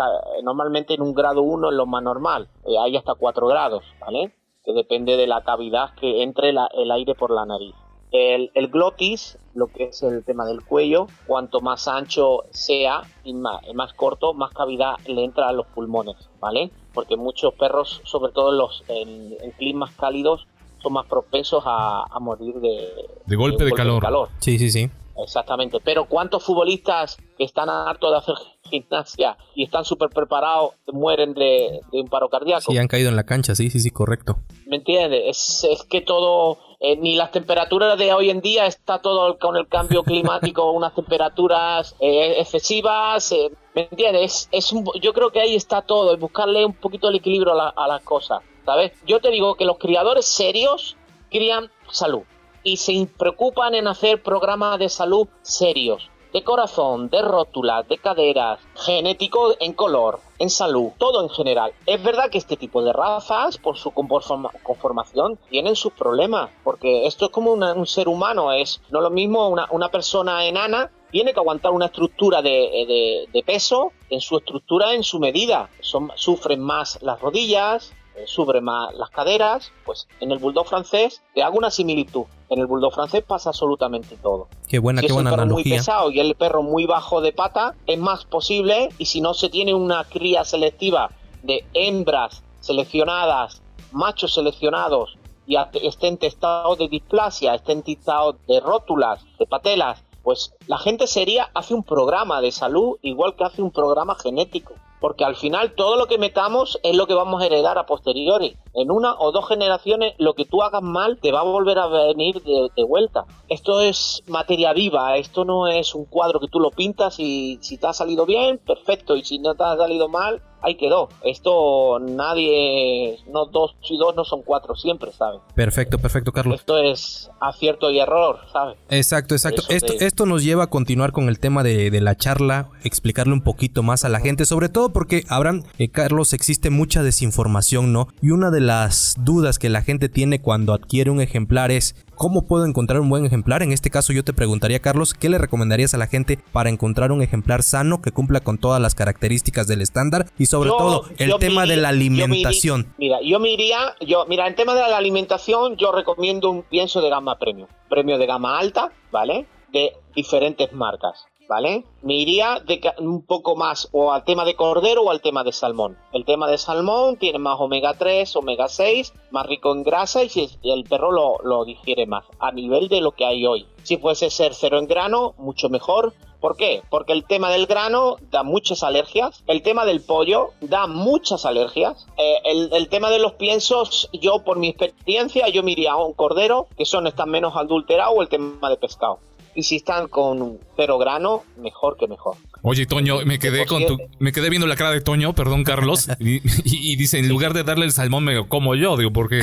Normalmente 0.43 0.95
en 0.95 1.03
un 1.03 1.13
grado 1.13 1.43
1 1.43 1.71
es 1.71 1.77
lo 1.77 1.87
más 1.87 2.03
normal. 2.03 2.49
Eh, 2.65 2.79
hay 2.83 2.97
hasta 2.97 3.15
4 3.15 3.47
grados, 3.47 3.85
¿vale? 4.01 4.35
Que 4.71 4.77
depende 4.77 5.17
de 5.17 5.27
la 5.27 5.43
cavidad 5.43 5.95
que 5.95 6.23
entre 6.23 6.51
el 6.51 6.91
aire 6.91 7.15
por 7.15 7.33
la 7.33 7.45
nariz. 7.45 7.75
El, 8.13 8.51
glotis, 8.69 9.39
lo 9.55 9.69
que 9.69 9.85
es 9.85 10.03
el 10.03 10.25
tema 10.25 10.45
del 10.45 10.65
cuello, 10.65 11.07
cuanto 11.27 11.61
más 11.61 11.89
ancho 11.89 12.45
sea 12.51 13.03
y 13.25 13.35
más, 13.35 13.93
corto, 13.95 14.33
más 14.35 14.53
cavidad 14.53 14.95
le 15.07 15.25
entra 15.25 15.49
a 15.49 15.53
los 15.53 15.67
pulmones, 15.67 16.17
¿vale? 16.41 16.71
Porque 16.93 17.17
muchos 17.17 17.55
perros, 17.55 18.01
sobre 18.05 18.33
todo 18.33 18.51
en, 18.51 18.59
los, 18.59 18.85
en, 18.89 19.51
climas 19.59 19.93
cálidos, 19.95 20.47
son 20.83 20.93
más 20.93 21.07
propensos 21.07 21.63
a, 21.67 22.07
morir 22.21 22.55
de, 22.57 22.89
de 23.27 23.37
golpe, 23.37 23.65
de, 23.65 23.73
calor. 23.73 24.29
Sí, 24.39 24.59
sí, 24.59 24.71
sí. 24.71 24.91
Exactamente. 25.23 25.79
Pero 25.85 26.07
¿cuántos 26.07 26.45
futbolistas 26.45 27.17
que 27.37 27.45
están 27.45 27.69
hartos 27.69 28.11
de 28.11 28.19
hacer 28.19 28.35
gimnasia 28.63 29.37
y 29.55 29.65
están 29.65 29.85
súper 29.85 30.11
preparados 30.11 30.75
mueren 30.87 31.35
de, 31.35 31.81
un 31.93 32.09
paro 32.09 32.29
cardíaco? 32.29 32.73
Sí, 32.73 32.79
han 32.79 32.89
caído 32.89 33.09
en 33.09 33.17
la 33.17 33.25
cancha, 33.25 33.55
sí, 33.55 33.71
sí, 33.71 33.81
sí, 33.81 33.91
correcto. 33.91 34.39
¿Me 34.67 34.77
entiendes? 34.77 35.23
Es, 35.27 35.67
es 35.71 35.83
que 35.85 36.01
todo 36.01 36.59
eh, 36.83 36.97
ni 36.97 37.15
las 37.15 37.31
temperaturas 37.31 37.99
de 37.99 38.15
hoy 38.15 38.31
en 38.31 38.41
día 38.41 38.65
está 38.65 39.01
todo 39.01 39.39
con 39.39 39.55
el 39.57 39.69
cambio 39.69 40.03
climático, 40.03 40.71
unas 40.73 40.95
temperaturas 40.95 41.95
eh, 42.01 42.37
excesivas, 42.39 43.33
eh, 43.33 43.51
¿me 43.75 43.83
entiendes? 43.83 44.49
Es, 44.51 44.73
yo 45.03 45.13
creo 45.13 45.31
que 45.31 45.41
ahí 45.41 45.55
está 45.55 45.83
todo, 45.83 46.15
es 46.15 46.19
buscarle 46.19 46.65
un 46.65 46.73
poquito 46.73 47.11
el 47.11 47.17
equilibrio 47.17 47.53
a, 47.61 47.87
las 47.87 48.03
cosas, 48.03 48.41
¿sabes? 48.65 48.93
Yo 49.07 49.21
te 49.21 49.31
digo 49.31 49.57
que 49.57 49.67
los 49.67 49.77
criadores 49.77 50.25
serios 50.25 50.97
crían 51.31 51.71
salud 51.91 52.23
y 52.63 52.77
se 52.77 53.09
preocupan 53.19 53.75
en 53.75 53.89
hacer 53.89 54.23
programas 54.23 54.79
de 54.79 54.89
salud 54.89 55.29
serios 55.43 56.11
de 56.33 56.45
corazón, 56.45 57.09
de 57.09 57.23
rótulas, 57.23 57.89
de 57.89 57.99
caderas, 57.99 58.61
genético 58.77 59.55
en 59.59 59.73
color, 59.73 60.21
en 60.39 60.51
salud, 60.51 60.91
todo 60.99 61.23
en 61.23 61.29
general. 61.29 61.73
Es 61.87 62.03
verdad 62.03 62.31
que 62.31 62.39
este 62.39 62.57
tipo 62.57 62.83
de 62.83 62.93
razas, 62.93 63.59
por 63.59 63.77
su 63.77 63.91
conformación, 63.91 65.39
tienen 65.49 65.77
sus 65.77 65.93
problemas, 65.93 66.51
porque 66.63 67.07
esto 67.07 67.27
es 67.27 67.31
como 67.31 67.53
un 67.53 67.87
ser 67.87 68.09
humano, 68.09 68.53
es 68.53 68.81
no 68.91 69.01
lo 69.01 69.11
mismo 69.11 69.49
una, 69.49 69.67
una 69.71 69.89
persona 69.89 70.45
enana 70.47 70.91
tiene 71.11 71.33
que 71.33 71.41
aguantar 71.41 71.73
una 71.73 71.87
estructura 71.87 72.41
de, 72.41 73.27
peso 73.45 73.93
en 74.11 74.21
su 74.21 74.37
estructura, 74.37 74.95
en 74.95 75.03
su 75.03 75.19
medida. 75.19 75.69
Son, 75.81 76.13
sufren 76.15 76.61
más 76.61 77.03
las 77.03 77.21
rodillas, 77.21 77.93
eh, 78.21 78.27
sufren 78.27 78.65
más 78.65 78.95
las 78.95 79.11
caderas, 79.11 79.73
pues 79.85 80.07
en 80.21 80.31
el 80.31 80.39
bulldog 80.39 80.67
francés 80.67 81.23
te 81.35 81.43
hago 81.43 81.59
una 81.59 81.71
similitud. 81.71 82.25
En 82.49 82.59
el 82.59 82.67
bulldog 82.67 82.93
francés 82.93 83.23
pasa 83.27 83.51
absolutamente 83.51 84.17
todo. 84.17 84.49
Qué 84.69 84.79
buena, 84.79 85.01
si 85.01 85.07
qué 85.07 85.13
es 85.13 85.15
buena 85.15 85.31
un 85.31 85.37
perro 85.37 85.51
muy 85.53 85.65
pesado 85.65 86.11
y 86.11 86.21
el 86.21 86.35
perro 86.35 86.63
muy 86.63 86.87
bajo 86.87 87.21
de 87.21 87.33
pata, 87.33 87.75
es 87.87 87.99
más 87.99 88.25
posible 88.25 88.89
y 88.99 89.07
si 89.07 89.21
no 89.21 89.35
se 89.35 89.49
tiene 89.49 89.73
una 89.73 90.05
cría 90.05 90.45
selectiva 90.45 91.11
de 91.43 91.65
hembras 91.73 92.43
seleccionadas, 92.61 93.63
machos 93.93 94.35
seleccionados 94.35 95.17
y 95.47 95.57
estén 95.83 96.19
testados 96.19 96.79
de 96.79 96.89
displasia, 96.89 97.55
estén 97.55 97.83
testados 97.83 98.37
de 98.47 98.61
rótulas, 98.61 99.25
de 99.39 99.47
patelas, 99.47 100.03
pues 100.23 100.53
la 100.67 100.79
gente 100.79 101.07
sería 101.07 101.51
hace 101.55 101.75
un 101.75 101.83
programa 101.83 102.41
de 102.41 102.53
salud 102.53 102.99
igual 103.03 103.35
que 103.37 103.45
hace 103.45 103.63
un 103.63 103.71
programa 103.71 104.15
genético 104.15 104.75
porque 105.01 105.25
al 105.25 105.37
final 105.37 105.75
todo 105.75 105.97
lo 105.97 106.07
que 106.07 106.19
metamos 106.19 106.79
es 106.83 106.95
lo 106.95 107.07
que 107.07 107.15
vamos 107.15 107.43
a 107.43 107.47
heredar 107.47 107.79
a 107.79 107.87
posteriori. 107.87 108.57
En 108.75 108.91
una 108.91 109.15
o 109.15 109.33
dos 109.33 109.49
generaciones 109.49 110.15
lo 110.19 110.35
que 110.35 110.45
tú 110.45 110.63
hagas 110.63 110.83
mal 110.83 111.19
te 111.19 111.33
va 111.33 111.41
a 111.41 111.45
volver 111.45 111.79
a 111.79 111.87
venir 111.87 112.43
de, 112.43 112.85
vuelta. 112.85 113.25
Esto 113.49 113.81
es 113.81 114.23
materia 114.27 114.73
viva, 114.73 115.17
esto 115.17 115.45
no 115.45 115.69
es 115.69 115.95
un 115.95 116.05
cuadro 116.05 116.41
que 116.41 116.49
tú 116.49 116.61
lo 116.61 116.71
pintas 116.71 117.21
y 117.21 117.59
si 117.63 117.79
te 117.79 117.87
ha 117.87 117.93
salido 117.93 118.27
bien, 118.27 118.59
perfecto, 118.59 119.17
y 119.17 119.25
si 119.25 119.39
no 119.39 119.55
te 119.55 119.65
ha 119.65 119.77
salido 119.77 120.09
mal, 120.09 120.43
ahí 120.63 120.77
quedó. 120.77 121.09
Esto 121.25 121.99
nadie, 122.01 123.19
no 123.33 123.47
dos 123.47 123.77
y 123.89 123.97
dos 123.99 124.15
no 124.17 124.25
son 124.25 124.43
cuatro 124.43 124.75
siempre, 124.75 125.13
¿sabes? 125.13 125.41
Perfecto, 125.55 125.99
perfecto, 125.99 126.33
Carlos. 126.33 126.61
Esto 126.61 126.79
es 126.79 127.31
acierto 127.41 127.91
y 127.91 128.01
error, 128.01 128.39
¿sabes? 128.53 128.77
Exacto, 128.89 129.35
exacto. 129.35 129.63
esto, 129.69 129.93
esto 130.01 130.27
nos 130.27 130.43
lleva 130.43 130.65
a 130.65 130.67
continuar 130.69 131.13
con 131.13 131.29
el 131.29 131.39
tema 131.39 131.63
de, 131.63 131.91
de, 131.91 132.01
la 132.01 132.17
charla, 132.17 132.71
explicarle 132.85 133.33
un 133.33 133.43
poquito 133.43 133.83
más 133.83 134.05
a 134.05 134.09
la 134.09 134.21
gente, 134.21 134.45
sobre 134.45 134.69
todo 134.69 134.93
porque, 134.93 135.25
Abraham, 135.29 135.65
eh, 135.79 135.89
Carlos, 135.89 136.33
existe 136.33 136.71
mucha 136.71 137.03
desinformación, 137.03 137.93
¿no? 137.93 138.09
Y 138.23 138.31
una 138.31 138.51
de 138.51 138.61
las 138.61 139.15
dudas 139.19 139.59
que 139.59 139.69
la 139.69 139.83
gente 139.83 140.09
tiene 140.09 140.41
cuando 140.41 140.73
adquiere 140.73 141.11
un 141.11 141.21
ejemplar 141.21 141.71
es, 141.71 141.95
¿Cómo 142.21 142.43
puedo 142.43 142.67
encontrar 142.67 143.01
un 143.01 143.09
buen 143.09 143.25
ejemplar? 143.25 143.63
En 143.63 143.73
este 143.73 143.89
caso 143.89 144.13
yo 144.13 144.23
te 144.23 144.35
preguntaría, 144.35 144.81
Carlos, 144.81 145.15
¿qué 145.15 145.31
le 145.31 145.39
recomendarías 145.39 145.95
a 145.95 145.97
la 145.97 146.07
gente 146.07 146.39
para 146.53 146.69
encontrar 146.69 147.13
un 147.13 147.23
ejemplar 147.23 147.63
sano 147.63 148.03
que 148.03 148.13
cumpla 148.13 148.41
con 148.41 148.59
todas 148.59 148.79
las 148.79 148.95
características 148.95 149.67
del 149.67 149.81
estándar 149.81 150.27
y 150.37 150.45
sobre 150.45 150.69
todo 150.69 151.05
el 151.17 151.33
tema 151.39 151.65
de 151.65 151.79
la 151.79 151.89
alimentación? 151.89 152.93
mira, 152.99 153.21
yo 153.25 153.41
me 153.41 153.49
iría, 153.49 153.97
yo, 154.07 154.27
mira, 154.27 154.47
el 154.47 154.55
tema 154.55 154.75
de 154.75 154.83
la 154.83 154.99
alimentación 154.99 155.79
yo 155.79 155.93
recomiendo 155.93 156.51
un 156.51 156.63
pienso 156.63 157.01
de 157.01 157.09
gama 157.09 157.39
premium, 157.39 157.69
premio 157.89 158.19
de 158.19 158.27
gama 158.27 158.59
alta, 158.59 158.93
¿vale? 159.11 159.47
De 159.73 159.95
diferentes 160.15 160.75
marcas. 160.75 161.25
¿Vale? 161.51 161.85
Me 162.03 162.15
iría 162.15 162.63
de, 162.65 162.81
un 162.99 163.23
poco 163.23 163.57
más 163.57 163.89
o 163.91 164.13
al 164.13 164.25
tema 164.25 164.45
de 164.45 164.55
cordero 164.55 165.03
o 165.03 165.11
al 165.11 165.21
tema 165.21 165.43
de 165.43 165.51
salmón. 165.51 165.99
El 166.13 166.25
tema 166.25 166.49
de 166.49 166.57
salmón 166.57 167.17
tiene 167.17 167.41
más 167.41 167.59
omega 167.59 167.95
3, 167.95 168.37
omega 168.37 168.69
6, 168.69 169.13
más 169.33 169.47
rico 169.47 169.73
en 169.73 169.83
grasa 169.83 170.23
y, 170.23 170.31
el 170.63 170.85
perro 170.85 171.11
lo, 171.11 171.39
lo, 171.43 171.65
digiere 171.65 172.07
más 172.07 172.25
a 172.39 172.53
nivel 172.53 172.89
de 172.89 173.01
lo 173.01 173.11
que 173.11 173.27
hay 173.27 173.45
hoy. 173.47 173.67
Si 173.83 173.97
fuese 173.97 174.31
ser 174.31 174.55
cero 174.55 174.79
en 174.79 174.87
grano, 174.87 175.35
mucho 175.39 175.69
mejor. 175.69 176.15
¿Por 176.41 176.57
qué? 176.57 176.83
Porque 176.89 177.13
el 177.13 177.25
tema 177.25 177.51
del 177.51 177.67
grano 177.67 178.17
da 178.31 178.45
muchas 178.45 178.85
alergias, 178.85 179.43
el 179.49 179.63
tema 179.63 179.85
del 179.85 180.01
pollo 180.01 180.51
da 180.61 180.87
muchas 180.87 181.45
alergias, 181.45 182.07
eh, 182.17 182.69
el, 182.73 182.89
tema 182.89 183.11
de 183.11 183.19
los 183.19 183.33
piensos, 183.33 184.09
yo 184.13 184.45
por 184.45 184.59
mi 184.59 184.69
experiencia, 184.69 185.49
yo 185.49 185.63
me 185.65 185.75
a 185.89 185.97
un 185.97 186.13
cordero, 186.13 186.69
que 186.79 186.87
son 186.87 187.09
están 187.09 187.31
menos 187.31 187.57
adulterados, 187.57 188.15
o 188.17 188.23
el 188.23 188.29
tema 188.29 188.71
de 188.71 188.77
pescado 188.77 189.19
y 189.61 189.63
si 189.63 189.77
están 189.77 190.09
con 190.09 190.59
cero 190.75 190.97
grano, 190.97 191.45
mejor 191.59 191.99
que 191.99 192.09
mejor. 192.09 192.37
Oye, 192.63 192.87
Toño, 192.87 193.27
me 193.27 193.39
quedé 193.39 193.67
con 193.67 193.85
tu, 193.85 193.99
me 194.19 194.33
quedé 194.33 194.49
viendo 194.49 194.67
la 194.67 194.75
cara 194.75 194.91
de 194.91 195.03
Toño, 195.03 195.35
perdón, 195.35 195.65
Carlos, 195.65 196.09
y, 196.19 196.97
dice, 196.97 197.19
en 197.19 197.29
lugar 197.29 197.53
de 197.53 197.63
darle 197.63 197.85
el 197.85 197.93
salmón, 197.93 198.25
me 198.25 198.49
como 198.49 198.75
yo, 198.75 198.97
digo, 198.97 199.13
porque 199.13 199.43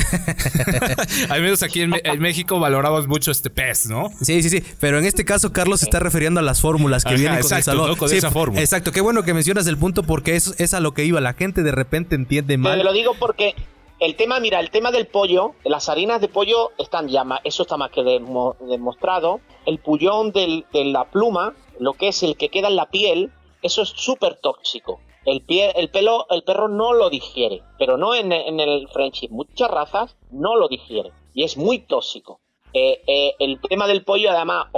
al 1.28 1.40
menos 1.40 1.62
aquí 1.62 1.82
en, 1.82 1.92
México 2.18 2.58
valoramos 2.58 3.06
mucho 3.06 3.30
este 3.30 3.48
pez, 3.48 3.86
¿no? 3.88 4.10
Sí, 4.20 4.42
sí, 4.42 4.50
sí, 4.50 4.64
pero 4.80 4.98
en 4.98 5.04
este 5.04 5.24
caso 5.24 5.52
Carlos 5.52 5.78
se 5.80 5.86
está 5.86 6.00
refiriendo 6.00 6.40
a 6.40 6.42
las 6.42 6.60
fórmulas 6.60 7.04
que 7.04 7.14
vienen 7.14 7.40
con 7.40 7.56
el 7.56 7.62
salmón. 7.62 7.94
Con 7.94 8.12
esa 8.12 8.32
fórmula. 8.32 8.60
Exacto, 8.60 8.90
qué 8.90 9.00
bueno 9.00 9.22
que 9.22 9.34
mencionas 9.34 9.68
el 9.68 9.78
punto 9.78 10.02
porque 10.02 10.34
es, 10.34 10.58
es 10.58 10.74
a 10.74 10.80
lo 10.80 10.94
que 10.94 11.04
iba, 11.04 11.20
la 11.20 11.34
gente 11.34 11.62
de 11.62 11.70
repente 11.70 12.16
entiende 12.16 12.58
mal. 12.58 12.76
Te 12.76 12.82
lo 12.82 12.92
digo 12.92 13.14
porque 13.20 13.54
el 14.00 14.14
tema, 14.14 14.38
mira, 14.38 14.60
el 14.60 14.70
tema 14.70 14.92
del 14.92 15.06
pollo, 15.06 15.54
las 15.64 15.88
harinas 15.88 16.20
de 16.20 16.28
pollo 16.28 16.70
están 16.78 17.08
ya, 17.08 17.24
eso 17.42 17.62
está 17.62 17.76
más 17.76 17.90
que 17.90 18.02
demostrado. 18.02 19.40
El 19.68 19.80
pullón 19.80 20.32
de 20.32 20.64
la 20.72 21.10
pluma, 21.10 21.54
lo 21.78 21.92
que 21.92 22.08
es 22.08 22.22
el 22.22 22.38
que 22.38 22.48
queda 22.48 22.68
en 22.68 22.76
la 22.76 22.86
piel, 22.86 23.30
eso 23.60 23.82
es 23.82 23.90
súper 23.90 24.36
tóxico. 24.36 25.00
El, 25.26 25.42
pie, 25.42 25.72
el 25.76 25.90
pelo, 25.90 26.26
el 26.30 26.42
perro 26.42 26.68
no 26.68 26.94
lo 26.94 27.10
digiere, 27.10 27.60
pero 27.78 27.98
no 27.98 28.14
en, 28.14 28.32
el 28.32 28.88
Frenchie. 28.88 29.28
Muchas 29.28 29.70
razas 29.70 30.16
no 30.30 30.56
lo 30.56 30.68
digieren 30.68 31.12
y 31.34 31.44
es 31.44 31.58
muy 31.58 31.80
tóxico. 31.80 32.40
Eh, 32.72 33.02
eh, 33.06 33.34
el 33.40 33.60
tema 33.60 33.86
del 33.86 34.04
pollo, 34.04 34.30
además, 34.30 34.68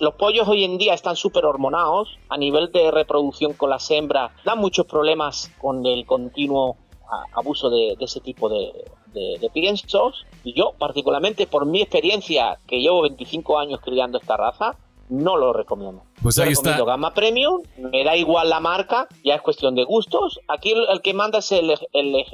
los 0.00 0.14
pollos 0.14 0.48
hoy 0.48 0.64
en 0.64 0.76
día 0.76 0.94
están 0.94 1.14
súper 1.14 1.44
hormonados 1.44 2.18
a 2.28 2.36
nivel 2.36 2.72
de 2.72 2.90
reproducción 2.90 3.52
con 3.52 3.70
las 3.70 3.88
hembras, 3.92 4.32
dan 4.44 4.58
muchos 4.58 4.86
problemas 4.86 5.52
con 5.60 5.86
el 5.86 6.04
continuo 6.04 6.78
abuso 7.32 7.70
de, 7.70 7.96
ese 8.00 8.18
tipo 8.18 8.48
de, 8.48 8.72
de, 9.12 9.50
piensos. 9.52 10.26
Y 10.44 10.54
yo, 10.54 10.72
particularmente 10.78 11.46
por 11.46 11.66
mi 11.66 11.82
experiencia, 11.82 12.58
que 12.66 12.80
llevo 12.80 13.02
25 13.02 13.58
años 13.58 13.80
criando 13.80 14.18
esta 14.18 14.36
raza, 14.36 14.76
no 15.08 15.36
lo 15.36 15.52
recomiendo. 15.52 16.02
Pues 16.22 16.38
ahí 16.38 16.52
está. 16.52 16.82
Gama 16.84 17.12
Premium, 17.12 17.62
me 17.76 18.04
da 18.04 18.16
igual 18.16 18.48
la 18.48 18.60
marca, 18.60 19.08
ya 19.24 19.34
es 19.34 19.42
cuestión 19.42 19.74
de 19.74 19.84
gustos. 19.84 20.40
Aquí 20.48 20.72
el, 20.72 21.02
que 21.02 21.12
manda 21.12 21.38
es 21.38 21.52
el, 21.52 21.70
el, 21.92 22.24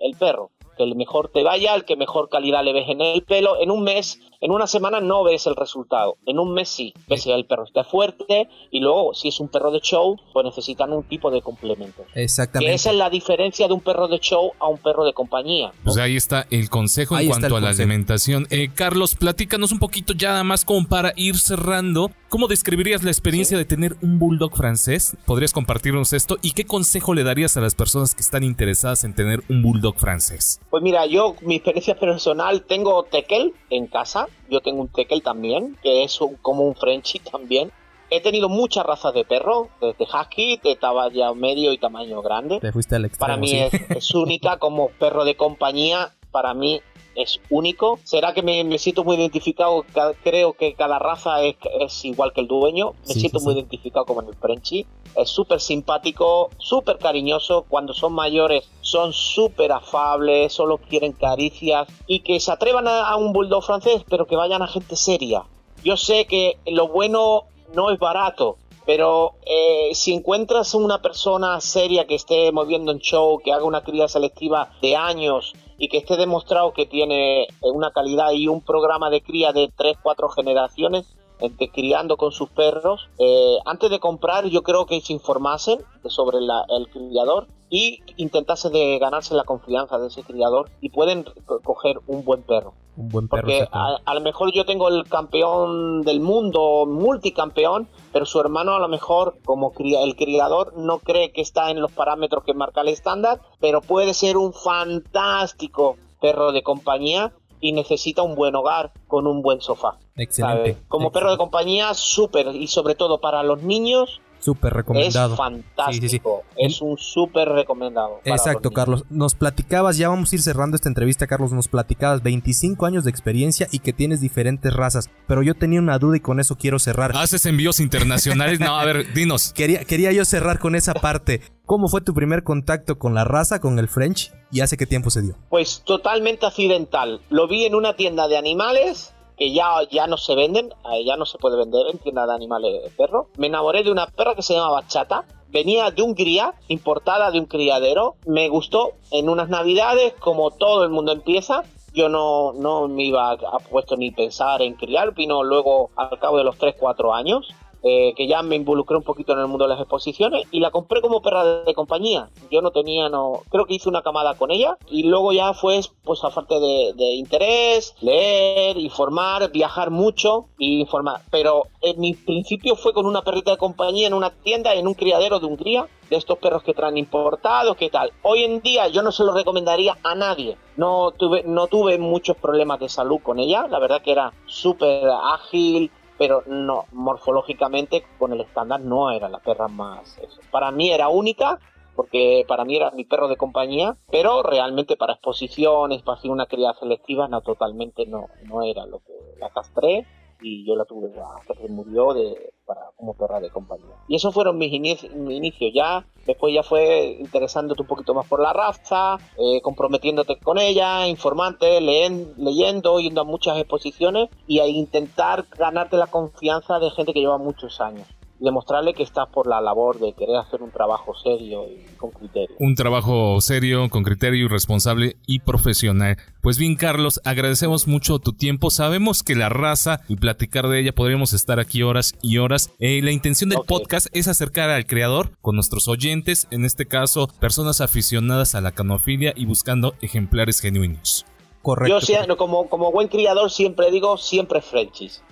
el, 0.00 0.16
perro. 0.18 0.50
que 0.76 0.84
el 0.84 0.96
mejor 0.96 1.28
te 1.28 1.42
vaya, 1.42 1.74
el 1.74 1.84
que 1.84 1.96
mejor 1.96 2.28
calidad 2.28 2.64
le 2.64 2.72
ves 2.72 2.88
en 2.88 3.00
el 3.00 3.22
pelo. 3.24 3.60
En 3.60 3.70
un 3.70 3.82
mes, 3.82 4.20
en 4.44 4.50
una 4.50 4.66
semana 4.66 5.00
no 5.00 5.24
ves 5.24 5.46
el 5.46 5.56
resultado. 5.56 6.18
En 6.26 6.38
un 6.38 6.52
mes 6.52 6.68
sí. 6.68 6.92
Ves 7.08 7.22
si 7.22 7.32
el 7.32 7.46
perro 7.46 7.64
está 7.64 7.82
fuerte 7.82 8.46
y 8.70 8.80
luego 8.80 9.14
si 9.14 9.28
es 9.28 9.40
un 9.40 9.48
perro 9.48 9.70
de 9.70 9.80
show, 9.80 10.18
pues 10.34 10.44
necesitan 10.44 10.92
un 10.92 11.02
tipo 11.04 11.30
de 11.30 11.40
complemento. 11.40 12.04
Exactamente. 12.14 12.70
Que 12.70 12.74
esa 12.74 12.90
es 12.90 12.96
la 12.96 13.08
diferencia 13.08 13.66
de 13.68 13.72
un 13.72 13.80
perro 13.80 14.06
de 14.06 14.18
show 14.18 14.52
a 14.60 14.68
un 14.68 14.76
perro 14.76 15.06
de 15.06 15.14
compañía. 15.14 15.72
Pues 15.82 15.96
ahí 15.96 16.16
está 16.16 16.46
el 16.50 16.68
consejo 16.68 17.18
en 17.18 17.26
cuanto 17.26 17.56
a 17.56 17.60
la 17.62 17.70
alimentación. 17.70 18.46
Eh, 18.50 18.68
Carlos, 18.74 19.14
platícanos 19.14 19.72
un 19.72 19.78
poquito 19.78 20.12
ya 20.12 20.32
nada 20.32 20.44
más 20.44 20.66
como 20.66 20.86
para 20.88 21.14
ir 21.16 21.38
cerrando. 21.38 22.10
¿Cómo 22.28 22.46
describirías 22.46 23.02
la 23.02 23.12
experiencia 23.12 23.56
de 23.56 23.64
tener 23.64 23.96
un 24.02 24.18
bulldog 24.18 24.54
francés? 24.56 25.16
¿Podrías 25.24 25.54
compartirnos 25.54 26.12
esto? 26.12 26.36
¿Y 26.42 26.50
qué 26.50 26.66
consejo 26.66 27.14
le 27.14 27.22
darías 27.22 27.56
a 27.56 27.62
las 27.62 27.74
personas 27.74 28.14
que 28.14 28.20
están 28.20 28.44
interesadas 28.44 29.04
en 29.04 29.14
tener 29.14 29.42
un 29.48 29.62
bulldog 29.62 29.96
francés? 29.96 30.60
Pues 30.68 30.82
mira, 30.82 31.06
yo, 31.06 31.36
mi 31.40 31.54
experiencia 31.54 31.94
personal, 31.98 32.62
tengo 32.64 33.04
Tekel 33.04 33.54
en 33.70 33.86
casa. 33.86 34.26
Yo 34.48 34.60
tengo 34.60 34.82
un 34.82 34.88
Tekel 34.88 35.22
también, 35.22 35.76
que 35.82 36.04
es 36.04 36.18
como 36.42 36.64
un 36.64 36.74
Frenchie 36.74 37.20
también. 37.20 37.72
He 38.10 38.20
tenido 38.20 38.48
muchas 38.48 38.84
razas 38.84 39.14
de 39.14 39.24
perro, 39.24 39.70
desde 39.80 40.04
husky, 40.04 40.60
de 40.62 40.76
tamaño 40.76 41.34
medio 41.34 41.72
y 41.72 41.78
tamaño 41.78 42.22
grande. 42.22 42.60
Te 42.60 42.70
fuiste 42.72 42.96
al 42.96 43.06
extremo, 43.06 43.26
Para 43.26 43.36
mí 43.38 43.48
sí. 43.48 43.58
es, 43.58 43.72
es 43.90 44.14
única 44.14 44.58
como 44.58 44.88
perro 44.90 45.24
de 45.24 45.36
compañía. 45.36 46.12
Para 46.30 46.52
mí 46.54 46.80
es 47.14 47.40
único. 47.50 47.98
¿Será 48.04 48.32
que 48.34 48.42
me, 48.42 48.62
me 48.64 48.78
siento 48.78 49.04
muy 49.04 49.16
identificado? 49.16 49.84
Ca- 49.92 50.14
Creo 50.22 50.52
que 50.54 50.74
cada 50.74 50.98
raza 50.98 51.42
es, 51.42 51.56
es 51.80 52.04
igual 52.04 52.32
que 52.32 52.40
el 52.40 52.48
dueño. 52.48 52.92
Me 53.06 53.14
Sí, 53.14 53.20
siento 53.20 53.38
sí, 53.38 53.44
muy 53.44 53.54
sí. 53.54 53.60
identificado 53.60 54.04
como 54.06 54.22
en 54.22 54.28
el 54.28 54.34
Frenchie. 54.34 54.86
Es 55.16 55.28
súper 55.30 55.60
simpático, 55.60 56.50
súper 56.58 56.98
cariñoso. 56.98 57.64
Cuando 57.68 57.94
son 57.94 58.12
mayores 58.14 58.68
son 58.80 59.12
súper 59.12 59.72
afables, 59.72 60.52
solo 60.52 60.78
quieren 60.78 61.12
caricias. 61.12 61.86
Y 62.06 62.20
que 62.20 62.40
se 62.40 62.50
atrevan 62.52 62.88
a, 62.88 63.08
a 63.08 63.16
un 63.16 63.32
bulldog 63.32 63.62
francés, 63.64 64.02
pero 64.08 64.26
que 64.26 64.36
vayan 64.36 64.62
a 64.62 64.66
gente 64.66 64.96
seria. 64.96 65.44
Yo 65.84 65.96
sé 65.96 66.26
que 66.26 66.56
lo 66.66 66.88
bueno 66.88 67.44
no 67.74 67.90
es 67.90 67.98
barato, 67.98 68.56
pero 68.86 69.34
eh, 69.46 69.94
si 69.94 70.14
encuentras 70.14 70.74
una 70.74 71.00
persona 71.00 71.60
seria 71.60 72.06
que 72.06 72.14
esté 72.14 72.52
moviendo 72.52 72.92
en 72.92 72.98
show, 72.98 73.40
que 73.42 73.52
haga 73.52 73.64
una 73.64 73.82
cría 73.82 74.08
selectiva 74.08 74.72
de 74.82 74.96
años 74.96 75.54
y 75.78 75.88
que 75.88 75.98
esté 75.98 76.16
demostrado 76.16 76.72
que 76.72 76.86
tiene 76.86 77.44
eh, 77.44 77.48
una 77.62 77.90
calidad 77.92 78.32
y 78.32 78.48
un 78.48 78.60
programa 78.60 79.10
de 79.10 79.22
cría 79.22 79.52
de 79.52 79.72
3, 79.76 79.98
4 80.02 80.28
generaciones, 80.30 81.06
entre 81.40 81.68
criando 81.68 82.16
con 82.16 82.30
sus 82.30 82.48
perros, 82.50 83.08
eh, 83.18 83.56
antes 83.64 83.90
de 83.90 83.98
comprar 83.98 84.46
yo 84.46 84.62
creo 84.62 84.86
que 84.86 85.00
se 85.00 85.12
informasen 85.12 85.80
sobre 86.06 86.38
el 86.38 86.88
criador 86.88 87.48
y 87.76 88.02
intentasen 88.18 88.72
de 88.72 88.98
ganarse 89.00 89.34
la 89.34 89.42
confianza 89.42 89.98
de 89.98 90.06
ese 90.06 90.22
criador 90.22 90.70
y 90.80 90.90
pueden 90.90 91.24
co- 91.44 91.58
coger 91.60 91.98
un 92.06 92.24
buen 92.24 92.42
perro. 92.42 92.74
Un 92.96 93.08
buen 93.08 93.26
perro. 93.26 93.42
Porque 93.42 93.66
a, 93.72 93.96
a 94.04 94.14
lo 94.14 94.20
mejor 94.20 94.52
yo 94.52 94.64
tengo 94.64 94.88
el 94.88 95.04
campeón 95.08 96.02
del 96.02 96.20
mundo, 96.20 96.86
multicampeón, 96.86 97.88
pero 98.12 98.26
su 98.26 98.38
hermano 98.38 98.76
a 98.76 98.78
lo 98.78 98.86
mejor, 98.86 99.34
como 99.44 99.72
cría- 99.72 100.02
el 100.04 100.14
criador, 100.14 100.74
no 100.76 100.98
cree 101.00 101.32
que 101.32 101.40
está 101.40 101.72
en 101.72 101.80
los 101.80 101.90
parámetros 101.90 102.44
que 102.44 102.54
marca 102.54 102.82
el 102.82 102.88
estándar, 102.88 103.40
pero 103.60 103.80
puede 103.80 104.14
ser 104.14 104.36
un 104.36 104.52
fantástico 104.52 105.96
perro 106.20 106.52
de 106.52 106.62
compañía 106.62 107.32
y 107.60 107.72
necesita 107.72 108.22
un 108.22 108.34
buen 108.34 108.54
hogar 108.54 108.92
con 109.08 109.26
un 109.26 109.40
buen 109.42 109.60
sofá. 109.60 109.96
Excelente. 110.16 110.76
Como 110.86 111.10
perro 111.10 111.30
de 111.30 111.38
compañía, 111.38 111.94
súper, 111.94 112.54
y 112.54 112.66
sobre 112.68 112.94
todo 112.94 113.20
para 113.20 113.42
los 113.42 113.62
niños, 113.62 114.20
Súper 114.44 114.74
recomendado. 114.74 115.32
es 115.32 115.38
fantástico. 115.38 116.02
Sí, 116.02 116.08
sí, 116.08 116.18
sí. 116.18 116.22
Es 116.58 116.82
un 116.82 116.98
súper 116.98 117.48
recomendado. 117.48 118.20
Exacto. 118.26 118.72
Carlos. 118.72 119.04
Nos 119.08 119.34
platicabas, 119.34 119.96
ya 119.96 120.10
vamos 120.10 120.30
a 120.30 120.36
ir 120.36 120.42
cerrando 120.42 120.76
esta 120.76 120.90
entrevista, 120.90 121.26
Carlos. 121.26 121.52
Nos 121.52 121.68
platicabas 121.68 122.22
25 122.22 122.84
años 122.84 123.04
de 123.04 123.10
experiencia 123.10 123.68
y 123.72 123.78
que 123.78 123.94
tienes 123.94 124.20
diferentes 124.20 124.74
razas. 124.74 125.08
Pero 125.26 125.42
yo 125.42 125.54
tenía 125.54 125.80
una 125.80 125.98
duda 125.98 126.18
y 126.18 126.20
con 126.20 126.40
eso 126.40 126.56
quiero 126.56 126.78
cerrar. 126.78 127.12
¿Haces 127.16 127.46
envíos 127.46 127.80
internacionales? 127.80 128.60
No, 128.60 128.78
a 128.78 128.84
ver, 128.84 129.14
dinos. 129.14 129.52
Quería, 129.54 129.84
quería 129.84 130.12
yo 130.12 130.26
cerrar 130.26 130.58
con 130.58 130.74
esa 130.74 130.92
parte. 130.92 131.40
¿Cómo 131.64 131.88
fue 131.88 132.02
tu 132.02 132.12
primer 132.12 132.42
contacto 132.42 132.98
con 132.98 133.14
la 133.14 133.24
raza, 133.24 133.60
con 133.60 133.78
el 133.78 133.88
French? 133.88 134.30
¿Y 134.50 134.60
hace 134.60 134.76
qué 134.76 134.84
tiempo 134.84 135.08
se 135.08 135.22
dio? 135.22 135.38
Pues 135.48 135.82
totalmente 135.86 136.44
accidental. 136.44 137.22
Lo 137.30 137.48
vi 137.48 137.64
en 137.64 137.74
una 137.74 137.96
tienda 137.96 138.28
de 138.28 138.36
animales 138.36 139.13
que 139.36 139.52
ya, 139.52 139.82
ya 139.90 140.06
no 140.06 140.16
se 140.16 140.34
venden, 140.34 140.72
eh, 140.92 141.04
ya 141.04 141.16
no 141.16 141.26
se 141.26 141.38
puede 141.38 141.56
vender 141.56 141.86
en 141.88 141.98
tienda 141.98 142.26
de 142.26 142.34
animales 142.34 142.82
de 142.82 142.90
perro. 142.90 143.28
Me 143.36 143.48
enamoré 143.48 143.82
de 143.82 143.90
una 143.90 144.06
perra 144.06 144.34
que 144.34 144.42
se 144.42 144.54
llamaba 144.54 144.86
Chata. 144.86 145.24
Venía 145.48 145.90
de 145.90 146.02
un 146.02 146.14
cría, 146.14 146.54
importada 146.68 147.30
de 147.30 147.38
un 147.38 147.46
criadero. 147.46 148.16
Me 148.26 148.48
gustó 148.48 148.92
en 149.10 149.28
unas 149.28 149.48
navidades, 149.48 150.14
como 150.14 150.50
todo 150.50 150.84
el 150.84 150.90
mundo 150.90 151.12
empieza. 151.12 151.62
Yo 151.92 152.08
no, 152.08 152.52
no 152.52 152.88
me 152.88 153.04
iba 153.04 153.30
a, 153.30 153.34
a 153.34 153.58
puesto 153.60 153.96
ni 153.96 154.10
pensar 154.10 154.62
en 154.62 154.74
criar, 154.74 155.14
vino 155.14 155.44
luego 155.44 155.90
al 155.94 156.18
cabo 156.18 156.38
de 156.38 156.44
los 156.44 156.58
3-4 156.58 157.16
años. 157.16 157.54
Eh, 157.84 158.14
que 158.16 158.26
ya 158.26 158.42
me 158.42 158.56
involucré 158.56 158.96
un 158.96 159.02
poquito 159.02 159.34
en 159.34 159.40
el 159.40 159.46
mundo 159.46 159.64
de 159.64 159.74
las 159.74 159.80
exposiciones 159.80 160.46
y 160.50 160.60
la 160.60 160.70
compré 160.70 161.02
como 161.02 161.20
perra 161.20 161.64
de, 161.64 161.74
compañía. 161.74 162.30
Yo 162.50 162.62
no 162.62 162.70
tenía, 162.70 163.10
no, 163.10 163.42
creo 163.50 163.66
que 163.66 163.74
hice 163.74 163.90
una 163.90 164.00
camada 164.00 164.34
con 164.34 164.50
ella 164.50 164.78
y 164.88 165.02
luego 165.02 165.32
ya 165.32 165.52
fue, 165.52 165.80
pues, 166.02 166.24
aparte 166.24 166.58
de, 166.60 166.94
de 166.94 167.12
interés, 167.14 167.94
leer, 168.00 168.78
informar, 168.78 169.50
viajar 169.52 169.90
mucho 169.90 170.46
y 170.56 170.80
informar. 170.80 171.20
Pero 171.30 171.64
en 171.82 172.00
mi 172.00 172.14
principio 172.14 172.74
fue 172.74 172.94
con 172.94 173.04
una 173.04 173.22
perrita 173.22 173.50
de 173.50 173.58
compañía 173.58 174.06
en 174.06 174.14
una 174.14 174.30
tienda, 174.30 174.74
en 174.74 174.86
un 174.86 174.94
criadero 174.94 175.38
de 175.38 175.46
Hungría, 175.46 175.86
de 176.08 176.16
estos 176.16 176.38
perros 176.38 176.62
que 176.62 176.74
traen 176.74 176.96
importados, 176.96 177.76
¿qué 177.76 177.90
tal? 177.90 178.12
Hoy 178.22 178.44
en 178.44 178.60
día 178.60 178.88
yo 178.88 179.02
no 179.02 179.12
se 179.12 179.24
lo 179.24 179.32
recomendaría 179.32 179.98
a 180.02 180.14
nadie. 180.14 180.56
No 180.76 181.12
tuve, 181.12 181.42
no 181.44 181.66
tuve 181.66 181.98
muchos 181.98 182.36
problemas 182.36 182.80
de 182.80 182.88
salud 182.88 183.18
con 183.22 183.38
ella, 183.38 183.66
la 183.68 183.78
verdad 183.78 184.02
que 184.02 184.12
era 184.12 184.32
súper 184.46 185.08
ágil, 185.08 185.90
pero 186.18 186.42
no, 186.46 186.84
morfológicamente 186.92 188.04
con 188.18 188.32
el 188.32 188.40
estándar 188.40 188.80
no 188.80 189.10
era 189.10 189.28
la 189.28 189.38
perra 189.38 189.68
más... 189.68 190.18
eso. 190.18 190.40
Para 190.50 190.70
mí 190.70 190.90
era 190.90 191.08
única, 191.08 191.58
porque 191.96 192.44
para 192.46 192.64
mí 192.64 192.76
era 192.76 192.90
mi 192.90 193.04
perro 193.04 193.28
de 193.28 193.36
compañía, 193.36 193.96
pero 194.10 194.42
realmente 194.42 194.96
para 194.96 195.14
exposiciones, 195.14 196.02
para 196.02 196.18
hacer 196.18 196.30
una 196.30 196.46
cría 196.46 196.72
selectiva, 196.74 197.28
no, 197.28 197.40
totalmente 197.40 198.06
no, 198.06 198.28
no 198.44 198.62
era 198.62 198.86
lo 198.86 199.00
que 199.00 199.12
la 199.38 199.50
castré 199.50 200.06
y 200.44 200.64
yo 200.66 200.76
la 200.76 200.84
tuve 200.84 201.10
hasta 201.38 201.54
que 201.54 201.68
murió 201.68 202.12
de, 202.12 202.52
para, 202.66 202.82
como 202.96 203.14
perra 203.14 203.40
de 203.40 203.50
compañía. 203.50 203.94
Y 204.08 204.16
esos 204.16 204.34
fueron 204.34 204.58
mis, 204.58 204.70
inici- 204.72 205.10
mis 205.10 205.36
inicios 205.38 205.70
ya. 205.74 206.06
Después 206.26 206.54
ya 206.54 206.62
fue 206.62 207.16
interesándote 207.20 207.82
un 207.82 207.88
poquito 207.88 208.14
más 208.14 208.26
por 208.26 208.40
la 208.40 208.52
raza, 208.52 209.16
eh, 209.38 209.60
comprometiéndote 209.62 210.40
con 210.40 210.58
ella, 210.58 211.06
informante, 211.08 211.80
leen- 211.80 212.34
leyendo, 212.36 212.98
yendo 213.00 213.22
a 213.22 213.24
muchas 213.24 213.58
exposiciones 213.58 214.28
y 214.46 214.60
a 214.60 214.66
intentar 214.66 215.46
ganarte 215.58 215.96
la 215.96 216.06
confianza 216.06 216.78
de 216.78 216.90
gente 216.90 217.12
que 217.12 217.20
lleva 217.20 217.38
muchos 217.38 217.80
años. 217.80 218.06
Y 218.44 218.46
demostrarle 218.46 218.92
que 218.92 219.02
estás 219.02 219.26
por 219.30 219.46
la 219.46 219.60
labor 219.62 219.98
de 219.98 220.12
querer 220.12 220.36
hacer 220.36 220.60
un 220.62 220.70
trabajo 220.70 221.14
serio 221.14 221.64
y 221.66 221.82
con 221.96 222.10
criterio. 222.10 222.54
Un 222.58 222.74
trabajo 222.74 223.40
serio, 223.40 223.88
con 223.88 224.02
criterio, 224.02 224.48
responsable 224.48 225.16
y 225.26 225.38
profesional. 225.38 226.18
Pues 226.42 226.58
bien, 226.58 226.74
Carlos, 226.76 227.22
agradecemos 227.24 227.86
mucho 227.86 228.18
tu 228.18 228.32
tiempo. 228.34 228.68
Sabemos 228.70 229.22
que 229.22 229.34
la 229.34 229.48
raza 229.48 230.00
y 230.08 230.16
platicar 230.16 230.68
de 230.68 230.80
ella 230.80 230.92
podríamos 230.92 231.32
estar 231.32 231.58
aquí 231.58 231.82
horas 231.82 232.14
y 232.20 232.36
horas. 232.38 232.70
Eh, 232.80 233.00
la 233.02 233.12
intención 233.12 233.48
del 233.48 233.60
Ok. 233.60 233.66
podcast 233.66 234.08
es 234.12 234.28
acercar 234.28 234.68
al 234.68 234.84
creador 234.86 235.30
con 235.40 235.54
nuestros 235.54 235.88
oyentes, 235.88 236.46
en 236.50 236.66
este 236.66 236.84
caso, 236.86 237.28
personas 237.40 237.80
aficionadas 237.80 238.54
a 238.54 238.60
la 238.60 238.72
canofilia 238.72 239.32
y 239.36 239.46
buscando 239.46 239.94
ejemplares 240.02 240.60
genuinos. 240.60 241.24
Correcto. 241.62 241.98
Yo 241.98 242.06
sie- 242.06 242.36
como, 242.36 242.68
como 242.68 242.92
buen 242.92 243.08
criador 243.08 243.50
siempre 243.50 243.90
digo, 243.90 244.18
siempre 244.18 244.60
Frenchies. 244.60 245.22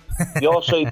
Yo 0.40 0.62
soy 0.62 0.88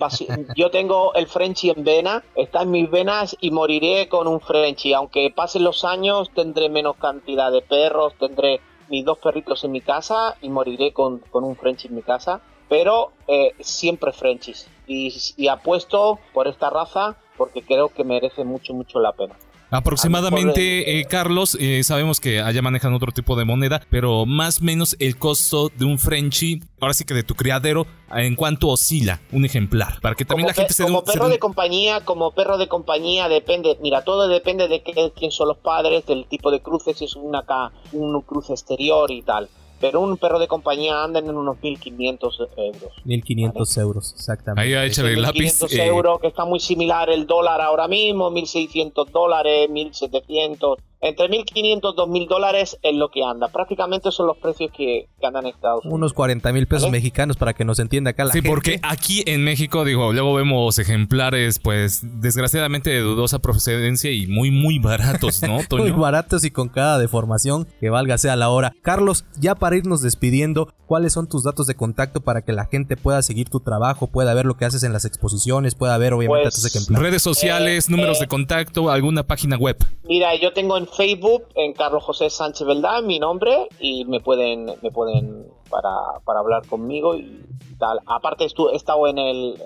yo 0.57 0.71
tengo 0.71 1.15
el 1.15 1.27
Frenchie 1.27 1.73
en 1.77 1.85
vena, 1.85 2.25
está 2.35 2.63
en 2.63 2.71
mis 2.71 2.91
venas 2.91 3.37
y 3.41 3.51
moriré 3.51 4.09
con 4.09 4.27
un 4.27 4.41
Frenchie. 4.41 4.95
Aunque 4.95 5.31
pasen 5.35 5.65
los 5.65 5.85
años, 5.85 6.31
tendré 6.35 6.69
menos 6.69 6.97
cantidad 6.97 7.51
de 7.53 7.63
perros, 7.63 8.15
tendré 8.19 8.61
mis 8.89 9.05
dos 9.05 9.19
perritos 9.19 9.63
en 9.65 9.73
mi 9.73 9.81
casa 9.81 10.37
y 10.41 10.49
moriré 10.49 10.93
con, 10.93 11.19
con 11.19 11.45
un 11.45 11.57
Frenchie 11.57 11.89
en 11.89 11.97
mi 11.97 12.03
casa. 12.03 12.41
Pero 12.69 13.13
eh, 13.27 13.55
siempre 13.61 14.13
Frenchies. 14.13 14.69
Y 14.87 15.49
apuesto 15.49 16.19
por 16.33 16.49
esta 16.49 16.71
raza 16.71 17.17
porque 17.37 17.63
creo 17.63 17.89
que 17.89 18.05
merece 18.05 18.45
mucho, 18.45 18.75
mucho 18.75 19.01
la 19.01 19.13
pena. 19.13 19.35
Aproximadamente, 19.71 21.01
eh, 21.01 21.05
Carlos, 21.05 21.57
eh, 21.61 21.83
sabemos 21.85 22.21
que 22.21 22.41
allá 22.41 22.63
manejan 22.63 22.93
otro 22.95 23.13
tipo 23.13 23.37
de 23.37 23.45
moneda, 23.45 23.83
pero 23.91 24.27
más 24.27 24.61
o 24.61 24.65
menos 24.65 24.97
el 24.99 25.17
costo 25.19 25.71
de 25.77 25.85
un 25.85 25.99
Frenchie, 25.99 26.61
ahora 26.81 26.95
sí 26.95 27.05
que 27.05 27.15
de 27.15 27.23
tu 27.23 27.35
criadero, 27.35 27.87
en 28.13 28.35
cuánto 28.35 28.69
oscila 28.69 29.21
un 29.33 29.45
ejemplar, 29.45 30.01
para 30.01 30.15
que 30.15 30.25
también 30.25 30.47
como 30.47 30.51
la 30.51 30.55
gente 30.55 30.75
se 30.75 30.83
como 30.85 30.99
un- 31.01 31.07
se 31.07 31.13
perro 31.13 31.27
un- 31.27 31.31
de 31.33 31.39
compañía 31.39 32.05
como 32.05 32.33
perro 32.33 32.59
de 32.59 32.67
compañía 32.67 33.29
depende 33.29 33.79
mira 33.81 34.03
todo 34.03 34.27
depende 34.27 34.67
de 34.67 34.83
qué- 34.83 35.13
quién 35.17 35.31
son 35.31 35.49
los 35.49 35.59
padres 35.59 36.05
del 36.07 36.27
tipo 36.27 36.51
de 36.51 36.61
cruces 36.61 36.99
si 36.99 37.05
es 37.05 37.15
una 37.15 37.45
un 37.93 38.21
cruce 38.23 38.53
exterior 38.53 39.11
y 39.13 39.23
tal 39.23 39.49
pero 39.81 40.01
un 40.01 40.17
perro 40.17 40.39
de 40.39 40.47
compañía 40.47 41.03
anda 41.03 41.21
en 41.21 41.31
unos 41.31 41.61
1500 41.63 42.39
euros 42.57 42.93
1500 43.05 43.77
euros, 43.79 44.15
exactamente. 44.15 44.77
Ahí 44.77 44.89
échale 44.89 45.15
el 45.15 45.23
lápiz. 45.23 45.41
1500 45.41 45.73
eh, 45.73 45.87
euros 45.87 46.21
que 46.21 46.27
está 46.29 46.45
muy 46.45 46.61
similar 46.61 47.09
el 47.11 47.27
dólar 47.27 47.61
ahora 47.61 47.89
mismo 47.89 48.31
1600 48.31 49.11
dólares 49.11 49.71
1700 49.71 50.79
Entre 51.03 51.27
1.500 51.29 51.81
2.000 51.95 52.29
dólares 52.29 52.79
es 52.83 52.95
lo 52.95 53.11
que 53.11 53.25
anda. 53.25 53.49
Prácticamente 53.49 54.11
son 54.13 54.27
los 54.27 54.37
precios 54.37 54.71
que, 54.77 55.09
que 55.19 55.27
andan 55.27 55.47
en 55.47 55.55
Estados 55.55 55.85
Unidos. 55.85 55.97
Unos 55.97 56.13
40 56.13 56.53
mil 56.53 56.67
pesos 56.67 56.85
¿Vale? 56.85 56.99
mexicanos 56.99 57.37
para 57.39 57.55
que 57.55 57.65
nos 57.65 57.79
entienda 57.79 58.11
acá 58.11 58.25
la 58.25 58.33
Sí, 58.33 58.39
gente. 58.39 58.49
porque 58.51 58.81
aquí 58.83 59.23
en 59.27 59.43
México, 59.45 59.85
digo, 59.85 60.13
luego 60.13 60.35
vemos 60.35 60.79
ejemplares, 60.79 61.59
pues, 61.59 62.03
desgraciadamente 62.21 62.91
de 62.91 63.01
dudosa 63.01 63.39
procedencia 63.39 64.11
y 64.13 64.27
muy, 64.27 64.51
muy 64.51 64.79
baratos, 64.79 65.43
¿no, 65.43 65.61
Muy 65.79 65.91
baratos 65.93 66.45
y 66.45 66.51
con 66.51 66.69
cada 66.69 66.99
deformación 66.99 67.67
que 67.81 67.89
valga 67.91 68.19
sea 68.19 68.37
la 68.37 68.51
hora. 68.51 68.73
Carlos, 68.83 69.25
ya 69.39 69.55
para 69.55 69.77
irnos 69.77 70.03
despidiendo, 70.03 70.73
¿cuáles 70.87 71.13
son 71.15 71.29
tus 71.29 71.45
datos 71.45 71.67
de 71.67 71.75
contacto 71.77 72.21
para 72.21 72.43
que 72.43 72.53
la 72.53 72.67
gente 72.67 72.97
pueda 72.99 73.23
seguir 73.23 73.49
tu 73.49 73.61
trabajo, 73.61 74.07
pueda 74.09 74.35
ver 74.35 74.45
lo 74.45 74.57
que 74.59 74.67
haces 74.67 74.83
en 74.83 74.93
las 74.93 75.05
exposiciones, 75.07 75.75
pueda 75.75 75.97
ver 75.97 76.13
obviamente 76.13 76.43
Pues, 76.51 76.55
tus 76.57 76.67
ejemplares? 76.67 77.03
Redes 77.09 77.23
sociales, 77.23 77.89
números 77.89 78.19
de 78.21 78.27
contacto, 78.27 78.91
alguna 78.91 79.23
página 79.27 79.57
web. 79.57 79.77
Mira, 80.05 80.35
yo 80.35 80.53
tengo 80.53 80.77
en 80.77 80.87
Facebook, 80.91 81.45
en 81.55 81.73
Carlos 81.73 82.05
José 82.05 82.31
Sánchez 82.31 82.67
Verdad, 82.67 83.03
mi 83.03 83.19
nombre, 83.19 83.69
y 83.79 84.05
me 84.05 84.21
pueden, 84.21 84.67
me 84.83 84.91
pueden 84.91 85.47
para, 85.71 85.91
para 86.25 86.41
hablar 86.41 86.67
conmigo 86.67 87.17
y 87.17 87.45
tal. 87.79 88.01
Aparte 88.07 88.45
he 88.45 88.77
estado 88.77 89.07
en 89.09 89.19
el 89.19 89.63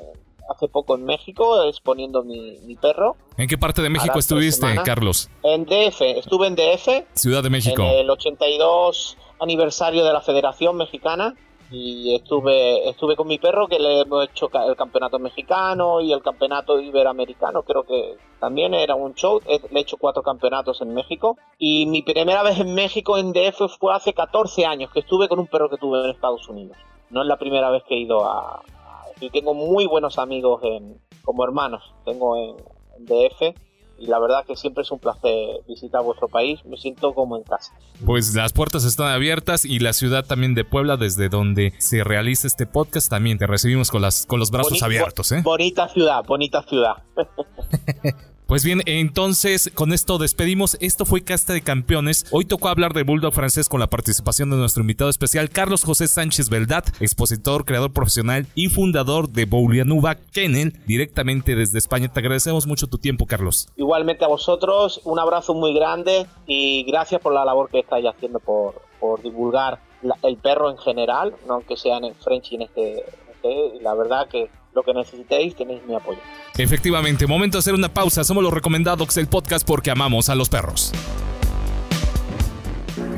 hace 0.49 0.69
poco 0.69 0.95
en 0.95 1.05
México 1.05 1.65
exponiendo 1.65 2.23
mi, 2.23 2.59
mi 2.67 2.77
perro. 2.77 3.17
¿En 3.37 3.49
qué 3.49 3.59
parte 3.59 3.83
de 3.83 3.91
México 3.91 4.19
estuviste. 4.19 4.67
Carlos? 4.85 5.31
En 5.43 5.65
DF, 5.65 6.01
estuve 6.01 6.47
en 6.47 6.55
DF, 6.55 7.07
Ciudad 7.15 7.43
de 7.43 7.51
México. 7.51 7.83
en 7.83 7.89
el 7.89 8.11
82 8.11 9.17
aniversario 9.41 10.05
de 10.05 10.13
la 10.13 10.21
Federación 10.21 10.77
Mexicana 10.77 11.35
y 11.71 12.15
estuve 12.15 12.89
estuve 12.89 13.17
con 13.17 13.27
mi 13.27 13.39
perro 13.39 13.67
que 13.67 13.79
le 13.79 14.01
hemos 14.01 14.25
hecho 14.29 14.51
el 14.67 14.77
campeonato 14.77 15.19
mexicano 15.19 16.01
y 16.01 16.13
el 16.13 16.23
campeonato 16.23 16.79
iberoamericano 16.81 17.63
creo 17.63 17.85
que 17.85 18.17
también 18.39 18.75
era 18.75 18.95
un 18.95 19.15
show. 19.15 19.41
Le 19.47 19.79
he 19.79 19.83
hecho 19.83 19.97
cuatro 19.97 20.23
campeonatos 20.23 20.81
en 20.83 20.93
México. 20.95 21.37
Y 21.59 21.87
mi 21.87 22.03
primera 22.03 22.43
vez 22.43 22.61
en 22.61 22.75
México 22.75 23.17
en 23.19 23.33
DF 23.33 23.77
fue 23.79 23.95
hace 23.95 24.13
14 24.13 24.67
años 24.67 24.91
que 24.93 25.01
estuve 25.01 25.29
con 25.29 25.39
un 25.39 25.47
perro 25.47 25.71
que 25.71 25.79
tuve 25.79 26.05
en 26.05 26.11
Estados 26.11 26.49
Unidos. 26.49 26.77
No 27.11 27.23
es 27.23 27.27
la 27.27 27.39
primera 27.39 27.71
vez 27.71 27.83
que 27.89 27.95
he 27.95 27.99
ido 28.01 28.25
a- 28.25 28.63
y 29.21 29.31
tengo 29.31 29.55
muy 29.55 29.87
buenos 29.87 30.19
amigos 30.19 30.61
en, 30.65 31.01
como 31.25 31.45
hermanos. 31.45 31.83
Tengo 32.05 32.37
en, 32.37 32.57
en 32.99 33.07
DF 33.07 33.57
y 33.99 34.07
la 34.07 34.19
verdad 34.19 34.45
que 34.47 34.57
siempre 34.57 34.83
es 34.83 34.91
un 34.91 34.99
placer 34.99 35.61
visitar 35.69 36.03
vuestro 36.03 36.29
país 36.29 36.61
me 36.65 36.77
siento 36.77 37.15
como 37.15 37.37
en 37.37 37.43
casa 37.45 37.73
Pues 38.05 38.35
las 38.35 38.53
puertas 38.53 38.85
están 38.85 39.09
abiertas 39.09 39.65
y 39.65 39.79
la 39.79 39.93
ciudad 39.93 40.25
también 40.25 40.55
de 40.55 40.65
Puebla, 40.65 40.97
desde 40.97 41.29
donde 41.29 41.73
se 41.79 42.03
realiza 42.05 42.47
este 42.47 42.67
podcast, 42.67 43.09
también 43.09 43.39
te 43.39 43.47
recibimos 43.47 43.91
con, 43.91 44.03
las, 44.03 44.27
con 44.27 44.41
los 44.41 44.51
brazos 44.51 44.73
Boni- 44.81 44.85
abiertos, 44.85 45.31
¿eh? 45.33 45.41
Bonita 45.45 45.89
ciudad, 45.89 46.25
bonita 46.27 46.63
ciudad. 46.65 46.97
Pues 48.47 48.63
bien, 48.63 48.83
entonces 48.85 49.71
con 49.75 49.95
esto 49.95 50.19
despedimos. 50.19 50.77
Esto 50.83 51.07
fue 51.07 51.25
Casta 51.25 51.55
de 51.55 51.63
Campeones. 51.63 52.27
Hoy 52.31 52.45
tocó 52.45 52.69
hablar 52.69 52.93
de 52.93 53.03
Bulldog 53.03 53.33
francés 53.33 53.71
con 53.71 53.81
la 53.81 53.87
participación 53.87 54.51
de 54.51 54.57
nuestro 54.57 54.83
invitado 54.83 55.09
especial, 55.09 55.49
Carlos 55.49 55.83
José 55.83 56.09
Sánchez 56.09 56.51
Beldat, 56.51 56.89
expositor, 57.01 57.65
creador 57.65 57.95
profesional 57.95 58.47
y 58.55 58.69
fundador 58.69 59.31
de 59.31 59.47
Boulianuba 59.47 60.17
Kennel, 60.17 60.75
directamente 60.87 61.57
desde 61.57 61.79
España. 61.79 62.13
Te 62.13 62.21
agradecemos 62.21 62.67
mucho 62.67 62.87
tu 62.87 62.99
tiempo, 62.99 63.25
Carlos. 63.25 63.67
Igualmente 63.77 64.27
a 64.27 64.29
vosotros, 64.29 65.01
un 65.05 65.19
abrazo 65.19 65.55
muy 65.55 65.73
grande 65.73 66.27
y 66.47 66.85
gracias 66.85 67.23
por 67.23 67.33
la 67.33 67.47
labor 67.47 67.71
que 67.71 67.79
estáis 67.79 68.05
haciendo 68.05 68.41
por, 68.41 68.83
por 69.01 69.23
divulgar 69.23 69.81
el 70.23 70.37
perro 70.37 70.71
en 70.71 70.77
general, 70.77 71.35
no 71.47 71.55
aunque 71.55 71.79
sean 71.79 72.05
en 72.05 72.15
French 72.17 72.53
y 72.53 72.57
en 72.57 72.63
este, 72.63 73.05
este, 73.33 73.81
la 73.81 73.95
verdad 73.95 74.29
que 74.29 74.51
lo 74.75 74.83
que 74.83 74.93
necesitéis 74.93 75.55
tenéis 75.55 75.83
mi 75.87 75.95
apoyo. 75.95 76.19
Efectivamente, 76.57 77.27
momento 77.27 77.59
de 77.59 77.61
hacer 77.61 77.75
una 77.75 77.93
pausa. 77.93 78.25
Somos 78.25 78.43
los 78.43 78.53
recomendados 78.53 79.15
del 79.15 79.29
podcast 79.29 79.67
porque 79.67 79.91
amamos 79.91 80.29
a 80.29 80.35
los 80.35 80.49
perros. 80.49 80.93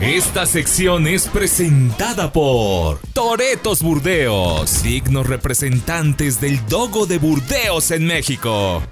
Esta 0.01 0.45
sección 0.45 1.07
es 1.07 1.27
presentada 1.27 2.31
por 2.31 2.99
Toretos 3.15 3.83
Burdeos, 3.83 4.83
dignos 4.83 5.27
representantes 5.27 6.39
del 6.39 6.65
Dogo 6.67 7.07
de 7.07 7.19
Burdeos 7.19 7.91
en 7.91 8.07
México. 8.07 8.83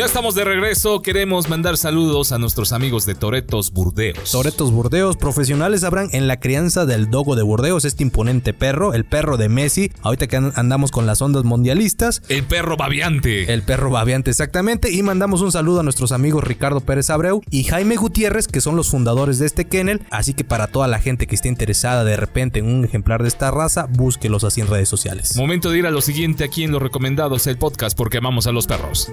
Ya 0.00 0.06
estamos 0.06 0.34
de 0.34 0.44
regreso, 0.44 1.02
queremos 1.02 1.50
mandar 1.50 1.76
saludos 1.76 2.32
a 2.32 2.38
nuestros 2.38 2.72
amigos 2.72 3.04
de 3.04 3.14
Toretos 3.14 3.70
Burdeos. 3.70 4.30
Toretos 4.32 4.72
Burdeos, 4.72 5.18
profesionales 5.18 5.82
sabrán 5.82 6.08
en 6.12 6.26
la 6.26 6.40
crianza 6.40 6.86
del 6.86 7.10
dogo 7.10 7.36
de 7.36 7.42
Burdeos, 7.42 7.84
este 7.84 8.02
imponente 8.02 8.54
perro, 8.54 8.94
el 8.94 9.04
perro 9.04 9.36
de 9.36 9.50
Messi. 9.50 9.92
Ahorita 10.00 10.26
que 10.26 10.36
an- 10.36 10.54
andamos 10.56 10.90
con 10.90 11.04
las 11.04 11.20
ondas 11.20 11.44
mundialistas, 11.44 12.22
El 12.30 12.44
perro 12.44 12.78
babiante. 12.78 13.52
el 13.52 13.62
perro 13.62 13.90
babiante 13.90 14.30
exactamente. 14.30 14.90
Y 14.90 15.02
mandamos 15.02 15.42
un 15.42 15.52
saludo 15.52 15.80
a 15.80 15.82
nuestros 15.82 16.12
amigos 16.12 16.44
Ricardo 16.44 16.80
Pérez 16.80 17.10
Abreu 17.10 17.42
y 17.50 17.64
Jaime 17.64 17.96
Gutiérrez, 17.96 18.48
que 18.48 18.62
son 18.62 18.76
los 18.76 18.88
fundadores 18.88 19.38
de 19.38 19.44
este 19.44 19.66
kennel. 19.66 20.00
Así 20.10 20.32
que 20.32 20.44
para 20.44 20.68
toda 20.68 20.88
la 20.88 20.98
gente 20.98 21.26
que 21.26 21.34
esté 21.34 21.48
interesada 21.48 22.04
de 22.04 22.16
repente 22.16 22.60
en 22.60 22.72
un 22.74 22.86
ejemplar 22.86 23.20
de 23.20 23.28
esta 23.28 23.50
raza, 23.50 23.86
búsquelos 23.90 24.44
así 24.44 24.62
en 24.62 24.68
redes 24.68 24.88
sociales. 24.88 25.36
Momento 25.36 25.68
de 25.68 25.78
ir 25.80 25.86
a 25.86 25.90
lo 25.90 26.00
siguiente 26.00 26.42
aquí 26.42 26.64
en 26.64 26.72
Los 26.72 26.80
Recomendados, 26.80 27.46
el 27.46 27.58
podcast 27.58 27.94
porque 27.98 28.16
amamos 28.16 28.46
a 28.46 28.52
los 28.52 28.66
perros. 28.66 29.12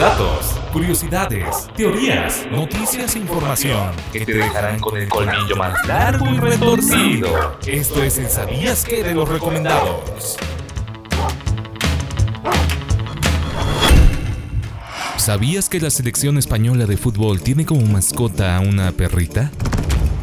Datos, 0.00 0.58
curiosidades, 0.72 1.68
teorías, 1.76 2.46
noticias 2.50 3.16
e 3.16 3.18
información 3.18 3.90
que 4.10 4.24
te 4.24 4.32
dejarán 4.32 4.80
con 4.80 4.96
el 4.96 5.10
colmillo 5.10 5.56
más 5.56 5.74
largo 5.86 6.26
y 6.26 6.38
retorcido. 6.38 7.58
Esto 7.66 8.02
es 8.02 8.16
el 8.16 8.30
¿Sabías 8.30 8.82
qué? 8.86 9.02
de 9.02 9.14
los 9.14 9.28
recomendados. 9.28 10.38
¿Sabías 15.18 15.68
que 15.68 15.80
la 15.80 15.90
selección 15.90 16.38
española 16.38 16.86
de 16.86 16.96
fútbol 16.96 17.42
tiene 17.42 17.66
como 17.66 17.82
mascota 17.82 18.56
a 18.56 18.60
una 18.60 18.92
perrita? 18.92 19.50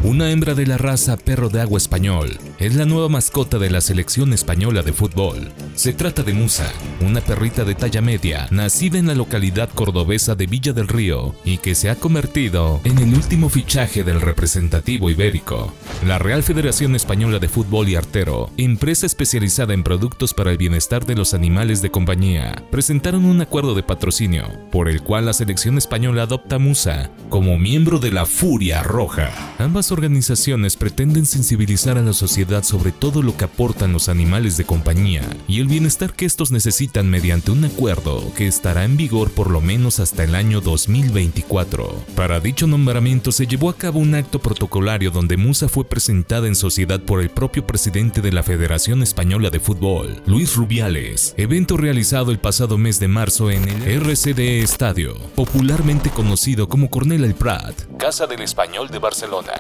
Una 0.02 0.32
hembra 0.32 0.56
de 0.56 0.66
la 0.66 0.80
raza 0.80 1.18
perro 1.18 1.50
de 1.50 1.62
agua 1.62 1.78
español 1.78 2.40
es 2.60 2.76
la 2.76 2.86
nueva 2.86 3.08
mascota 3.08 3.60
de 3.60 3.70
la 3.70 3.82
selección 3.82 4.34
española 4.34 4.82
de 4.82 4.92
fútbol. 4.94 5.52
Se 5.76 5.94
trata 5.94 6.24
de 6.24 6.34
Musa, 6.34 6.72
una 7.02 7.22
perrita 7.22 7.64
de 7.64 7.76
talla 7.76 8.02
media, 8.02 8.48
nacida 8.50 8.98
en 8.98 9.08
la 9.08 9.14
localidad 9.14 9.70
cordobesa 9.70 10.34
de 10.34 10.48
Villa 10.48 10.74
del 10.74 10.88
Río 10.88 11.36
y 11.46 11.60
que 11.60 11.76
se 11.76 11.90
ha 11.90 11.96
convertido 11.96 12.82
en 12.84 12.98
el 12.98 13.14
último 13.14 13.50
fichaje 13.50 14.04
del 14.04 14.22
representativo 14.22 15.10
ibérico. 15.10 15.74
La 16.06 16.18
Real 16.18 16.42
Federación 16.42 16.96
Española 16.96 17.38
de 17.38 17.48
Fútbol 17.48 17.90
y 17.90 17.96
Artero, 17.96 18.50
empresa 18.58 19.06
especializada 19.06 19.76
en 19.76 19.84
productos 19.84 20.34
para 20.34 20.52
el 20.52 20.58
bienestar 20.58 21.06
de 21.06 21.16
los 21.16 21.36
animales 21.36 21.82
de 21.82 21.92
compañía, 21.92 22.64
presentaron 22.72 23.26
un 23.26 23.42
acuerdo 23.42 23.76
de 23.76 23.84
patrocinio 23.84 24.48
por 24.72 24.90
el 24.90 25.02
cual 25.02 25.26
la 25.26 25.34
selección 25.34 25.78
española 25.78 26.24
adopta 26.24 26.56
a 26.56 26.60
Musa 26.60 27.12
como 27.30 27.60
miembro 27.60 28.00
de 28.00 28.12
la 28.12 28.26
Furia 28.26 28.82
Roja. 28.82 29.32
Ambas 29.60 29.92
organizaciones 29.92 30.76
pretenden 30.76 31.26
sensibilizar 31.26 31.98
a 31.98 32.02
la 32.02 32.14
sociedad 32.14 32.47
sobre 32.48 32.94
todo 32.94 33.22
lo 33.22 33.36
que 33.36 33.44
aportan 33.44 33.92
los 33.92 34.08
animales 34.08 34.56
de 34.56 34.66
compañía 34.66 35.22
y 35.48 35.60
el 35.60 35.68
bienestar 35.68 36.14
que 36.14 36.26
estos 36.26 36.50
necesitan 36.52 37.10
mediante 37.10 37.52
un 37.52 37.66
acuerdo 37.66 38.34
que 38.36 38.48
estará 38.48 38.86
en 38.86 38.96
vigor 38.96 39.32
por 39.32 39.52
lo 39.52 39.60
menos 39.60 40.00
hasta 40.00 40.24
el 40.24 40.34
año 40.34 40.62
2024. 40.62 42.06
Para 42.16 42.40
dicho 42.40 42.66
nombramiento 42.66 43.34
se 43.34 43.48
llevó 43.48 43.70
a 43.70 43.76
cabo 43.76 44.00
un 44.00 44.16
acto 44.16 44.40
protocolario 44.40 45.12
donde 45.12 45.36
Musa 45.36 45.68
fue 45.68 45.84
presentada 45.84 46.48
en 46.48 46.56
sociedad 46.56 47.02
por 47.02 47.22
el 47.22 47.30
propio 47.30 47.68
presidente 47.68 48.22
de 48.22 48.32
la 48.32 48.44
Federación 48.44 49.04
Española 49.04 49.50
de 49.50 49.60
Fútbol, 49.60 50.22
Luis 50.26 50.56
Rubiales, 50.56 51.34
evento 51.38 51.76
realizado 51.76 52.32
el 52.32 52.40
pasado 52.40 52.78
mes 52.78 53.00
de 53.00 53.10
marzo 53.10 53.52
en 53.52 53.68
el 53.68 53.84
RCD 53.84 54.64
Estadio, 54.64 55.18
popularmente 55.36 56.10
conocido 56.10 56.70
como 56.70 56.90
Cornell 56.90 57.26
El 57.26 57.36
Prat, 57.36 57.76
Casa 57.98 58.26
del 58.26 58.42
Español 58.42 58.88
de 58.88 59.00
Barcelona. 59.00 59.54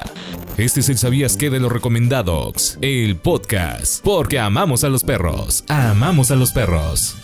Este 0.58 0.80
es 0.80 0.90
el 0.90 0.98
Sabías 0.98 1.38
qué 1.38 1.52
de 1.52 1.60
los 1.60 1.72
recomendados, 1.72 2.76
el 2.82 3.15
podcast, 3.15 4.03
porque 4.03 4.39
amamos 4.39 4.84
a 4.84 4.89
los 4.89 5.03
perros, 5.03 5.63
amamos 5.67 6.32
a 6.32 6.36
los 6.36 6.51
perros. 6.51 7.15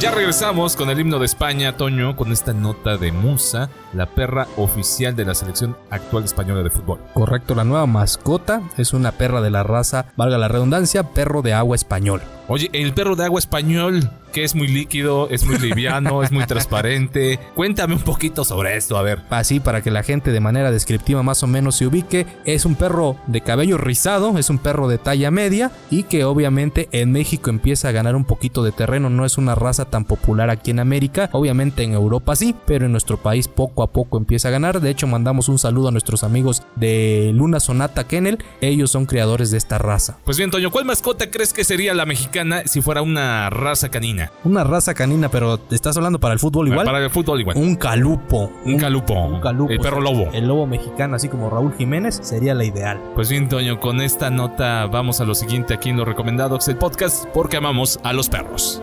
Ya 0.00 0.12
regresamos 0.12 0.76
con 0.76 0.90
el 0.90 1.00
himno 1.00 1.18
de 1.18 1.26
España, 1.26 1.76
Toño, 1.76 2.14
con 2.14 2.30
esta 2.30 2.52
nota 2.52 2.96
de 2.96 3.10
Musa, 3.10 3.68
la 3.92 4.06
perra 4.06 4.46
oficial 4.56 5.16
de 5.16 5.24
la 5.24 5.34
selección 5.34 5.76
actual 5.90 6.22
española 6.22 6.62
de 6.62 6.70
fútbol. 6.70 7.00
Correcto, 7.14 7.56
la 7.56 7.64
nueva 7.64 7.86
mascota 7.86 8.62
es 8.76 8.92
una 8.92 9.10
perra 9.10 9.40
de 9.40 9.50
la 9.50 9.64
raza, 9.64 10.06
valga 10.16 10.38
la 10.38 10.46
redundancia, 10.46 11.02
perro 11.02 11.42
de 11.42 11.52
agua 11.52 11.74
español. 11.74 12.22
Oye, 12.46 12.70
el 12.72 12.94
perro 12.94 13.16
de 13.16 13.24
agua 13.24 13.40
español, 13.40 14.08
que 14.32 14.44
es 14.44 14.54
muy 14.54 14.68
líquido, 14.68 15.28
es 15.30 15.44
muy 15.44 15.58
liviano, 15.58 16.22
es 16.22 16.32
muy 16.32 16.44
transparente. 16.46 17.38
Cuéntame 17.54 17.94
un 17.94 18.02
poquito 18.02 18.44
sobre 18.44 18.76
esto, 18.76 18.96
a 18.96 19.02
ver. 19.02 19.22
Así 19.30 19.60
para 19.60 19.82
que 19.82 19.90
la 19.90 20.02
gente 20.02 20.32
de 20.32 20.40
manera 20.40 20.70
descriptiva 20.70 21.22
más 21.22 21.42
o 21.42 21.46
menos 21.46 21.76
se 21.76 21.86
ubique, 21.86 22.26
es 22.44 22.64
un 22.64 22.74
perro 22.74 23.16
de 23.26 23.40
cabello 23.40 23.78
rizado, 23.78 24.38
es 24.38 24.50
un 24.50 24.58
perro 24.58 24.88
de 24.88 24.98
talla 24.98 25.30
media 25.30 25.70
y 25.90 26.04
que 26.04 26.24
obviamente 26.24 26.88
en 26.92 27.12
México 27.12 27.50
empieza 27.50 27.88
a 27.88 27.92
ganar 27.92 28.16
un 28.16 28.24
poquito 28.24 28.62
de 28.62 28.72
terreno, 28.72 29.10
no 29.10 29.24
es 29.24 29.38
una 29.38 29.54
raza 29.54 29.86
tan 29.86 30.04
popular 30.04 30.50
aquí 30.50 30.70
en 30.70 30.80
América, 30.80 31.28
obviamente 31.32 31.82
en 31.82 31.92
Europa 31.92 32.36
sí, 32.36 32.54
pero 32.66 32.86
en 32.86 32.92
nuestro 32.92 33.16
país 33.18 33.48
poco 33.48 33.82
a 33.82 33.92
poco 33.92 34.18
empieza 34.18 34.48
a 34.48 34.52
ganar. 34.52 34.80
De 34.80 34.90
hecho, 34.90 35.06
mandamos 35.06 35.48
un 35.48 35.58
saludo 35.58 35.88
a 35.88 35.92
nuestros 35.92 36.24
amigos 36.24 36.62
de 36.76 37.32
Luna 37.34 37.60
Sonata 37.60 38.06
Kennel, 38.06 38.38
ellos 38.60 38.90
son 38.90 39.06
creadores 39.06 39.50
de 39.50 39.58
esta 39.58 39.78
raza. 39.78 40.18
Pues 40.24 40.36
bien, 40.36 40.50
Toño, 40.50 40.70
¿cuál 40.70 40.84
mascota 40.84 41.30
crees 41.30 41.52
que 41.52 41.64
sería 41.64 41.94
la 41.94 42.06
mexicana 42.06 42.62
si 42.66 42.80
fuera 42.80 43.02
una 43.02 43.50
raza 43.50 43.90
canina? 43.90 44.27
Una 44.44 44.64
raza 44.64 44.94
canina, 44.94 45.28
pero 45.28 45.58
¿estás 45.70 45.96
hablando 45.96 46.20
para 46.20 46.34
el 46.34 46.40
fútbol 46.40 46.68
igual? 46.68 46.86
Para 46.86 47.02
el 47.02 47.10
fútbol 47.10 47.40
igual. 47.40 47.56
Un 47.56 47.76
calupo. 47.76 48.50
Un, 48.64 48.78
calupo. 48.78 49.14
Un 49.14 49.40
calupo. 49.40 49.72
El 49.72 49.80
perro 49.80 50.00
lobo. 50.00 50.30
El 50.32 50.46
lobo 50.46 50.66
mexicano, 50.66 51.16
así 51.16 51.28
como 51.28 51.50
Raúl 51.50 51.74
Jiménez, 51.76 52.20
sería 52.22 52.54
la 52.54 52.64
ideal. 52.64 53.00
Pues 53.14 53.28
bien, 53.28 53.48
Toño, 53.48 53.80
con 53.80 54.00
esta 54.00 54.30
nota 54.30 54.86
vamos 54.86 55.20
a 55.20 55.24
lo 55.24 55.34
siguiente 55.34 55.74
aquí 55.74 55.90
en 55.90 55.96
Los 55.96 56.06
Recomendados, 56.06 56.68
el 56.68 56.76
podcast, 56.76 57.26
porque 57.34 57.56
amamos 57.56 58.00
a 58.02 58.12
los 58.12 58.28
perros. 58.28 58.80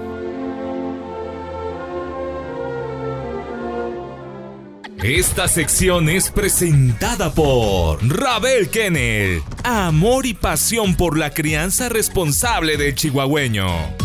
Esta 5.04 5.48
sección 5.48 6.10
es 6.10 6.32
presentada 6.32 7.32
por 7.32 8.04
Rabel 8.08 8.70
Kennel. 8.70 9.44
Amor 9.64 10.26
y 10.26 10.34
pasión 10.34 10.96
por 10.96 11.18
la 11.18 11.30
crianza 11.30 11.90
responsable 11.90 12.76
del 12.78 12.96
chihuahueño. 12.96 14.05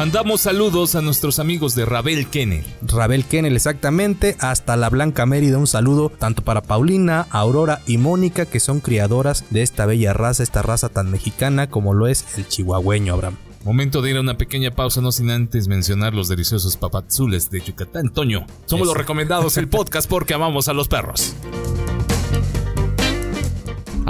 Mandamos 0.00 0.40
saludos 0.40 0.94
a 0.94 1.02
nuestros 1.02 1.38
amigos 1.38 1.74
de 1.74 1.84
Rabel 1.84 2.26
Kennel. 2.28 2.64
Rabel 2.80 3.26
Kennel, 3.26 3.54
exactamente. 3.54 4.34
Hasta 4.40 4.74
la 4.78 4.88
Blanca 4.88 5.26
Mérida, 5.26 5.58
un 5.58 5.66
saludo 5.66 6.08
tanto 6.08 6.40
para 6.40 6.62
Paulina, 6.62 7.26
Aurora 7.28 7.82
y 7.86 7.98
Mónica, 7.98 8.46
que 8.46 8.60
son 8.60 8.80
criadoras 8.80 9.44
de 9.50 9.60
esta 9.60 9.84
bella 9.84 10.14
raza, 10.14 10.42
esta 10.42 10.62
raza 10.62 10.88
tan 10.88 11.10
mexicana 11.10 11.68
como 11.68 11.92
lo 11.92 12.06
es 12.06 12.24
el 12.38 12.48
chihuahueño, 12.48 13.12
Abraham. 13.12 13.36
Momento 13.62 14.00
de 14.00 14.12
ir 14.12 14.16
a 14.16 14.22
una 14.22 14.38
pequeña 14.38 14.70
pausa, 14.70 15.02
no 15.02 15.12
sin 15.12 15.28
antes 15.28 15.68
mencionar 15.68 16.14
los 16.14 16.28
deliciosos 16.28 16.78
papazules 16.78 17.50
de 17.50 17.60
Yucatán. 17.60 18.08
Toño, 18.08 18.46
somos 18.64 18.86
los 18.86 18.96
recomendados 18.96 19.58
el 19.58 19.68
podcast 19.68 20.08
porque 20.08 20.32
amamos 20.32 20.68
a 20.68 20.72
los 20.72 20.88
perros. 20.88 21.34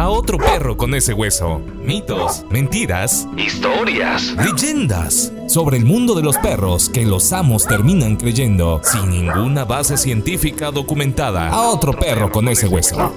A 0.00 0.08
otro 0.08 0.38
perro 0.38 0.78
con 0.78 0.94
ese 0.94 1.12
hueso. 1.12 1.60
Mitos, 1.84 2.46
mentiras, 2.48 3.28
historias, 3.36 4.34
leyendas 4.34 5.30
sobre 5.46 5.76
el 5.76 5.84
mundo 5.84 6.14
de 6.14 6.22
los 6.22 6.38
perros 6.38 6.88
que 6.88 7.04
los 7.04 7.34
amos 7.34 7.66
terminan 7.66 8.16
creyendo 8.16 8.80
sin 8.82 9.10
ninguna 9.10 9.66
base 9.66 9.98
científica 9.98 10.70
documentada. 10.70 11.50
A 11.50 11.68
otro 11.68 11.92
perro 11.92 12.32
con 12.32 12.48
ese 12.48 12.66
hueso. 12.66 13.12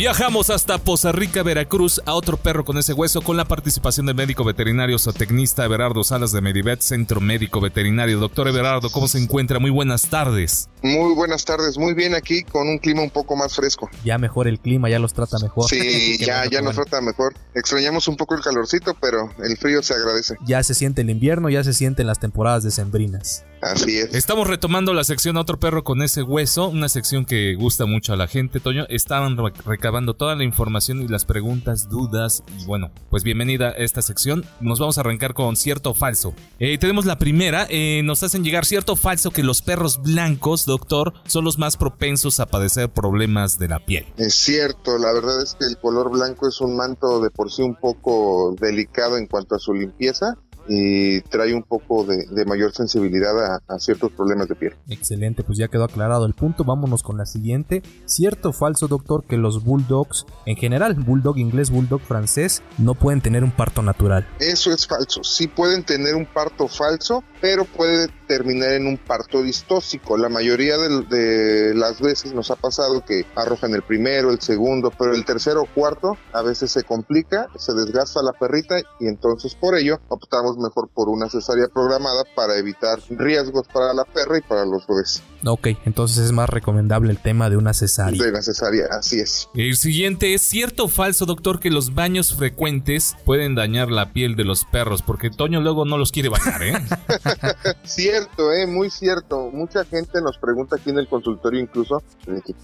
Viajamos 0.00 0.48
hasta 0.48 0.78
Poza 0.78 1.12
Rica, 1.12 1.42
Veracruz, 1.42 2.00
a 2.06 2.14
otro 2.14 2.38
perro 2.38 2.64
con 2.64 2.78
ese 2.78 2.94
hueso, 2.94 3.20
con 3.20 3.36
la 3.36 3.44
participación 3.44 4.06
del 4.06 4.14
médico 4.14 4.44
veterinario 4.44 4.98
zootecnista 4.98 5.66
Everardo 5.66 6.02
Salas 6.04 6.32
de 6.32 6.40
Medivet, 6.40 6.80
Centro 6.80 7.20
Médico 7.20 7.60
Veterinario. 7.60 8.18
Doctor 8.18 8.48
Everardo, 8.48 8.88
¿cómo 8.88 9.08
se 9.08 9.18
encuentra? 9.18 9.58
Muy 9.58 9.68
buenas 9.68 10.08
tardes. 10.08 10.69
Muy 10.82 11.14
buenas 11.14 11.44
tardes, 11.44 11.76
muy 11.76 11.94
bien 11.94 12.14
aquí, 12.14 12.42
con 12.42 12.68
un 12.68 12.78
clima 12.78 13.02
un 13.02 13.10
poco 13.10 13.36
más 13.36 13.54
fresco. 13.54 13.90
Ya 14.04 14.18
mejor 14.18 14.48
el 14.48 14.58
clima, 14.58 14.88
ya 14.88 14.98
los 14.98 15.12
trata 15.12 15.38
mejor. 15.38 15.68
Sí, 15.68 16.18
ya, 16.24 16.48
ya 16.48 16.62
nos 16.62 16.74
trata 16.74 17.00
mejor. 17.00 17.34
Extrañamos 17.54 18.08
un 18.08 18.16
poco 18.16 18.34
el 18.34 18.40
calorcito, 18.42 18.94
pero 19.00 19.30
el 19.44 19.56
frío 19.56 19.82
se 19.82 19.94
agradece. 19.94 20.36
Ya 20.46 20.62
se 20.62 20.74
siente 20.74 21.02
el 21.02 21.10
invierno, 21.10 21.50
ya 21.50 21.64
se 21.64 21.74
sienten 21.74 22.06
las 22.06 22.18
temporadas 22.18 22.62
decembrinas. 22.62 23.44
Así 23.62 23.98
es. 23.98 24.14
Estamos 24.14 24.46
retomando 24.48 24.94
la 24.94 25.04
sección 25.04 25.36
Otro 25.36 25.60
perro 25.60 25.84
con 25.84 26.02
ese 26.02 26.22
hueso, 26.22 26.68
una 26.68 26.88
sección 26.88 27.26
que 27.26 27.54
gusta 27.54 27.84
mucho 27.84 28.14
a 28.14 28.16
la 28.16 28.26
gente, 28.26 28.58
Toño. 28.58 28.86
Estaban 28.88 29.36
recabando 29.66 30.14
toda 30.14 30.34
la 30.34 30.44
información 30.44 31.02
y 31.02 31.08
las 31.08 31.26
preguntas, 31.26 31.90
dudas. 31.90 32.42
Y 32.58 32.64
bueno, 32.64 32.90
pues 33.10 33.22
bienvenida 33.22 33.68
a 33.68 33.72
esta 33.72 34.00
sección. 34.00 34.46
Nos 34.60 34.78
vamos 34.78 34.96
a 34.96 35.02
arrancar 35.02 35.34
con 35.34 35.56
cierto 35.56 35.90
o 35.90 35.94
falso. 35.94 36.34
Eh, 36.58 36.78
tenemos 36.78 37.04
la 37.04 37.18
primera. 37.18 37.66
Eh, 37.68 38.00
nos 38.02 38.22
hacen 38.22 38.44
llegar 38.44 38.64
cierto 38.64 38.94
o 38.94 38.96
falso 38.96 39.30
que 39.30 39.42
los 39.42 39.60
perros 39.60 40.00
blancos, 40.02 40.64
doctor, 40.70 41.12
son 41.26 41.44
los 41.44 41.58
más 41.58 41.76
propensos 41.76 42.40
a 42.40 42.46
padecer 42.46 42.88
problemas 42.88 43.58
de 43.58 43.68
la 43.68 43.84
piel. 43.84 44.06
Es 44.16 44.34
cierto, 44.34 44.98
la 44.98 45.12
verdad 45.12 45.42
es 45.42 45.54
que 45.54 45.66
el 45.66 45.76
color 45.78 46.10
blanco 46.10 46.48
es 46.48 46.60
un 46.60 46.76
manto 46.76 47.20
de 47.20 47.30
por 47.30 47.52
sí 47.52 47.62
un 47.62 47.76
poco 47.76 48.54
delicado 48.60 49.18
en 49.18 49.26
cuanto 49.26 49.54
a 49.54 49.58
su 49.58 49.74
limpieza 49.74 50.36
y 50.68 51.20
trae 51.22 51.54
un 51.54 51.62
poco 51.62 52.04
de, 52.04 52.26
de 52.30 52.44
mayor 52.44 52.72
sensibilidad 52.72 53.56
a, 53.56 53.60
a, 53.66 53.78
ciertos 53.78 54.12
problemas 54.12 54.48
de 54.48 54.54
piel. 54.54 54.74
Excelente, 54.88 55.42
pues 55.42 55.58
ya 55.58 55.68
quedó 55.68 55.84
aclarado 55.84 56.26
el 56.26 56.34
punto. 56.34 56.64
Vámonos 56.64 57.02
con 57.02 57.18
la 57.18 57.26
siguiente. 57.26 57.82
¿Cierto 58.04 58.50
o 58.50 58.52
falso, 58.52 58.86
doctor, 58.86 59.24
que 59.24 59.36
los 59.36 59.64
bulldogs, 59.64 60.26
en 60.46 60.56
general, 60.56 60.94
bulldog 60.94 61.38
inglés, 61.38 61.70
bulldog 61.70 62.00
francés, 62.02 62.62
no 62.78 62.94
pueden 62.94 63.20
tener 63.20 63.42
un 63.42 63.50
parto 63.50 63.82
natural? 63.82 64.28
Eso 64.38 64.70
es 64.70 64.86
falso. 64.86 65.24
Sí 65.24 65.48
pueden 65.48 65.82
tener 65.82 66.14
un 66.14 66.26
parto 66.26 66.68
falso, 66.68 67.24
pero 67.40 67.64
puede 67.64 68.08
terminar 68.26 68.74
en 68.74 68.86
un 68.86 68.96
parto 68.96 69.42
distóxico. 69.42 70.16
La 70.16 70.28
mayoría 70.28 70.76
de, 70.76 71.02
de 71.04 71.74
las 71.74 72.00
veces 72.00 72.32
nos 72.32 72.50
ha 72.50 72.56
pasado 72.56 73.04
que 73.04 73.26
arrojan 73.34 73.74
el 73.74 73.82
primero, 73.82 74.30
el 74.30 74.40
segundo, 74.40 74.92
pero 74.96 75.14
el 75.14 75.24
tercero 75.24 75.62
o 75.62 75.66
cuarto 75.66 76.16
a 76.32 76.42
veces 76.42 76.70
se 76.70 76.84
complica, 76.84 77.48
se 77.56 77.72
desgasta 77.74 78.22
la 78.22 78.32
perrita 78.32 78.78
y 78.98 79.06
entonces 79.06 79.54
por 79.54 79.76
ello 79.76 80.00
optamos 80.08 80.58
mejor 80.58 80.88
por 80.94 81.08
una 81.08 81.28
cesárea 81.28 81.68
programada 81.72 82.22
para 82.34 82.56
evitar 82.56 82.98
riesgos 83.10 83.66
para 83.72 83.92
la 83.94 84.04
perra 84.04 84.38
y 84.38 84.42
para 84.42 84.64
los 84.64 84.86
bebés. 84.86 85.22
Ok, 85.44 85.68
entonces 85.86 86.18
es 86.26 86.32
más 86.32 86.50
recomendable 86.50 87.10
el 87.10 87.18
tema 87.18 87.48
de 87.48 87.56
una 87.56 87.72
cesárea. 87.72 88.22
De 88.22 88.28
una 88.28 88.42
cesárea, 88.42 88.86
así 88.90 89.20
es. 89.20 89.48
El 89.54 89.76
siguiente, 89.76 90.34
¿es 90.34 90.42
cierto 90.42 90.84
o 90.84 90.88
falso, 90.88 91.24
doctor, 91.24 91.60
que 91.60 91.70
los 91.70 91.94
baños 91.94 92.34
frecuentes 92.34 93.16
pueden 93.24 93.54
dañar 93.54 93.90
la 93.90 94.12
piel 94.12 94.36
de 94.36 94.44
los 94.44 94.64
perros? 94.66 95.02
Porque 95.02 95.30
Toño 95.30 95.60
luego 95.60 95.86
no 95.86 95.96
los 95.96 96.12
quiere 96.12 96.28
bañar, 96.28 96.62
¿eh? 96.62 96.74
cierto, 97.84 98.52
¿eh? 98.52 98.66
Muy 98.66 98.90
cierto. 98.90 99.50
Mucha 99.52 99.84
gente 99.84 100.20
nos 100.20 100.38
pregunta 100.38 100.76
aquí 100.76 100.90
en 100.90 100.98
el 100.98 101.08
consultorio 101.08 101.60
incluso 101.60 102.02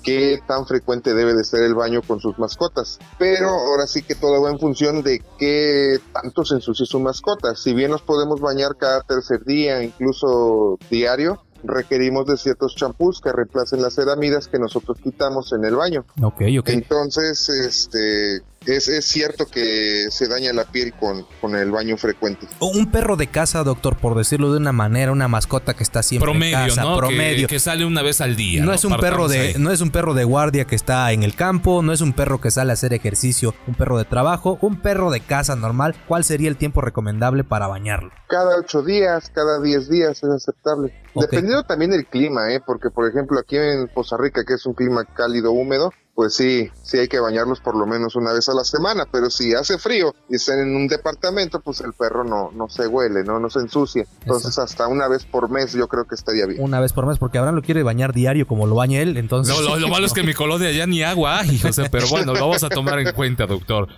qué 0.02 0.40
tan 0.46 0.66
frecuente 0.66 1.14
debe 1.14 1.34
de 1.34 1.44
ser 1.44 1.62
el 1.62 1.74
baño 1.74 2.02
con 2.02 2.20
sus 2.20 2.38
mascotas. 2.38 2.98
Pero 3.18 3.48
ahora 3.48 3.86
sí 3.86 4.02
que 4.02 4.14
todo 4.14 4.42
va 4.42 4.50
en 4.50 4.58
función 4.58 5.02
de 5.02 5.22
qué 5.38 5.98
tanto 6.12 6.44
se 6.44 6.54
ensucia 6.54 6.86
su 6.86 7.00
mascota. 7.00 7.54
Si 7.54 7.74
bien 7.74 7.90
nos 7.90 8.02
podemos 8.02 8.40
bañar 8.40 8.76
cada 8.76 9.02
tercer 9.02 9.44
día, 9.44 9.82
incluso 9.82 10.78
diario, 10.90 11.42
requerimos 11.64 12.26
de 12.26 12.36
ciertos 12.36 12.74
champús 12.74 13.20
que 13.20 13.32
reemplacen 13.32 13.82
las 13.82 13.94
ceramidas 13.94 14.48
que 14.48 14.58
nosotros 14.58 14.98
quitamos 15.02 15.52
en 15.52 15.64
el 15.64 15.76
baño. 15.76 16.04
Ok, 16.22 16.42
ok. 16.58 16.68
Entonces, 16.68 17.48
este, 17.48 18.42
es, 18.66 18.88
es, 18.88 19.04
cierto 19.04 19.46
que 19.46 20.06
se 20.10 20.28
daña 20.28 20.52
la 20.52 20.64
piel 20.64 20.92
con, 20.92 21.26
con, 21.40 21.54
el 21.56 21.70
baño 21.70 21.96
frecuente. 21.96 22.46
Un 22.60 22.90
perro 22.90 23.16
de 23.16 23.28
casa, 23.28 23.62
doctor, 23.62 23.96
por 23.96 24.16
decirlo 24.16 24.52
de 24.52 24.58
una 24.58 24.72
manera, 24.72 25.12
una 25.12 25.28
mascota 25.28 25.74
que 25.74 25.82
está 25.82 26.02
siempre 26.02 26.30
promedio, 26.30 26.58
en 26.58 26.68
casa, 26.68 26.82
¿no? 26.82 26.96
promedio. 26.96 27.46
Que, 27.46 27.54
que, 27.54 27.60
sale 27.60 27.84
una 27.84 28.02
vez 28.02 28.20
al 28.20 28.36
día. 28.36 28.60
No, 28.60 28.66
¿no? 28.66 28.72
es 28.74 28.84
un 28.84 28.96
perro 28.96 29.28
de, 29.28 29.38
ahí. 29.38 29.54
no 29.58 29.70
es 29.70 29.80
un 29.80 29.90
perro 29.90 30.14
de 30.14 30.24
guardia 30.24 30.64
que 30.64 30.74
está 30.74 31.10
en 31.12 31.22
el 31.22 31.34
campo, 31.34 31.82
no 31.82 31.92
es 31.92 32.00
un 32.00 32.12
perro 32.12 32.40
que 32.40 32.50
sale 32.50 32.72
a 32.72 32.74
hacer 32.74 32.92
ejercicio, 32.92 33.54
un 33.66 33.74
perro 33.74 33.98
de 33.98 34.04
trabajo, 34.04 34.58
un 34.60 34.80
perro 34.80 35.10
de 35.10 35.20
casa 35.20 35.56
normal. 35.56 35.94
¿Cuál 36.08 36.24
sería 36.24 36.48
el 36.48 36.56
tiempo 36.56 36.80
recomendable 36.80 37.44
para 37.44 37.66
bañarlo? 37.66 38.10
Cada 38.28 38.58
ocho 38.58 38.82
días, 38.82 39.30
cada 39.32 39.60
diez 39.60 39.88
días 39.88 40.22
es 40.22 40.28
aceptable. 40.30 40.92
Dependiendo 41.14 41.62
también 41.62 41.90
del 41.90 42.06
clima, 42.06 42.52
¿eh? 42.52 42.60
porque 42.64 42.90
por 42.90 43.08
ejemplo 43.08 43.38
aquí 43.38 43.56
en 43.56 43.88
Poza 43.88 44.16
Rica, 44.18 44.44
que 44.44 44.54
es 44.54 44.66
un 44.66 44.74
clima 44.74 45.04
cálido 45.04 45.52
húmedo, 45.52 45.92
pues 46.16 46.34
sí, 46.34 46.70
sí 46.82 46.96
hay 46.96 47.08
que 47.08 47.20
bañarlos 47.20 47.60
por 47.60 47.76
lo 47.76 47.86
menos 47.86 48.16
una 48.16 48.32
vez 48.32 48.48
a 48.48 48.54
la 48.54 48.64
semana, 48.64 49.04
pero 49.12 49.28
si 49.28 49.54
hace 49.54 49.76
frío 49.76 50.14
y 50.30 50.36
están 50.36 50.60
en 50.60 50.74
un 50.74 50.88
departamento, 50.88 51.60
pues 51.60 51.82
el 51.82 51.92
perro 51.92 52.24
no, 52.24 52.50
no 52.52 52.70
se 52.70 52.86
huele, 52.86 53.22
no, 53.22 53.38
no 53.38 53.50
se 53.50 53.60
ensucia. 53.60 54.06
Entonces 54.22 54.58
hasta 54.58 54.88
una 54.88 55.08
vez 55.08 55.26
por 55.26 55.50
mes 55.50 55.74
yo 55.74 55.86
creo 55.88 56.06
que 56.06 56.14
estaría 56.14 56.46
bien. 56.46 56.62
Una 56.62 56.80
vez 56.80 56.94
por 56.94 57.06
mes, 57.06 57.18
porque 57.18 57.36
Abraham 57.36 57.56
lo 57.56 57.62
quiere 57.62 57.82
bañar 57.82 58.14
diario 58.14 58.46
como 58.46 58.66
lo 58.66 58.74
baña 58.74 59.02
él, 59.02 59.18
entonces... 59.18 59.54
No, 59.54 59.60
lo, 59.60 59.76
lo 59.78 59.88
malo 59.88 60.06
es 60.06 60.14
que 60.14 60.20
en 60.20 60.26
mi 60.28 60.34
colonia 60.34 60.72
ya 60.72 60.86
ni 60.86 61.02
agua 61.02 61.42
José, 61.60 61.88
pero 61.92 62.08
bueno, 62.08 62.32
lo 62.32 62.40
vamos 62.40 62.64
a 62.64 62.70
tomar 62.70 62.98
en 62.98 63.12
cuenta, 63.12 63.46
doctor. 63.46 63.88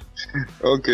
Ok. 0.63 0.89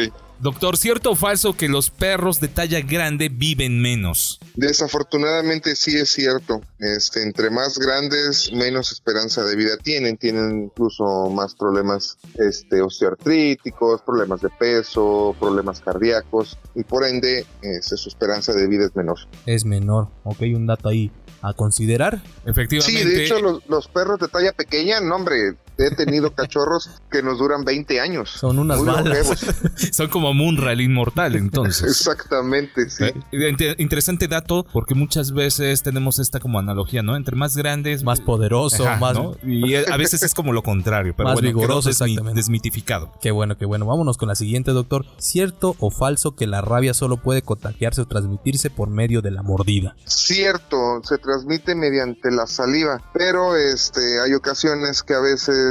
Doctor, 0.45 0.77
¿cierto 0.77 1.13
o 1.13 1.15
falso 1.17 1.57
que 1.57 1.69
los 1.69 1.89
perros 1.89 2.39
de 2.39 2.49
talla 2.49 2.83
grande 2.83 3.31
viven 3.31 3.81
menos? 3.81 4.39
Desafortunadamente 4.57 5.75
sí 5.75 5.97
es 5.97 6.11
cierto. 6.11 6.61
Este, 6.79 7.23
entre 7.23 7.49
más 7.49 7.79
grandes, 7.79 8.53
menos 8.53 8.93
esperanza 8.93 9.43
de 9.43 9.57
vida 9.57 9.79
tienen. 9.83 10.19
Tienen 10.19 10.65
incluso 10.65 11.31
más 11.31 11.55
problemas 11.55 12.19
este, 12.35 12.83
osteoartríticos, 12.83 14.03
problemas 14.03 14.43
de 14.43 14.51
peso, 14.51 15.35
problemas 15.41 15.81
cardíacos 15.81 16.59
y 16.75 16.85
por 16.85 17.07
ende 17.07 17.47
este, 17.63 17.97
su 17.97 18.11
esperanza 18.11 18.53
de 18.53 18.67
vida 18.67 18.85
es 18.85 18.95
menor. 18.95 19.21
Es 19.47 19.65
menor, 19.65 20.11
ok, 20.25 20.43
un 20.55 20.67
dato 20.67 20.91
ahí 20.91 21.11
a 21.41 21.55
considerar. 21.55 22.23
Efectivamente. 22.45 23.03
Sí, 23.03 23.09
de 23.09 23.25
hecho 23.25 23.41
los, 23.41 23.67
los 23.67 23.89
perros 23.89 24.21
de 24.21 24.29
talla 24.29 24.53
pequeña, 24.53 25.01
no 25.01 25.17
hombre, 25.17 25.57
he 25.79 25.91
tenido 25.91 26.35
cachorros 26.35 26.91
que 27.11 27.23
nos 27.23 27.39
duran 27.39 27.65
20 27.65 28.01
años. 28.01 28.31
Son 28.31 28.59
unas 28.59 28.79
Muy 28.79 28.87
balas. 28.87 29.05
longevos. 29.07 29.47
Son 29.93 30.09
como 30.09 30.33
Munra, 30.35 30.73
el 30.73 30.81
inmortal, 30.81 31.37
entonces. 31.37 31.89
Exactamente, 31.89 32.89
sí. 32.91 33.05
Eh, 33.33 33.49
inter- 33.51 33.77
interesante 33.79 34.29
dato, 34.29 34.67
porque 34.73 34.95
muchas 34.95 35.33
veces 35.33 35.83
tenemos 35.83 36.19
esta 36.19 36.41
como 36.41 36.59
analogía, 36.59 37.03
¿no? 37.03 37.17
Entre 37.17 37.37
más 37.37 37.57
grandes, 37.57 38.05
Más 38.05 38.21
poderoso, 38.21 38.87
Ajá, 38.87 38.99
más... 38.99 39.15
¿no? 39.15 39.37
Y 39.43 39.75
eh, 39.75 39.85
a 39.91 39.97
veces 39.97 40.23
es 40.23 40.35
como 40.35 40.53
lo 40.53 40.63
contrario, 40.63 41.15
pero 41.17 41.29
Más 41.29 41.35
bueno, 41.41 41.49
vigoroso, 41.49 41.91
exactamente. 41.91 42.35
desmitificado. 42.35 43.13
Qué 43.21 43.31
bueno, 43.31 43.57
qué 43.57 43.65
bueno. 43.65 43.87
Vámonos 43.87 44.17
con 44.17 44.29
la 44.29 44.35
siguiente, 44.35 44.71
doctor. 44.73 45.05
¿Cierto 45.19 45.75
o 45.81 45.91
falso 45.91 46.35
que 46.37 46.47
la 46.47 46.61
rabia 46.61 46.95
solo 46.95 47.17
puede 47.17 47.43
contagiarse 47.43 48.01
o 48.03 48.07
transmitirse 48.07 48.71
por 48.71 48.89
medio 48.91 49.23
de 49.23 49.31
la 49.31 49.43
mordida? 49.43 49.97
Cierto, 50.07 51.01
se 51.05 51.19
transmite 51.19 51.75
mediante 51.75 52.31
la 52.31 52.47
saliva, 52.47 53.03
pero 53.13 53.57
este 53.57 54.21
hay 54.21 54.35
ocasiones 54.35 55.03
que 55.03 55.15
a 55.15 55.21
veces 55.21 55.64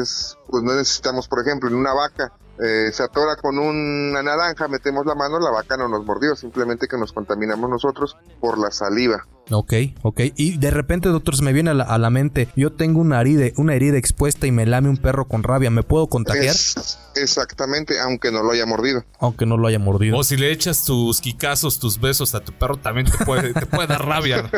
pues 0.47 0.63
no 0.63 0.73
necesitamos, 0.73 1.27
por 1.27 1.41
ejemplo, 1.41 1.69
en 1.69 1.75
una 1.75 1.93
vaca 1.93 2.33
eh, 2.59 2.91
se 2.93 3.01
atora 3.01 3.35
con 3.35 3.57
una 3.57 4.21
naranja, 4.21 4.67
metemos 4.67 5.05
la 5.05 5.15
mano, 5.15 5.39
la 5.39 5.49
vaca 5.49 5.75
no 5.75 5.87
nos 5.87 6.05
mordió, 6.05 6.35
simplemente 6.35 6.87
que 6.87 6.97
nos 6.97 7.11
contaminamos 7.11 7.67
nosotros 7.69 8.15
por 8.39 8.59
la 8.59 8.69
saliva. 8.69 9.25
Ok, 9.51 9.73
ok. 10.03 10.21
Y 10.37 10.57
de 10.57 10.71
repente, 10.71 11.09
doctor, 11.09 11.35
se 11.35 11.43
me 11.43 11.51
viene 11.53 11.71
a 11.71 11.73
la, 11.73 11.83
a 11.83 11.97
la 11.97 12.09
mente, 12.09 12.47
yo 12.55 12.71
tengo 12.71 13.01
una 13.01 13.19
herida, 13.19 13.45
una 13.57 13.75
herida 13.75 13.97
expuesta 13.97 14.47
y 14.47 14.51
me 14.51 14.65
lame 14.65 14.89
un 14.89 14.97
perro 14.97 15.27
con 15.27 15.43
rabia, 15.43 15.69
¿me 15.69 15.83
puedo 15.83 16.07
contagiar? 16.07 16.45
Es- 16.55 16.97
exactamente, 17.15 17.99
aunque 17.99 18.31
no 18.31 18.41
lo 18.41 18.51
haya 18.51 18.65
mordido. 18.65 19.03
Aunque 19.19 19.45
no 19.45 19.57
lo 19.57 19.67
haya 19.67 19.79
mordido. 19.79 20.17
O 20.17 20.23
si 20.23 20.37
le 20.37 20.51
echas 20.51 20.85
tus 20.85 21.19
quicazos, 21.21 21.77
tus 21.77 21.99
besos 21.99 22.33
a 22.35 22.39
tu 22.39 22.53
perro, 22.53 22.77
también 22.77 23.05
te 23.11 23.23
puede, 23.25 23.53
te 23.53 23.65
puede 23.65 23.87
dar 23.87 24.05
rabia. 24.05 24.49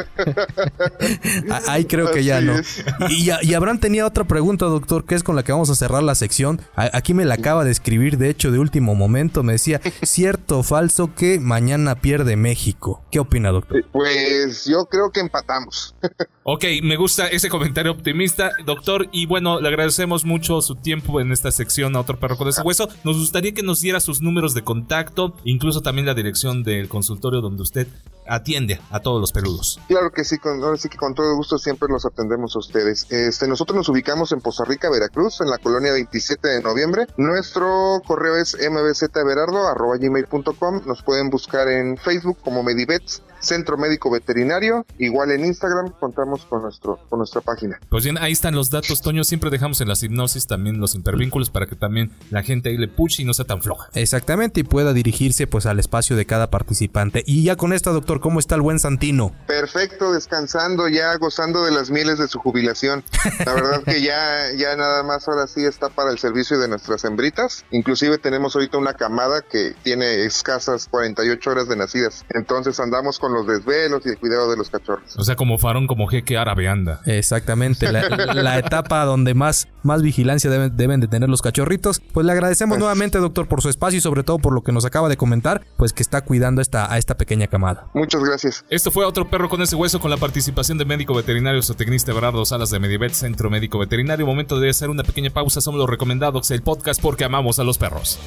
Ah, 1.49 1.61
Ahí 1.67 1.85
creo 1.85 2.11
que 2.11 2.23
ya 2.23 2.39
no. 2.41 2.53
Y, 3.09 3.29
y 3.41 3.53
Abraham 3.55 3.79
tenía 3.79 4.05
otra 4.05 4.23
pregunta, 4.25 4.65
doctor, 4.65 5.05
que 5.05 5.15
es 5.15 5.23
con 5.23 5.35
la 5.35 5.43
que 5.43 5.51
vamos 5.51 5.69
a 5.69 5.75
cerrar 5.75 6.03
la 6.03 6.15
sección. 6.15 6.61
A- 6.75 6.89
Aquí 6.95 7.13
me 7.13 7.25
la 7.25 7.33
acaba 7.35 7.65
de 7.65 7.71
escribir, 7.71 8.17
de 8.17 8.29
hecho, 8.29 8.51
de 8.51 8.59
último 8.59 8.95
momento. 8.95 9.43
Me 9.43 9.53
decía, 9.53 9.81
¿cierto 10.03 10.59
o 10.59 10.63
falso 10.63 11.13
que 11.15 11.39
mañana 11.39 11.95
pierde 11.95 12.35
México? 12.37 13.03
¿Qué 13.11 13.19
opina, 13.19 13.49
doctor? 13.51 13.83
Pues 13.91 14.65
yo 14.65 14.74
creo 14.83 15.11
que 15.11 15.21
empatamos. 15.21 15.95
Ok, 16.47 16.63
me 16.83 16.95
gusta 16.95 17.27
ese 17.27 17.49
comentario 17.49 17.91
optimista, 17.91 18.51
doctor. 18.65 19.07
Y 19.11 19.25
bueno, 19.25 19.59
le 19.59 19.67
agradecemos 19.67 20.25
mucho 20.25 20.61
su 20.61 20.75
tiempo 20.75 21.19
en 21.19 21.31
esta 21.31 21.51
sección 21.51 21.95
a 21.95 22.01
otro 22.01 22.19
perro 22.19 22.37
con 22.37 22.47
ese 22.47 22.61
hueso. 22.61 22.87
Nos 23.03 23.17
gustaría 23.17 23.53
que 23.53 23.63
nos 23.63 23.81
diera 23.81 23.99
sus 23.99 24.21
números 24.21 24.53
de 24.53 24.63
contacto, 24.63 25.35
incluso 25.43 25.81
también 25.81 26.05
la 26.05 26.13
dirección 26.13 26.63
del 26.63 26.87
consultorio 26.87 27.41
donde 27.41 27.63
usted 27.63 27.87
atiende 28.27 28.79
a 28.91 28.99
todos 28.99 29.19
los 29.21 29.31
peludos. 29.31 29.79
Claro 29.87 30.11
que 30.11 30.23
sí, 30.23 30.37
con, 30.37 30.63
ahora 30.63 30.77
sí 30.77 30.87
que 30.89 30.97
con 30.97 31.15
todo 31.15 31.35
gusto 31.35 31.57
siempre 31.57 31.89
los 31.89 32.05
atendemos 32.05 32.55
a 32.55 32.59
ustedes. 32.59 33.07
Este, 33.09 33.47
nosotros 33.47 33.75
nos 33.77 33.89
ubicamos 33.89 34.31
en 34.31 34.41
Poza 34.41 34.65
Rica, 34.65 34.87
Veracruz, 34.89 35.41
en 35.41 35.49
la 35.49 35.57
colonia 35.57 35.91
27 35.93 36.47
de 36.47 36.61
noviembre. 36.61 37.07
Nuestro 37.17 38.01
correo 38.05 38.37
es 38.37 38.55
mbzverardo.gmail.com. 38.55 40.81
Nos 40.85 41.01
pueden 41.03 41.29
buscar 41.29 41.67
en 41.67 41.97
Facebook 41.97 42.37
como 42.43 42.63
Medivets, 42.63 43.21
Centro 43.45 43.77
Médico 43.77 44.11
Veterinario. 44.11 44.85
Igual 44.97 45.31
en 45.31 45.45
Instagram 45.45 45.91
contamos 45.99 46.45
con, 46.45 46.63
nuestro, 46.63 46.99
con 47.09 47.19
nuestra 47.19 47.41
página. 47.41 47.79
Pues 47.89 48.03
bien, 48.03 48.17
ahí 48.17 48.31
están 48.31 48.55
los 48.55 48.69
datos, 48.69 49.01
Toño. 49.01 49.23
Siempre 49.23 49.49
dejamos 49.49 49.81
en 49.81 49.87
las 49.87 50.03
hipnosis 50.03 50.47
también 50.47 50.79
los 50.79 50.95
hipervínculos 50.95 51.49
para 51.49 51.67
que 51.67 51.75
también 51.75 52.11
la 52.29 52.43
gente 52.43 52.69
ahí 52.69 52.77
le 52.77 52.87
puche 52.87 53.23
y 53.23 53.25
no 53.25 53.33
sea 53.33 53.45
tan 53.45 53.61
floja. 53.61 53.89
Exactamente, 53.93 54.61
y 54.61 54.63
pueda 54.63 54.93
dirigirse 54.93 55.47
pues 55.47 55.65
al 55.65 55.79
espacio 55.79 56.15
de 56.15 56.25
cada 56.25 56.49
participante. 56.49 57.23
Y 57.25 57.43
ya 57.43 57.55
con 57.55 57.73
esta, 57.73 57.91
doctor, 57.91 58.19
¿cómo 58.19 58.39
está 58.39 58.55
el 58.55 58.61
buen 58.61 58.79
Santino? 58.79 59.33
Perfecto, 59.47 60.11
descansando 60.11 60.87
ya, 60.87 61.15
gozando 61.17 61.63
de 61.63 61.71
las 61.71 61.89
mieles 61.89 62.19
de 62.19 62.27
su 62.27 62.39
jubilación. 62.39 63.03
La 63.45 63.53
verdad 63.53 63.83
que 63.83 64.01
ya, 64.01 64.51
ya 64.57 64.75
nada 64.75 65.03
más 65.03 65.27
ahora 65.27 65.47
sí 65.47 65.65
está 65.65 65.89
para 65.89 66.11
el 66.11 66.17
servicio 66.17 66.59
de 66.59 66.67
nuestras 66.67 67.03
hembritas. 67.03 67.65
Inclusive 67.71 68.17
tenemos 68.17 68.55
ahorita 68.55 68.77
una 68.77 68.93
camada 68.93 69.41
que 69.41 69.75
tiene 69.83 70.25
escasas 70.25 70.87
48 70.89 71.49
horas 71.49 71.67
de 71.67 71.75
nacidas. 71.75 72.25
Entonces 72.29 72.79
andamos 72.79 73.19
con 73.19 73.33
los 73.35 73.47
desvelos 73.47 74.05
y 74.05 74.09
el 74.09 74.17
cuidado 74.17 74.49
de 74.49 74.57
los 74.57 74.69
cachorros. 74.69 75.15
O 75.17 75.23
sea, 75.23 75.35
como 75.35 75.57
farón, 75.57 75.87
como 75.87 76.07
jeque 76.07 76.37
árabe 76.37 76.67
anda. 76.67 77.01
Exactamente, 77.05 77.91
la, 77.91 78.09
la 78.33 78.57
etapa 78.57 79.05
donde 79.05 79.33
más, 79.33 79.67
más 79.83 80.01
vigilancia 80.01 80.49
deben, 80.49 80.75
deben 80.75 80.99
de 81.01 81.07
tener 81.07 81.29
los 81.29 81.41
cachorritos. 81.41 82.01
Pues 82.13 82.25
le 82.25 82.31
agradecemos 82.31 82.77
nuevamente, 82.77 83.19
doctor, 83.19 83.47
por 83.47 83.61
su 83.61 83.69
espacio 83.69 83.97
y 83.97 84.01
sobre 84.01 84.23
todo 84.23 84.39
por 84.39 84.53
lo 84.53 84.63
que 84.63 84.71
nos 84.71 84.85
acaba 84.85 85.09
de 85.09 85.17
comentar, 85.17 85.65
pues 85.77 85.93
que 85.93 86.01
está 86.01 86.21
cuidando 86.21 86.61
esta, 86.61 86.91
a 86.91 86.97
esta 86.97 87.15
pequeña 87.15 87.47
camada. 87.47 87.87
Muchas 87.93 88.23
gracias. 88.23 88.65
Esto 88.69 88.91
fue 88.91 89.05
otro 89.05 89.29
perro 89.29 89.49
con 89.49 89.61
ese 89.61 89.75
hueso 89.75 89.99
con 89.99 90.11
la 90.11 90.17
participación 90.17 90.77
de 90.77 90.85
médico 90.85 91.13
veterinario 91.13 91.61
zootecnista 91.61 92.11
Everardo 92.11 92.45
Salas 92.45 92.69
de 92.69 92.79
Medivet 92.79 93.13
Centro 93.13 93.49
Médico 93.49 93.79
Veterinario. 93.79 94.25
Momento 94.25 94.59
de 94.59 94.69
hacer 94.69 94.89
una 94.89 95.03
pequeña 95.03 95.29
pausa. 95.29 95.61
Somos 95.61 95.79
los 95.79 95.89
recomendados 95.89 96.51
el 96.51 96.61
podcast 96.61 97.01
porque 97.01 97.25
amamos 97.25 97.59
a 97.59 97.63
los 97.63 97.77
perros. 97.77 98.19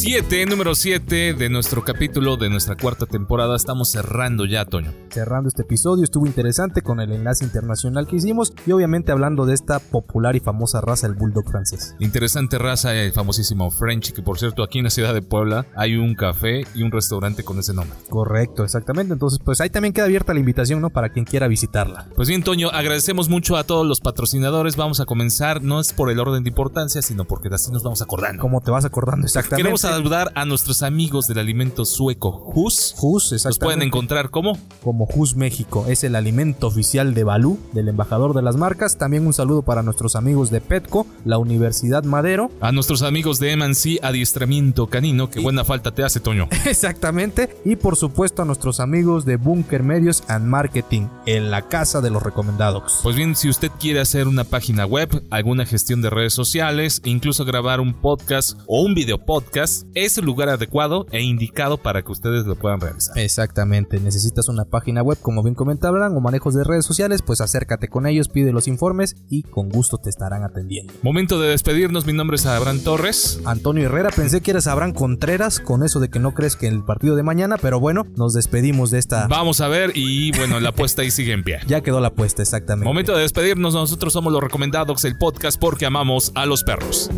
7, 0.00 0.46
número 0.46 0.74
7 0.74 1.34
de 1.34 1.50
nuestro 1.50 1.84
capítulo 1.84 2.38
de 2.38 2.48
nuestra 2.48 2.74
cuarta 2.74 3.04
temporada. 3.04 3.54
Estamos 3.54 3.90
cerrando 3.90 4.46
ya, 4.46 4.64
Toño. 4.64 4.94
Cerrando 5.10 5.50
este 5.50 5.60
episodio, 5.60 6.04
estuvo 6.04 6.26
interesante 6.26 6.80
con 6.80 7.00
el 7.00 7.12
enlace 7.12 7.44
internacional 7.44 8.06
que 8.06 8.16
hicimos 8.16 8.54
y 8.66 8.72
obviamente 8.72 9.12
hablando 9.12 9.44
de 9.44 9.52
esta 9.52 9.78
popular 9.78 10.36
y 10.36 10.40
famosa 10.40 10.80
raza, 10.80 11.06
el 11.06 11.12
bulldog 11.12 11.50
francés. 11.50 11.96
Interesante 11.98 12.56
raza, 12.56 12.94
el 12.94 13.12
famosísimo 13.12 13.70
French, 13.70 14.14
que 14.14 14.22
por 14.22 14.38
cierto 14.38 14.62
aquí 14.62 14.78
en 14.78 14.84
la 14.84 14.90
ciudad 14.90 15.12
de 15.12 15.20
Puebla 15.20 15.66
hay 15.76 15.96
un 15.96 16.14
café 16.14 16.62
y 16.74 16.82
un 16.82 16.90
restaurante 16.90 17.44
con 17.44 17.58
ese 17.58 17.74
nombre. 17.74 17.94
Correcto, 18.08 18.64
exactamente. 18.64 19.12
Entonces, 19.12 19.38
pues 19.44 19.60
ahí 19.60 19.68
también 19.68 19.92
queda 19.92 20.06
abierta 20.06 20.32
la 20.32 20.40
invitación, 20.40 20.80
¿no? 20.80 20.88
Para 20.88 21.10
quien 21.10 21.26
quiera 21.26 21.46
visitarla. 21.46 22.06
Pues 22.16 22.26
bien, 22.26 22.42
Toño, 22.42 22.70
agradecemos 22.70 23.28
mucho 23.28 23.58
a 23.58 23.64
todos 23.64 23.86
los 23.86 24.00
patrocinadores. 24.00 24.76
Vamos 24.76 25.00
a 25.00 25.04
comenzar, 25.04 25.62
no 25.62 25.78
es 25.78 25.92
por 25.92 26.10
el 26.10 26.20
orden 26.20 26.42
de 26.42 26.48
importancia, 26.48 27.02
sino 27.02 27.26
porque 27.26 27.50
así 27.52 27.70
nos 27.70 27.82
vamos 27.82 28.00
acordando. 28.00 28.40
Como 28.40 28.62
te 28.62 28.70
vas 28.70 28.86
acordando 28.86 29.26
exactamente. 29.26 29.62
Queremos 29.62 29.89
saludar 29.90 30.32
a 30.34 30.44
nuestros 30.44 30.82
amigos 30.82 31.26
del 31.26 31.38
alimento 31.38 31.84
sueco 31.84 32.50
Hus. 32.54 32.94
Hus, 33.00 33.30
Los 33.30 33.30
pueden 33.30 33.34
exactamente. 33.34 33.84
encontrar 33.86 34.30
como 34.30 34.58
como 34.82 35.06
Hus 35.14 35.36
México. 35.36 35.84
Es 35.88 36.04
el 36.04 36.14
alimento 36.16 36.66
oficial 36.66 37.14
de 37.14 37.24
Balú, 37.24 37.58
del 37.72 37.88
embajador 37.88 38.34
de 38.34 38.42
las 38.42 38.56
marcas. 38.56 38.96
También 38.98 39.26
un 39.26 39.32
saludo 39.32 39.62
para 39.62 39.82
nuestros 39.82 40.16
amigos 40.16 40.50
de 40.50 40.60
Petco, 40.60 41.06
la 41.24 41.38
Universidad 41.38 42.04
Madero. 42.04 42.50
a 42.60 42.72
nuestros 42.72 43.02
amigos 43.02 43.38
de 43.38 43.52
Emancy 43.52 43.98
Adiestramiento 44.02 44.86
Canino. 44.88 45.30
Que 45.30 45.40
buena 45.40 45.64
falta 45.64 45.92
te 45.92 46.02
hace, 46.02 46.20
Toño. 46.20 46.48
Exactamente. 46.66 47.54
Y 47.64 47.76
por 47.76 47.96
supuesto 47.96 48.42
a 48.42 48.44
nuestros 48.44 48.80
amigos 48.80 49.24
de 49.24 49.36
Bunker 49.36 49.82
Medios 49.82 50.22
and 50.28 50.46
Marketing, 50.46 51.06
en 51.26 51.50
la 51.50 51.68
casa 51.68 52.00
de 52.00 52.10
los 52.10 52.22
recomendados. 52.22 53.00
Pues 53.02 53.16
bien, 53.16 53.36
si 53.36 53.48
usted 53.48 53.70
quiere 53.78 54.00
hacer 54.00 54.26
una 54.28 54.44
página 54.44 54.86
web, 54.86 55.22
alguna 55.30 55.66
gestión 55.66 56.02
de 56.02 56.10
redes 56.10 56.32
sociales, 56.34 57.00
incluso 57.04 57.44
grabar 57.44 57.80
un 57.80 57.94
podcast 57.94 58.58
o 58.66 58.82
un 58.82 58.94
video 58.94 59.18
podcast, 59.18 59.79
es 59.94 60.18
el 60.18 60.24
lugar 60.24 60.48
adecuado 60.48 61.06
e 61.10 61.22
indicado 61.22 61.78
para 61.78 62.02
que 62.02 62.12
ustedes 62.12 62.46
lo 62.46 62.56
puedan 62.56 62.80
realizar. 62.80 63.18
Exactamente, 63.18 64.00
necesitas 64.00 64.48
una 64.48 64.64
página 64.64 65.02
web 65.02 65.18
como 65.20 65.42
bien 65.42 65.54
comentaban 65.54 66.16
o 66.16 66.20
manejos 66.20 66.54
de 66.54 66.64
redes 66.64 66.84
sociales, 66.84 67.22
pues 67.22 67.40
acércate 67.40 67.88
con 67.88 68.06
ellos, 68.06 68.28
pide 68.28 68.52
los 68.52 68.68
informes 68.68 69.16
y 69.28 69.42
con 69.42 69.68
gusto 69.68 69.98
te 69.98 70.10
estarán 70.10 70.44
atendiendo. 70.44 70.92
Momento 71.02 71.40
de 71.40 71.48
despedirnos, 71.48 72.06
mi 72.06 72.12
nombre 72.12 72.36
es 72.36 72.46
Abraham 72.46 72.80
Torres. 72.80 73.40
Antonio 73.44 73.86
Herrera, 73.86 74.10
pensé 74.10 74.40
que 74.40 74.52
eres 74.52 74.66
Abraham 74.66 74.92
Contreras 74.92 75.60
con 75.60 75.82
eso 75.82 76.00
de 76.00 76.10
que 76.10 76.18
no 76.18 76.34
crees 76.34 76.56
que 76.56 76.68
el 76.68 76.84
partido 76.84 77.16
de 77.16 77.22
mañana, 77.22 77.56
pero 77.56 77.80
bueno, 77.80 78.06
nos 78.16 78.34
despedimos 78.34 78.90
de 78.90 78.98
esta... 78.98 79.26
Vamos 79.28 79.60
a 79.60 79.68
ver 79.68 79.92
y 79.94 80.30
bueno, 80.36 80.60
la 80.60 80.70
apuesta 80.70 81.02
ahí 81.02 81.10
sigue 81.10 81.32
en 81.32 81.44
pie. 81.44 81.58
Ya 81.70 81.82
quedó 81.82 82.00
la 82.00 82.08
apuesta, 82.08 82.42
exactamente. 82.42 82.84
Momento 82.84 83.14
de 83.14 83.22
despedirnos, 83.22 83.74
nosotros 83.74 84.12
somos 84.12 84.32
los 84.32 84.42
recomendados 84.42 85.04
el 85.04 85.16
podcast 85.16 85.60
porque 85.60 85.86
amamos 85.86 86.32
a 86.34 86.46
los 86.46 86.64
perros. 86.64 87.10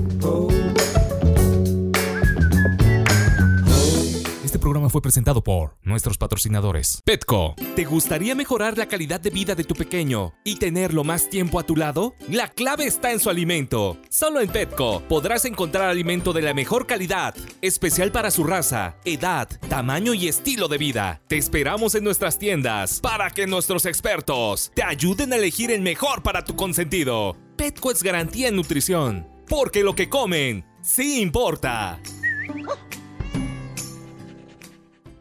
Programa 4.82 4.90
fue 4.90 5.02
presentado 5.02 5.44
por 5.44 5.76
nuestros 5.82 6.18
patrocinadores. 6.18 7.02
Petco. 7.04 7.54
¿Te 7.76 7.84
gustaría 7.84 8.34
mejorar 8.34 8.76
la 8.76 8.86
calidad 8.86 9.20
de 9.20 9.30
vida 9.30 9.54
de 9.54 9.64
tu 9.64 9.74
pequeño 9.74 10.32
y 10.44 10.56
tenerlo 10.56 11.04
más 11.04 11.28
tiempo 11.28 11.60
a 11.60 11.62
tu 11.62 11.76
lado? 11.76 12.14
La 12.28 12.48
clave 12.48 12.86
está 12.86 13.12
en 13.12 13.20
su 13.20 13.30
alimento. 13.30 13.98
Solo 14.10 14.40
en 14.40 14.48
Petco 14.48 15.02
podrás 15.08 15.44
encontrar 15.44 15.88
alimento 15.88 16.32
de 16.32 16.42
la 16.42 16.54
mejor 16.54 16.86
calidad, 16.86 17.34
especial 17.60 18.10
para 18.10 18.30
su 18.30 18.42
raza, 18.44 18.96
edad, 19.04 19.48
tamaño 19.68 20.14
y 20.14 20.26
estilo 20.26 20.66
de 20.68 20.78
vida. 20.78 21.20
Te 21.28 21.36
esperamos 21.36 21.94
en 21.94 22.04
nuestras 22.04 22.38
tiendas 22.38 23.00
para 23.00 23.30
que 23.30 23.46
nuestros 23.46 23.86
expertos 23.86 24.72
te 24.74 24.82
ayuden 24.82 25.32
a 25.32 25.36
elegir 25.36 25.70
el 25.70 25.82
mejor 25.82 26.22
para 26.22 26.44
tu 26.44 26.56
consentido. 26.56 27.36
Petco 27.56 27.92
es 27.92 28.02
garantía 28.02 28.48
en 28.48 28.56
nutrición, 28.56 29.28
porque 29.48 29.84
lo 29.84 29.94
que 29.94 30.08
comen 30.08 30.64
sí 30.82 31.20
importa. 31.20 32.00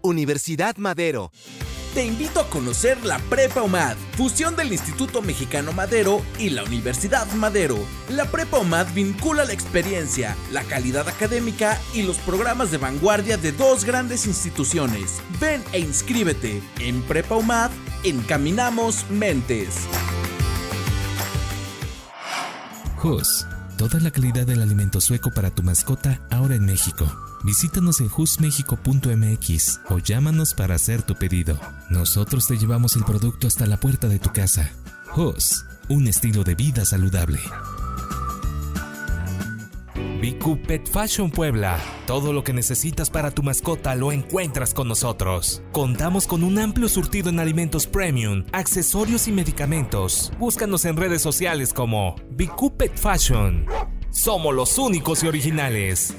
Universidad 0.03 0.77
Madero. 0.77 1.31
Te 1.93 2.05
invito 2.05 2.39
a 2.39 2.49
conocer 2.49 3.05
la 3.05 3.19
Prepa 3.19 3.63
UMAD, 3.63 3.97
fusión 4.15 4.55
del 4.55 4.71
Instituto 4.71 5.21
Mexicano 5.21 5.73
Madero 5.73 6.21
y 6.39 6.49
la 6.49 6.63
Universidad 6.63 7.29
Madero. 7.33 7.77
La 8.09 8.31
Prepa 8.31 8.59
UMAD 8.59 8.93
vincula 8.93 9.43
la 9.43 9.51
experiencia, 9.51 10.37
la 10.53 10.63
calidad 10.63 11.09
académica 11.09 11.77
y 11.93 12.03
los 12.03 12.17
programas 12.19 12.71
de 12.71 12.77
vanguardia 12.77 13.35
de 13.35 13.51
dos 13.51 13.83
grandes 13.83 14.25
instituciones. 14.25 15.21
Ven 15.41 15.61
e 15.73 15.79
inscríbete. 15.79 16.63
En 16.79 17.01
Prepa 17.01 17.35
UMAD, 17.35 17.71
encaminamos 18.05 19.05
mentes. 19.09 19.75
Hus, 23.03 23.45
toda 23.77 23.99
la 23.99 24.11
calidad 24.11 24.45
del 24.45 24.61
alimento 24.61 25.01
sueco 25.01 25.29
para 25.31 25.49
tu 25.49 25.61
mascota 25.61 26.21
ahora 26.29 26.55
en 26.55 26.65
México. 26.65 27.30
Visítanos 27.43 28.01
en 28.01 28.09
husmexico.mx 28.15 29.79
o 29.89 29.97
llámanos 29.99 30.53
para 30.53 30.75
hacer 30.75 31.01
tu 31.01 31.15
pedido. 31.15 31.59
Nosotros 31.89 32.47
te 32.47 32.57
llevamos 32.57 32.95
el 32.95 33.03
producto 33.03 33.47
hasta 33.47 33.65
la 33.65 33.77
puerta 33.77 34.07
de 34.07 34.19
tu 34.19 34.31
casa. 34.31 34.71
Hus, 35.15 35.65
un 35.89 36.07
estilo 36.07 36.43
de 36.43 36.55
vida 36.55 36.85
saludable. 36.85 37.39
BQ 40.21 40.87
Fashion 40.91 41.31
Puebla. 41.31 41.79
Todo 42.05 42.31
lo 42.31 42.43
que 42.43 42.53
necesitas 42.53 43.09
para 43.09 43.31
tu 43.31 43.41
mascota 43.41 43.95
lo 43.95 44.11
encuentras 44.11 44.71
con 44.75 44.87
nosotros. 44.87 45.63
Contamos 45.71 46.27
con 46.27 46.43
un 46.43 46.59
amplio 46.59 46.89
surtido 46.89 47.29
en 47.31 47.39
alimentos 47.39 47.87
premium, 47.87 48.45
accesorios 48.51 49.27
y 49.27 49.31
medicamentos. 49.31 50.31
Búscanos 50.37 50.85
en 50.85 50.95
redes 50.95 51.23
sociales 51.23 51.73
como 51.73 52.15
BQ 52.37 52.95
Fashion. 52.95 53.65
Somos 54.11 54.53
los 54.53 54.77
únicos 54.77 55.23
y 55.23 55.27
originales. 55.27 56.13